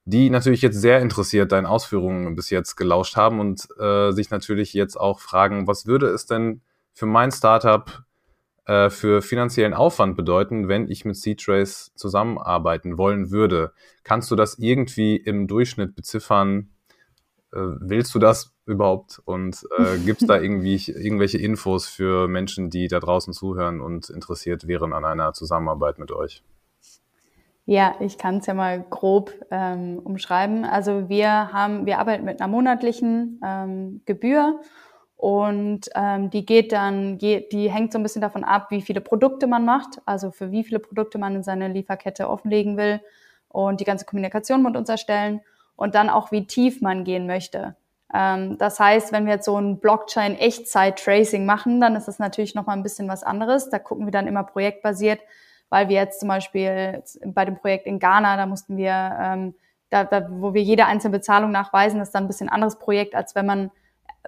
die 0.06 0.30
natürlich 0.30 0.62
jetzt 0.62 0.80
sehr 0.80 1.00
interessiert 1.00 1.52
deinen 1.52 1.66
Ausführungen 1.66 2.34
bis 2.34 2.48
jetzt 2.48 2.76
gelauscht 2.76 3.16
haben 3.16 3.40
und 3.40 3.68
äh, 3.78 4.12
sich 4.12 4.30
natürlich 4.30 4.72
jetzt 4.72 4.96
auch 4.98 5.20
fragen, 5.20 5.66
was 5.66 5.84
würde 5.84 6.06
es 6.06 6.24
denn 6.24 6.62
für 6.94 7.06
mein 7.06 7.30
Startup 7.30 8.04
äh, 8.64 8.88
für 8.88 9.20
finanziellen 9.20 9.74
Aufwand 9.74 10.16
bedeuten, 10.16 10.68
wenn 10.68 10.88
ich 10.88 11.04
mit 11.04 11.16
C-Trace 11.16 11.92
zusammenarbeiten 11.94 12.96
wollen 12.96 13.30
würde? 13.30 13.72
Kannst 14.02 14.30
du 14.30 14.36
das 14.36 14.58
irgendwie 14.58 15.16
im 15.16 15.46
Durchschnitt 15.46 15.94
beziffern? 15.94 16.70
Äh, 17.52 17.58
willst 17.58 18.14
du 18.14 18.18
das 18.18 18.51
überhaupt? 18.66 19.20
Und 19.24 19.66
äh, 19.78 19.98
gibt 20.04 20.22
es 20.22 20.28
da 20.28 20.40
irgendwie 20.40 20.76
irgendwelche 20.90 21.38
Infos 21.38 21.86
für 21.86 22.28
Menschen, 22.28 22.70
die 22.70 22.88
da 22.88 23.00
draußen 23.00 23.32
zuhören 23.32 23.80
und 23.80 24.10
interessiert 24.10 24.66
wären 24.66 24.92
an 24.92 25.04
einer 25.04 25.32
Zusammenarbeit 25.32 25.98
mit 25.98 26.12
euch? 26.12 26.42
Ja, 27.64 27.94
ich 28.00 28.18
kann 28.18 28.38
es 28.38 28.46
ja 28.46 28.54
mal 28.54 28.82
grob 28.82 29.32
ähm, 29.50 30.00
umschreiben. 30.02 30.64
Also 30.64 31.08
wir 31.08 31.52
haben, 31.52 31.86
wir 31.86 31.98
arbeiten 32.00 32.24
mit 32.24 32.40
einer 32.40 32.50
monatlichen 32.50 33.40
ähm, 33.44 34.02
Gebühr 34.04 34.60
und 35.14 35.88
ähm, 35.94 36.30
die 36.30 36.44
geht 36.44 36.72
dann, 36.72 37.18
die 37.18 37.70
hängt 37.70 37.92
so 37.92 37.98
ein 38.00 38.02
bisschen 38.02 38.22
davon 38.22 38.42
ab, 38.42 38.72
wie 38.72 38.82
viele 38.82 39.00
Produkte 39.00 39.46
man 39.46 39.64
macht, 39.64 40.00
also 40.04 40.32
für 40.32 40.50
wie 40.50 40.64
viele 40.64 40.80
Produkte 40.80 41.18
man 41.18 41.36
in 41.36 41.44
seine 41.44 41.68
Lieferkette 41.68 42.28
offenlegen 42.28 42.76
will 42.76 43.00
und 43.46 43.80
die 43.80 43.84
ganze 43.84 44.04
Kommunikation 44.04 44.64
mit 44.64 44.76
uns 44.76 44.88
erstellen 44.88 45.40
und 45.76 45.94
dann 45.94 46.10
auch, 46.10 46.32
wie 46.32 46.48
tief 46.48 46.80
man 46.80 47.04
gehen 47.04 47.28
möchte. 47.28 47.76
Ähm, 48.14 48.58
das 48.58 48.78
heißt, 48.78 49.12
wenn 49.12 49.26
wir 49.26 49.34
jetzt 49.34 49.46
so 49.46 49.56
ein 49.56 49.78
Blockchain-Echtzeit-Tracing 49.78 51.46
machen, 51.46 51.80
dann 51.80 51.96
ist 51.96 52.08
das 52.08 52.18
natürlich 52.18 52.54
nochmal 52.54 52.76
ein 52.76 52.82
bisschen 52.82 53.08
was 53.08 53.22
anderes. 53.22 53.70
Da 53.70 53.78
gucken 53.78 54.06
wir 54.06 54.12
dann 54.12 54.26
immer 54.26 54.44
projektbasiert, 54.44 55.20
weil 55.70 55.88
wir 55.88 55.96
jetzt 55.96 56.20
zum 56.20 56.28
Beispiel 56.28 57.02
bei 57.24 57.44
dem 57.44 57.56
Projekt 57.56 57.86
in 57.86 57.98
Ghana, 57.98 58.36
da 58.36 58.46
mussten 58.46 58.76
wir, 58.76 59.16
ähm, 59.20 59.54
da, 59.90 60.04
da, 60.04 60.26
wo 60.30 60.54
wir 60.54 60.62
jede 60.62 60.86
einzelne 60.86 61.12
Bezahlung 61.18 61.50
nachweisen, 61.50 62.00
ist 62.00 62.12
dann 62.12 62.24
ein 62.24 62.28
bisschen 62.28 62.48
anderes 62.48 62.78
Projekt, 62.78 63.14
als 63.14 63.34
wenn 63.34 63.46
man 63.46 63.70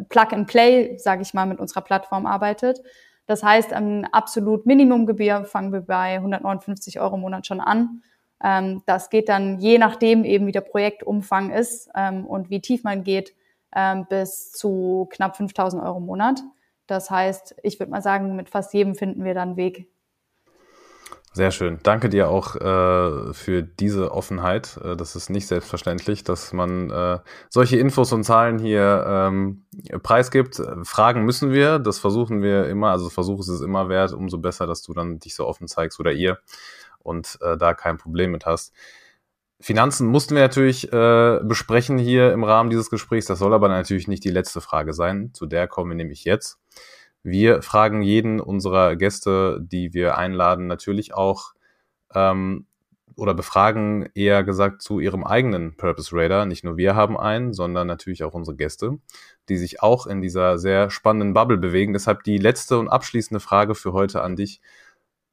Plug 0.08 0.32
and 0.32 0.46
Play, 0.46 0.96
sage 0.98 1.22
ich 1.22 1.34
mal, 1.34 1.46
mit 1.46 1.58
unserer 1.58 1.82
Plattform 1.82 2.26
arbeitet. 2.26 2.80
Das 3.26 3.42
heißt, 3.42 3.72
am 3.72 4.04
absolut 4.12 4.66
Minimumgebühr 4.66 5.44
fangen 5.44 5.72
wir 5.72 5.80
bei 5.80 6.16
159 6.16 7.00
Euro 7.00 7.16
im 7.16 7.22
Monat 7.22 7.46
schon 7.46 7.60
an. 7.60 8.02
Ähm, 8.42 8.82
das 8.86 9.08
geht 9.08 9.28
dann 9.28 9.58
je 9.60 9.78
nachdem 9.78 10.24
eben, 10.24 10.46
wie 10.46 10.52
der 10.52 10.60
Projektumfang 10.60 11.50
ist 11.50 11.88
ähm, 11.94 12.26
und 12.26 12.50
wie 12.50 12.60
tief 12.60 12.84
man 12.84 13.04
geht, 13.04 13.34
ähm, 13.74 14.06
bis 14.08 14.52
zu 14.52 15.08
knapp 15.10 15.36
5000 15.36 15.82
Euro 15.82 15.98
im 15.98 16.06
Monat. 16.06 16.40
Das 16.86 17.10
heißt, 17.10 17.56
ich 17.62 17.78
würde 17.78 17.90
mal 17.90 18.02
sagen, 18.02 18.36
mit 18.36 18.50
fast 18.50 18.74
jedem 18.74 18.94
finden 18.94 19.24
wir 19.24 19.34
dann 19.34 19.56
Weg. 19.56 19.88
Sehr 21.36 21.50
schön. 21.50 21.80
Danke 21.82 22.08
dir 22.08 22.28
auch 22.28 22.54
äh, 22.54 23.32
für 23.32 23.62
diese 23.64 24.12
Offenheit. 24.12 24.78
Äh, 24.84 24.94
das 24.94 25.16
ist 25.16 25.30
nicht 25.30 25.48
selbstverständlich, 25.48 26.22
dass 26.22 26.52
man 26.52 26.90
äh, 26.90 27.18
solche 27.48 27.76
Infos 27.76 28.12
und 28.12 28.22
Zahlen 28.22 28.60
hier 28.60 29.04
ähm, 29.04 29.64
preisgibt. 30.04 30.62
Fragen 30.84 31.24
müssen 31.24 31.50
wir, 31.50 31.80
das 31.80 31.98
versuchen 31.98 32.40
wir 32.40 32.68
immer, 32.68 32.90
also 32.90 33.10
Versuch 33.10 33.40
ist 33.40 33.48
es 33.48 33.62
immer 33.62 33.88
wert, 33.88 34.12
umso 34.12 34.38
besser, 34.38 34.68
dass 34.68 34.84
du 34.84 34.94
dann 34.94 35.18
dich 35.18 35.34
so 35.34 35.44
offen 35.44 35.66
zeigst 35.66 35.98
oder 35.98 36.12
ihr 36.12 36.38
und 37.00 37.36
äh, 37.42 37.56
da 37.56 37.74
kein 37.74 37.96
Problem 37.96 38.30
mit 38.30 38.46
hast. 38.46 38.72
Finanzen 39.64 40.08
mussten 40.08 40.34
wir 40.34 40.42
natürlich 40.42 40.92
äh, 40.92 41.40
besprechen 41.42 41.96
hier 41.96 42.34
im 42.34 42.44
Rahmen 42.44 42.68
dieses 42.68 42.90
Gesprächs. 42.90 43.24
Das 43.24 43.38
soll 43.38 43.54
aber 43.54 43.68
natürlich 43.68 44.08
nicht 44.08 44.22
die 44.22 44.30
letzte 44.30 44.60
Frage 44.60 44.92
sein. 44.92 45.30
Zu 45.32 45.46
der 45.46 45.68
kommen 45.68 45.90
wir 45.90 45.96
nämlich 45.96 46.24
jetzt. 46.24 46.58
Wir 47.22 47.62
fragen 47.62 48.02
jeden 48.02 48.40
unserer 48.40 48.94
Gäste, 48.94 49.58
die 49.62 49.94
wir 49.94 50.18
einladen, 50.18 50.66
natürlich 50.66 51.14
auch 51.14 51.54
ähm, 52.14 52.66
oder 53.16 53.32
befragen 53.32 54.10
eher 54.14 54.44
gesagt 54.44 54.82
zu 54.82 55.00
ihrem 55.00 55.24
eigenen 55.24 55.78
Purpose 55.78 56.14
Radar. 56.14 56.44
Nicht 56.44 56.64
nur 56.64 56.76
wir 56.76 56.94
haben 56.94 57.16
einen, 57.16 57.54
sondern 57.54 57.86
natürlich 57.86 58.22
auch 58.22 58.34
unsere 58.34 58.58
Gäste, 58.58 58.98
die 59.48 59.56
sich 59.56 59.82
auch 59.82 60.06
in 60.06 60.20
dieser 60.20 60.58
sehr 60.58 60.90
spannenden 60.90 61.32
Bubble 61.32 61.56
bewegen. 61.56 61.94
Deshalb 61.94 62.22
die 62.24 62.36
letzte 62.36 62.78
und 62.78 62.88
abschließende 62.88 63.40
Frage 63.40 63.74
für 63.74 63.94
heute 63.94 64.20
an 64.20 64.36
dich. 64.36 64.60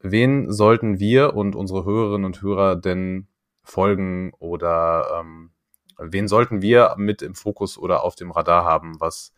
Wen 0.00 0.50
sollten 0.50 0.98
wir 0.98 1.34
und 1.34 1.54
unsere 1.54 1.84
Hörerinnen 1.84 2.24
und 2.24 2.40
Hörer 2.40 2.76
denn 2.76 3.26
folgen 3.62 4.32
oder 4.38 5.20
ähm, 5.20 5.50
wen 5.98 6.28
sollten 6.28 6.62
wir 6.62 6.94
mit 6.96 7.22
im 7.22 7.34
Fokus 7.34 7.78
oder 7.78 8.04
auf 8.04 8.14
dem 8.14 8.30
Radar 8.30 8.64
haben, 8.64 9.00
was 9.00 9.32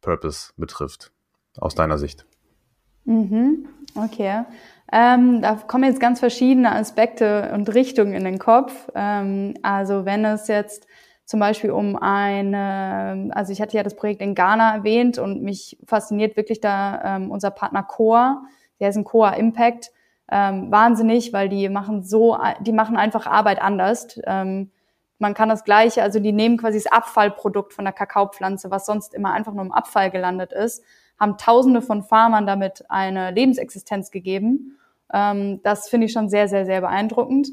Purpose 0.00 0.52
betrifft, 0.56 1.12
aus 1.58 1.74
deiner 1.74 1.98
Sicht? 1.98 2.26
Mhm, 3.04 3.68
okay. 3.94 4.44
Ähm, 4.92 5.42
da 5.42 5.54
kommen 5.54 5.84
jetzt 5.84 6.00
ganz 6.00 6.20
verschiedene 6.20 6.72
Aspekte 6.72 7.50
und 7.54 7.74
Richtungen 7.74 8.14
in 8.14 8.24
den 8.24 8.38
Kopf. 8.38 8.88
Ähm, 8.94 9.54
also 9.62 10.04
wenn 10.04 10.24
es 10.24 10.48
jetzt 10.48 10.86
zum 11.24 11.40
Beispiel 11.40 11.70
um 11.70 11.96
eine, 11.96 13.30
also 13.34 13.52
ich 13.52 13.60
hatte 13.60 13.76
ja 13.76 13.82
das 13.82 13.96
Projekt 13.96 14.22
in 14.22 14.34
Ghana 14.34 14.76
erwähnt 14.76 15.18
und 15.18 15.42
mich 15.42 15.78
fasziniert 15.86 16.36
wirklich 16.36 16.60
da 16.60 17.16
ähm, 17.16 17.30
unser 17.30 17.50
Partner 17.50 17.82
Coa, 17.82 18.42
der 18.80 18.88
ist 18.88 18.96
ein 18.96 19.04
Coa 19.04 19.30
Impact, 19.30 19.90
ähm, 20.30 20.70
wahnsinnig, 20.70 21.32
weil 21.32 21.48
die 21.48 21.68
machen 21.68 22.02
so, 22.02 22.38
die 22.60 22.72
machen 22.72 22.96
einfach 22.96 23.26
Arbeit 23.26 23.62
anders. 23.62 24.20
Ähm, 24.24 24.70
man 25.18 25.34
kann 25.34 25.48
das 25.48 25.64
Gleiche, 25.64 26.02
also 26.02 26.20
die 26.20 26.32
nehmen 26.32 26.58
quasi 26.58 26.78
das 26.78 26.92
Abfallprodukt 26.92 27.72
von 27.72 27.84
der 27.84 27.92
Kakaopflanze, 27.92 28.70
was 28.70 28.86
sonst 28.86 29.14
immer 29.14 29.32
einfach 29.32 29.52
nur 29.52 29.64
im 29.64 29.72
Abfall 29.72 30.10
gelandet 30.10 30.52
ist, 30.52 30.84
haben 31.18 31.36
Tausende 31.36 31.82
von 31.82 32.02
Farmern 32.02 32.46
damit 32.46 32.84
eine 32.88 33.32
Lebensexistenz 33.32 34.10
gegeben. 34.10 34.78
Ähm, 35.12 35.60
das 35.62 35.88
finde 35.88 36.06
ich 36.06 36.12
schon 36.12 36.28
sehr, 36.28 36.48
sehr, 36.48 36.66
sehr 36.66 36.80
beeindruckend. 36.80 37.48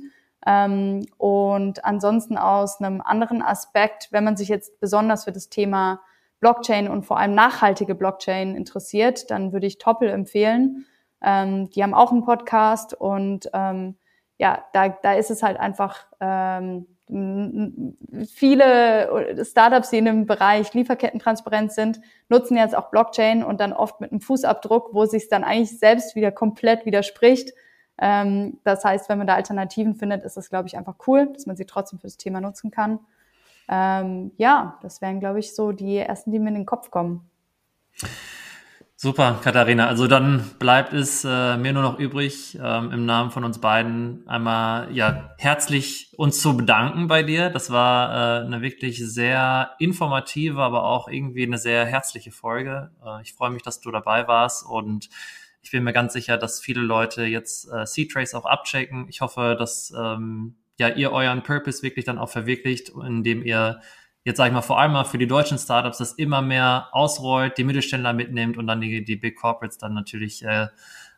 Ähm, 0.46 1.08
und 1.18 1.84
ansonsten 1.84 2.38
aus 2.38 2.80
einem 2.80 3.02
anderen 3.02 3.42
Aspekt, 3.42 4.10
wenn 4.12 4.24
man 4.24 4.38
sich 4.38 4.50
jetzt 4.50 4.80
besonders 4.80 5.24
für 5.24 5.32
das 5.32 5.50
Thema 5.50 6.02
Blockchain 6.40 6.88
und 6.88 7.06
vor 7.06 7.18
allem 7.18 7.34
nachhaltige 7.34 7.96
Blockchain 7.96 8.56
interessiert, 8.56 9.32
dann 9.32 9.54
würde 9.54 9.66
ich 9.66 9.80
Toppel 9.80 10.10
empfehlen. 10.10 10.86
Ähm, 11.22 11.70
die 11.70 11.84
haben 11.84 11.94
auch 11.94 12.12
einen 12.12 12.26
Podcast 12.26 12.94
und 12.94 13.50
ähm, 13.54 13.96
ja, 14.38 14.66
da, 14.74 14.90
da 14.90 15.14
ist 15.14 15.32
es 15.32 15.44
halt 15.44 15.60
einfach 15.60 16.08
ähm, 16.20 16.88
viele 17.08 19.46
Startups, 19.46 19.92
die 19.92 20.00
in 20.00 20.06
dem 20.06 20.26
Bereich 20.26 20.74
Lieferkettentransparenz 20.74 21.76
sind, 21.76 22.02
nutzen 22.30 22.58
jetzt 22.58 22.76
auch 22.76 22.90
Blockchain 22.90 23.44
und 23.44 23.62
dann 23.62 23.74
oft 23.74 24.02
mit 24.02 24.12
einem 24.12 24.22
Fußabdruck, 24.22 24.94
wo 24.94 25.06
sich 25.06 25.30
dann 25.30 25.44
eigentlich 25.44 25.78
selbst 25.78 26.16
wieder 26.16 26.32
komplett 26.32 26.86
widerspricht. 26.86 27.54
Ähm, 28.00 28.60
das 28.64 28.84
heißt, 28.84 29.08
wenn 29.08 29.20
man 29.20 29.28
da 29.28 29.36
Alternativen 29.36 29.96
findet, 29.96 30.24
ist 30.24 30.36
das, 30.36 30.50
glaube 30.50 30.68
ich, 30.68 30.78
einfach 30.78 30.96
cool, 31.08 31.32
dass 31.32 31.46
man 31.46 31.56
sie 31.56 31.66
trotzdem 31.66 32.00
fürs 32.00 32.18
Thema 32.18 32.42
nutzen 32.42 32.72
kann. 32.72 33.00
Ähm, 33.70 34.32
ja, 34.38 34.80
das 34.82 35.02
wären, 35.02 35.20
glaube 35.20 35.40
ich, 35.40 35.56
so 35.56 35.72
die 35.72 35.98
ersten, 35.98 36.32
die 36.32 36.40
mir 36.40 36.50
in 36.50 36.56
den 36.56 36.66
Kopf 36.66 36.90
kommen. 36.90 37.30
Super, 39.06 39.40
Katharina. 39.44 39.86
Also 39.86 40.08
dann 40.08 40.50
bleibt 40.58 40.92
es 40.92 41.24
äh, 41.24 41.58
mir 41.58 41.74
nur 41.74 41.84
noch 41.84 42.00
übrig, 42.00 42.58
ähm, 42.60 42.92
im 42.92 43.06
Namen 43.06 43.30
von 43.30 43.44
uns 43.44 43.60
beiden 43.62 44.28
einmal 44.28 44.92
ja 44.96 45.36
herzlich 45.38 46.12
uns 46.18 46.42
zu 46.42 46.58
bedanken 46.58 47.06
bei 47.06 47.22
dir. 47.22 47.52
Das 47.52 47.70
war 47.70 48.42
äh, 48.42 48.46
eine 48.48 48.64
wirklich 48.64 48.98
sehr 48.98 49.76
informative, 49.78 50.60
aber 50.60 50.86
auch 50.86 51.08
irgendwie 51.08 51.44
eine 51.44 51.60
sehr 51.60 51.86
herzliche 51.86 52.32
Folge. 52.32 52.90
Äh, 53.06 53.22
ich 53.22 53.34
freue 53.36 53.52
mich, 53.52 53.62
dass 53.62 53.80
du 53.80 53.92
dabei 53.92 54.28
warst 54.28 54.66
und 54.66 55.12
ich 55.62 55.70
bin 55.70 55.84
mir 55.84 55.94
ganz 55.94 56.14
sicher, 56.14 56.40
dass 56.40 56.60
viele 56.60 56.82
Leute 56.82 57.26
jetzt 57.26 57.72
äh, 57.72 57.86
C-Trace 57.86 58.34
auch 58.34 58.46
abchecken. 58.46 59.06
Ich 59.08 59.22
hoffe, 59.22 59.56
dass 59.56 59.94
ähm, 59.96 60.56
ja 60.80 60.90
ihr 60.90 61.12
euren 61.12 61.44
Purpose 61.44 61.84
wirklich 61.84 62.06
dann 62.06 62.18
auch 62.18 62.30
verwirklicht, 62.30 62.90
indem 62.90 63.46
ihr 63.46 63.82
jetzt 64.26 64.38
sage 64.38 64.50
ich 64.50 64.54
mal 64.54 64.62
vor 64.62 64.80
allem 64.80 64.92
mal 64.92 65.06
für 65.06 65.20
die 65.20 65.28
deutschen 65.28 65.58
Startups 65.58 66.00
das 66.00 66.14
immer 66.14 66.42
mehr 66.42 66.90
ausrollt, 66.92 67.58
die 67.58 67.64
Mittelständler 67.64 68.12
mitnimmt 68.12 68.58
und 68.58 68.68
dann 68.68 68.82
die, 68.82 69.06
die 69.06 69.16
Big 69.16 69.38
Corporates 69.38 69.78
dann 69.78 69.94
natürlich 69.94 70.44
äh, 70.44 70.68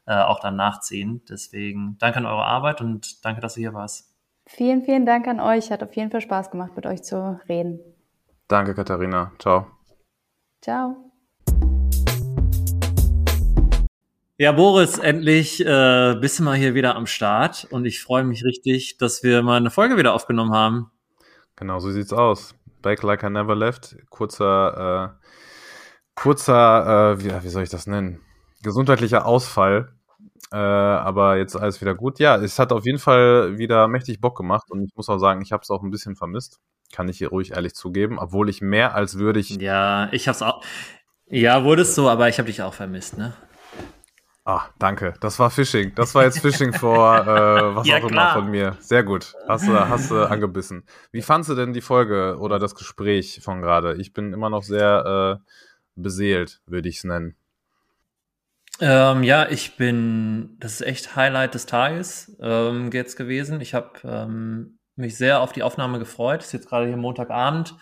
äh, 0.05 0.22
auch 0.22 0.39
dann 0.39 0.58
nachziehen. 0.58 1.22
Deswegen 1.30 1.97
danke 1.99 2.20
an 2.20 2.26
eure 2.26 2.45
Arbeit 2.45 2.82
und 2.82 3.26
danke, 3.26 3.41
dass 3.41 3.55
du 3.55 3.62
hier 3.62 3.74
warst. 3.74 4.14
Vielen, 4.45 4.84
vielen 4.84 5.05
Dank 5.05 5.28
an 5.28 5.39
euch. 5.39 5.72
Hat 5.72 5.84
auf 5.84 5.95
jeden 5.95 6.12
Fall 6.12 6.22
Spaß 6.22 6.51
gemacht, 6.51 6.76
mit 6.76 6.86
euch 6.86 7.03
zu 7.03 7.39
reden. 7.49 7.80
Danke, 8.47 8.76
Katharina. 8.76 9.32
Ciao. 9.39 9.68
Ciao. 10.62 10.95
Ja, 14.39 14.51
Boris, 14.51 14.99
endlich 14.99 15.66
äh, 15.66 16.16
bist 16.22 16.39
du 16.39 16.43
mal 16.43 16.55
hier 16.55 16.76
wieder 16.76 16.95
am 16.95 17.08
Start 17.08 17.68
und 17.72 17.86
ich 17.86 18.01
freue 18.01 18.24
mich 18.24 18.45
richtig, 18.45 18.97
dass 18.97 19.24
wir 19.24 19.41
mal 19.41 19.58
eine 19.58 19.72
Folge 19.72 19.97
wieder 19.97 20.14
aufgenommen 20.14 20.53
haben. 20.53 20.91
Genau, 21.55 21.80
so 21.80 21.91
sieht's 21.91 22.14
aus. 22.14 22.57
Back 22.82 23.03
Like 23.03 23.23
I 23.23 23.30
Never 23.30 23.55
Left. 23.55 23.95
Kurzer, 24.09 25.15
äh, 25.19 25.28
kurzer, 26.15 27.13
äh, 27.13 27.23
wie, 27.23 27.43
wie, 27.43 27.49
soll 27.49 27.63
ich 27.63 27.69
das 27.69 27.88
nennen? 27.88 28.21
Gesundheitlicher 28.63 29.25
Ausfall. 29.25 29.93
Äh, 30.51 30.55
aber 30.55 31.38
jetzt 31.38 31.55
alles 31.55 31.82
wieder 31.82 31.95
gut. 31.95 32.19
Ja, 32.19 32.38
es 32.38 32.57
hat 32.59 32.71
auf 32.71 32.86
jeden 32.86 32.99
Fall 32.99 33.57
wieder 33.57 33.88
mächtig 33.88 34.21
Bock 34.21 34.38
gemacht 34.38 34.71
und 34.71 34.84
ich 34.84 34.95
muss 34.95 35.09
auch 35.09 35.17
sagen, 35.17 35.41
ich 35.41 35.51
habe 35.51 35.61
es 35.61 35.69
auch 35.69 35.84
ein 35.84 35.91
bisschen 35.91 36.15
vermisst. 36.15 36.59
Kann 36.93 37.09
ich 37.09 37.17
hier 37.17 37.30
ruhig 37.30 37.51
ehrlich 37.51 37.75
zugeben, 37.75 38.17
obwohl 38.17 38.49
ich 38.49 38.61
mehr 38.61 38.95
als 38.95 39.17
würdig. 39.17 39.49
Ja, 39.59 40.07
ich 40.13 40.28
hab's 40.28 40.41
auch. 40.41 40.63
Ja, 41.30 41.65
wurdest 41.65 41.97
du, 41.97 42.07
aber 42.07 42.30
ich 42.30 42.38
habe 42.39 42.47
dich 42.47 42.61
auch 42.61 42.73
vermisst, 42.73 43.17
ne? 43.17 43.34
Ah, 44.50 44.70
danke. 44.80 45.14
Das 45.20 45.39
war 45.39 45.50
Phishing. 45.50 45.93
Das 45.95 46.16
war 46.16 46.24
jetzt 46.24 46.39
Phishing 46.39 46.72
vor 46.72 47.18
äh, 47.28 47.76
was 47.76 47.86
ja, 47.86 47.98
auch 47.98 48.10
immer 48.10 48.32
von 48.32 48.50
mir. 48.50 48.78
Sehr 48.80 49.04
gut. 49.04 49.34
Hast 49.45 49.68
du, 49.68 49.78
hast 49.78 50.10
du 50.10 50.24
angebissen. 50.24 50.86
Wie 51.12 51.22
fandst 51.22 51.50
du 51.50 51.54
denn 51.54 51.74
die 51.74 51.82
Folge 51.82 52.38
oder 52.39 52.58
das 52.58 52.74
Gespräch 52.74 53.41
von 53.43 53.62
gerade? 53.62 53.95
Ich 53.98 54.14
bin 54.14 54.32
immer 54.32 54.50
noch 54.50 54.64
sehr 54.64 55.41
äh, 55.43 55.52
beseelt, 55.95 56.62
würde 56.66 56.88
ich 56.88 57.00
es 57.00 57.04
nennen. 57.04 57.36
Ähm, 58.80 59.24
ja, 59.24 59.50
ich 59.50 59.76
bin, 59.76 60.56
das 60.62 60.76
ist 60.76 60.88
echt 60.88 61.18
Highlight 61.18 61.54
des 61.54 61.66
Tages 61.66 62.38
ähm, 62.39 62.89
jetzt 62.93 63.18
gewesen. 63.18 63.60
Ich 63.60 63.74
habe 63.74 64.00
ähm, 64.06 64.80
mich 64.95 65.18
sehr 65.18 65.41
auf 65.41 65.52
die 65.52 65.64
Aufnahme 65.64 66.00
gefreut. 66.00 66.41
Ist 66.41 66.54
jetzt 66.54 66.70
gerade 66.70 66.88
hier 66.88 66.95
Montagabend. 66.95 67.76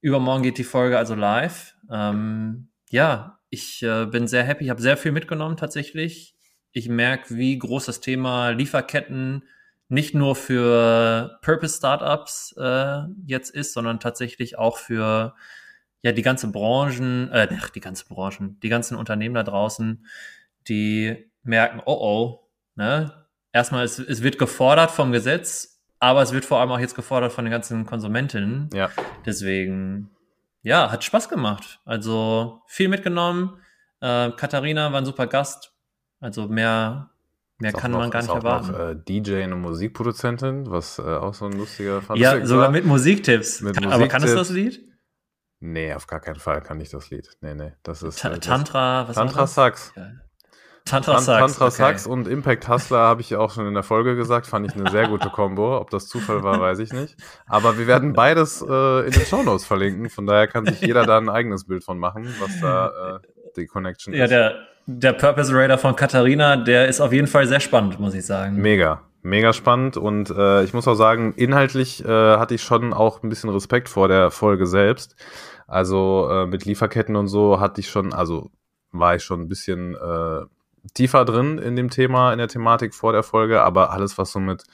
Übermorgen 0.00 0.42
geht 0.42 0.58
die 0.58 0.64
Folge 0.64 0.98
also 0.98 1.14
live. 1.14 1.76
Ähm, 1.88 2.70
ja, 2.90 3.38
ich 3.52 3.82
äh, 3.82 4.06
bin 4.06 4.26
sehr 4.26 4.44
happy, 4.44 4.64
ich 4.64 4.70
habe 4.70 4.80
sehr 4.80 4.96
viel 4.96 5.12
mitgenommen 5.12 5.58
tatsächlich. 5.58 6.34
Ich 6.72 6.88
merke, 6.88 7.36
wie 7.36 7.58
groß 7.58 7.84
das 7.84 8.00
Thema 8.00 8.48
Lieferketten 8.48 9.44
nicht 9.88 10.14
nur 10.14 10.34
für 10.36 11.38
Purpose-Startups 11.42 12.54
äh, 12.58 13.02
jetzt 13.26 13.50
ist, 13.50 13.74
sondern 13.74 14.00
tatsächlich 14.00 14.56
auch 14.56 14.78
für 14.78 15.34
ja 16.00 16.12
die 16.12 16.22
ganze 16.22 16.50
Branchen, 16.50 17.30
äh, 17.30 17.46
die 17.74 17.80
ganze 17.80 18.06
Branchen, 18.06 18.58
die 18.60 18.70
ganzen 18.70 18.96
Unternehmen 18.96 19.34
da 19.34 19.42
draußen, 19.42 20.06
die 20.66 21.30
merken, 21.42 21.82
oh 21.84 21.98
oh, 22.00 22.48
ne? 22.74 23.12
Erstmal, 23.52 23.84
es, 23.84 23.98
es 23.98 24.22
wird 24.22 24.38
gefordert 24.38 24.90
vom 24.90 25.12
Gesetz, 25.12 25.84
aber 25.98 26.22
es 26.22 26.32
wird 26.32 26.46
vor 26.46 26.58
allem 26.58 26.70
auch 26.70 26.80
jetzt 26.80 26.94
gefordert 26.94 27.34
von 27.34 27.44
den 27.44 27.52
ganzen 27.52 27.84
Konsumentinnen. 27.84 28.70
Ja. 28.72 28.90
Deswegen 29.26 30.08
ja, 30.62 30.90
hat 30.90 31.04
Spaß 31.04 31.28
gemacht. 31.28 31.80
Also 31.84 32.62
viel 32.66 32.88
mitgenommen. 32.88 33.58
Äh, 34.00 34.30
Katharina 34.32 34.92
war 34.92 35.00
ein 35.00 35.04
super 35.04 35.26
Gast. 35.26 35.72
Also 36.20 36.46
mehr, 36.48 37.10
mehr 37.58 37.72
kann 37.72 37.90
noch, 37.90 37.98
man 37.98 38.10
gar 38.10 38.22
nicht 38.22 38.32
erwarten. 38.32 38.72
Noch, 38.72 38.78
äh, 38.78 38.94
DJ 38.96 39.44
und 39.44 39.60
Musikproduzentin, 39.60 40.70
was 40.70 40.98
äh, 40.98 41.02
auch 41.02 41.34
so 41.34 41.46
ein 41.46 41.52
lustiger 41.52 42.00
Fun 42.00 42.16
Ja, 42.16 42.44
sogar 42.46 42.64
war. 42.66 42.70
mit 42.70 42.84
Musiktipps. 42.84 43.60
Mit 43.60 43.74
kann, 43.74 43.84
Musiktipp. 43.84 43.92
Aber 43.92 44.08
kannst 44.08 44.28
du 44.28 44.36
das 44.36 44.50
Lied? 44.50 44.88
Nee, 45.58 45.94
auf 45.94 46.06
gar 46.08 46.20
keinen 46.20 46.40
Fall 46.40 46.60
kann 46.60 46.80
ich 46.80 46.90
das 46.90 47.10
Lied. 47.10 47.36
Nee, 47.40 47.54
nee, 47.54 47.72
das 47.82 48.02
ist. 48.02 48.24
Äh, 48.24 48.38
Tantra, 48.38 49.06
was 49.08 49.14
Tantra 49.14 49.46
Sax. 49.46 49.92
Ja. 49.96 50.10
Tantra 50.84 51.20
Sax. 51.20 51.40
Tantra 51.40 51.66
okay. 51.66 51.74
Sax 51.74 52.06
und 52.06 52.26
Impact 52.28 52.68
Hustler 52.68 52.98
habe 52.98 53.20
ich 53.20 53.30
ja 53.30 53.38
auch 53.38 53.52
schon 53.52 53.66
in 53.66 53.74
der 53.74 53.82
Folge 53.82 54.16
gesagt, 54.16 54.46
fand 54.46 54.66
ich 54.66 54.78
eine 54.78 54.90
sehr 54.90 55.08
gute 55.08 55.30
Kombo. 55.30 55.78
Ob 55.78 55.90
das 55.90 56.08
Zufall 56.08 56.42
war, 56.42 56.60
weiß 56.60 56.80
ich 56.80 56.92
nicht. 56.92 57.16
Aber 57.46 57.78
wir 57.78 57.86
werden 57.86 58.12
beides 58.12 58.62
äh, 58.62 59.06
in 59.06 59.12
den 59.12 59.26
Show 59.26 59.42
Notes 59.42 59.64
verlinken. 59.64 60.10
Von 60.10 60.26
daher 60.26 60.48
kann 60.48 60.66
sich 60.66 60.80
jeder 60.80 61.06
da 61.06 61.18
ein 61.18 61.28
eigenes 61.28 61.66
Bild 61.66 61.84
von 61.84 61.98
machen, 61.98 62.34
was 62.40 62.60
da 62.60 63.16
äh, 63.16 63.18
die 63.56 63.66
Connection 63.66 64.12
ja, 64.14 64.24
ist. 64.24 64.30
Ja, 64.30 64.38
der, 64.38 64.56
der 64.86 65.12
Purpose 65.12 65.54
Raider 65.54 65.78
von 65.78 65.94
Katharina, 65.94 66.56
der 66.56 66.88
ist 66.88 67.00
auf 67.00 67.12
jeden 67.12 67.28
Fall 67.28 67.46
sehr 67.46 67.60
spannend, 67.60 68.00
muss 68.00 68.14
ich 68.14 68.26
sagen. 68.26 68.56
Mega. 68.56 69.02
Mega 69.24 69.52
spannend 69.52 69.96
und 69.96 70.30
äh, 70.30 70.64
ich 70.64 70.74
muss 70.74 70.88
auch 70.88 70.96
sagen, 70.96 71.32
inhaltlich 71.36 72.04
äh, 72.04 72.08
hatte 72.08 72.56
ich 72.56 72.62
schon 72.62 72.92
auch 72.92 73.22
ein 73.22 73.28
bisschen 73.28 73.50
Respekt 73.50 73.88
vor 73.88 74.08
der 74.08 74.32
Folge 74.32 74.66
selbst. 74.66 75.14
Also 75.68 76.28
äh, 76.28 76.46
mit 76.46 76.64
Lieferketten 76.64 77.14
und 77.14 77.28
so 77.28 77.60
hatte 77.60 77.80
ich 77.80 77.88
schon, 77.88 78.12
also 78.12 78.50
war 78.90 79.14
ich 79.14 79.22
schon 79.22 79.42
ein 79.42 79.48
bisschen 79.48 79.94
äh, 79.94 80.40
tiefer 80.94 81.24
drin 81.24 81.58
in 81.58 81.76
dem 81.76 81.90
Thema, 81.90 82.32
in 82.32 82.38
der 82.38 82.48
Thematik 82.48 82.94
vor 82.94 83.12
der 83.12 83.22
Folge, 83.22 83.62
aber 83.62 83.90
alles, 83.90 84.18
was 84.18 84.32
so 84.32 84.40
mit 84.40 84.64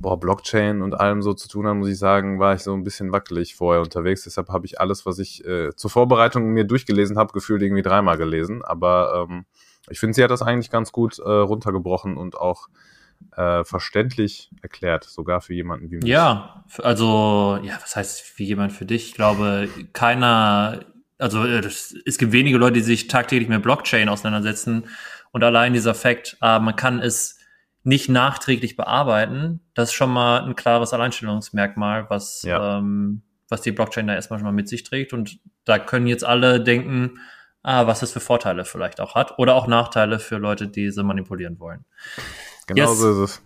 boah, 0.00 0.18
Blockchain 0.18 0.82
und 0.82 0.94
allem 0.94 1.22
so 1.22 1.34
zu 1.34 1.48
tun 1.48 1.66
hat, 1.66 1.76
muss 1.76 1.88
ich 1.88 1.98
sagen, 1.98 2.38
war 2.38 2.54
ich 2.54 2.62
so 2.62 2.74
ein 2.74 2.84
bisschen 2.84 3.12
wackelig 3.12 3.54
vorher 3.54 3.82
unterwegs. 3.82 4.24
Deshalb 4.24 4.48
habe 4.48 4.66
ich 4.66 4.80
alles, 4.80 5.06
was 5.06 5.18
ich 5.18 5.44
äh, 5.46 5.74
zur 5.76 5.90
Vorbereitung 5.90 6.52
mir 6.52 6.64
durchgelesen 6.64 7.16
habe, 7.18 7.32
gefühlt 7.32 7.62
irgendwie 7.62 7.82
dreimal 7.82 8.16
gelesen. 8.16 8.64
Aber 8.64 9.26
ähm, 9.30 9.44
ich 9.88 10.00
finde, 10.00 10.14
sie 10.14 10.24
hat 10.24 10.30
das 10.30 10.42
eigentlich 10.42 10.70
ganz 10.70 10.92
gut 10.92 11.18
äh, 11.18 11.22
runtergebrochen 11.30 12.16
und 12.16 12.36
auch 12.36 12.68
äh, 13.36 13.64
verständlich 13.64 14.50
erklärt, 14.62 15.04
sogar 15.04 15.40
für 15.40 15.54
jemanden 15.54 15.90
wie 15.90 15.96
mich. 15.96 16.04
Ja, 16.04 16.64
also, 16.82 17.58
ja, 17.62 17.78
was 17.80 17.96
heißt 17.96 18.38
wie 18.38 18.44
jemand 18.44 18.72
für 18.72 18.84
dich? 18.84 19.08
Ich 19.08 19.14
glaube, 19.14 19.68
keiner, 19.92 20.80
also 21.18 21.44
es 21.44 22.18
gibt 22.18 22.32
wenige 22.32 22.58
Leute, 22.58 22.74
die 22.74 22.80
sich 22.80 23.08
tagtäglich 23.08 23.48
mit 23.48 23.62
Blockchain 23.62 24.08
auseinandersetzen 24.08 24.84
und 25.34 25.42
allein 25.42 25.72
dieser 25.72 25.94
Fakt, 25.94 26.36
äh, 26.42 26.60
man 26.60 26.76
kann 26.76 27.00
es 27.00 27.40
nicht 27.82 28.08
nachträglich 28.08 28.76
bearbeiten, 28.76 29.60
das 29.74 29.88
ist 29.88 29.94
schon 29.94 30.10
mal 30.10 30.44
ein 30.44 30.54
klares 30.54 30.92
Alleinstellungsmerkmal, 30.92 32.08
was, 32.08 32.42
ja. 32.42 32.78
ähm, 32.78 33.22
was 33.48 33.60
die 33.60 33.72
Blockchain 33.72 34.06
da 34.06 34.14
erstmal 34.14 34.38
schon 34.38 34.46
mal 34.46 34.52
mit 34.52 34.68
sich 34.68 34.84
trägt. 34.84 35.12
Und 35.12 35.40
da 35.64 35.80
können 35.80 36.06
jetzt 36.06 36.24
alle 36.24 36.62
denken, 36.62 37.18
ah, 37.64 37.88
was 37.88 38.02
es 38.02 38.12
für 38.12 38.20
Vorteile 38.20 38.64
vielleicht 38.64 39.00
auch 39.00 39.16
hat 39.16 39.36
oder 39.36 39.56
auch 39.56 39.66
Nachteile 39.66 40.20
für 40.20 40.36
Leute, 40.36 40.68
die 40.68 40.92
sie 40.92 41.02
manipulieren 41.02 41.58
wollen. 41.58 41.84
Genau 42.68 42.90
yes. 42.90 42.98
so 43.00 43.24
ist 43.24 43.30
es. 43.30 43.42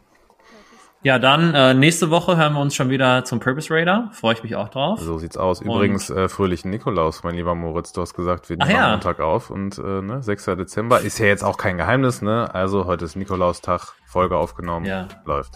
Ja, 1.02 1.20
dann 1.20 1.54
äh, 1.54 1.74
nächste 1.74 2.10
Woche 2.10 2.36
hören 2.36 2.54
wir 2.54 2.60
uns 2.60 2.74
schon 2.74 2.90
wieder 2.90 3.24
zum 3.24 3.38
Purpose 3.38 3.72
Raider. 3.72 4.10
Freue 4.12 4.34
ich 4.34 4.42
mich 4.42 4.56
auch 4.56 4.68
drauf. 4.68 4.98
So 5.00 5.18
sieht's 5.18 5.36
aus. 5.36 5.60
Übrigens, 5.60 6.10
äh, 6.10 6.28
fröhlichen 6.28 6.70
Nikolaus, 6.70 7.22
mein 7.22 7.36
lieber 7.36 7.54
Moritz. 7.54 7.92
Du 7.92 8.00
hast 8.00 8.14
gesagt, 8.14 8.48
wir 8.50 8.56
nehmen 8.56 8.70
ja. 8.70 8.86
am 8.86 8.90
Montag 8.92 9.20
auf 9.20 9.50
und 9.50 9.78
äh, 9.78 10.02
ne, 10.02 10.22
6. 10.22 10.46
Dezember 10.46 11.00
ist 11.00 11.18
ja 11.18 11.26
jetzt 11.26 11.44
auch 11.44 11.56
kein 11.56 11.76
Geheimnis, 11.76 12.20
ne? 12.20 12.52
Also 12.52 12.86
heute 12.86 13.04
ist 13.04 13.14
Nikolaustag, 13.14 13.92
Folge 14.06 14.36
aufgenommen, 14.36 14.86
ja. 14.86 15.06
läuft. 15.24 15.54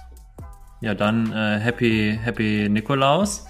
Ja, 0.81 0.95
dann 0.95 1.33
äh, 1.33 1.59
Happy, 1.59 2.19
Happy 2.23 2.69
Nikolaus. 2.71 3.47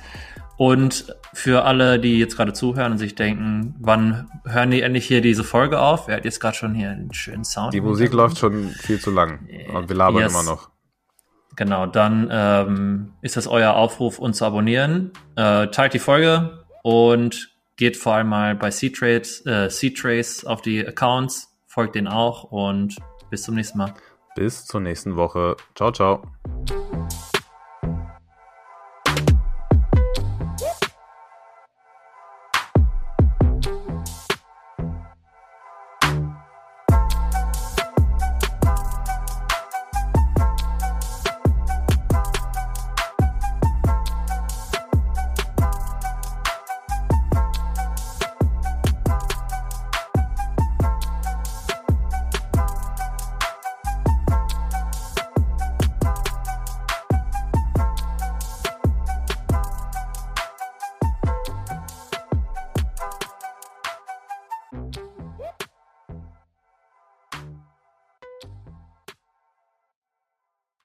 Und 0.56 1.14
für 1.34 1.64
alle, 1.64 1.98
die 1.98 2.18
jetzt 2.18 2.36
gerade 2.36 2.52
zuhören 2.54 2.92
und 2.92 2.98
sich 2.98 3.14
denken, 3.14 3.74
wann 3.80 4.28
hören 4.46 4.70
die 4.70 4.80
endlich 4.80 5.06
hier 5.06 5.20
diese 5.20 5.44
Folge 5.44 5.80
auf? 5.80 6.08
Wer 6.08 6.16
hat 6.16 6.24
jetzt 6.24 6.40
gerade 6.40 6.56
schon 6.56 6.74
hier 6.74 6.90
einen 6.90 7.12
schönen 7.12 7.44
Sound? 7.44 7.74
Die 7.74 7.80
Musik 7.80 8.12
läuft 8.12 8.38
schon 8.38 8.68
viel 8.68 8.98
zu 9.00 9.10
lang 9.10 9.46
und 9.74 9.88
wir 9.88 9.96
labern 9.96 10.22
yes. 10.22 10.32
immer 10.32 10.44
noch. 10.44 10.71
Genau, 11.56 11.86
dann 11.86 12.28
ähm, 12.30 13.12
ist 13.20 13.36
das 13.36 13.46
euer 13.46 13.74
Aufruf, 13.74 14.18
uns 14.18 14.38
zu 14.38 14.44
abonnieren. 14.44 15.12
Äh, 15.36 15.68
teilt 15.68 15.94
die 15.94 15.98
Folge 15.98 16.64
und 16.82 17.54
geht 17.76 17.96
vor 17.96 18.14
allem 18.14 18.28
mal 18.28 18.54
bei 18.54 18.70
C-Trace 18.70 19.46
äh, 19.46 20.48
auf 20.48 20.62
die 20.62 20.86
Accounts, 20.86 21.54
folgt 21.66 21.94
denen 21.94 22.08
auch 22.08 22.44
und 22.44 22.96
bis 23.30 23.42
zum 23.42 23.54
nächsten 23.54 23.78
Mal. 23.78 23.94
Bis 24.34 24.66
zur 24.66 24.80
nächsten 24.80 25.16
Woche. 25.16 25.56
Ciao, 25.74 25.92
ciao. 25.92 26.22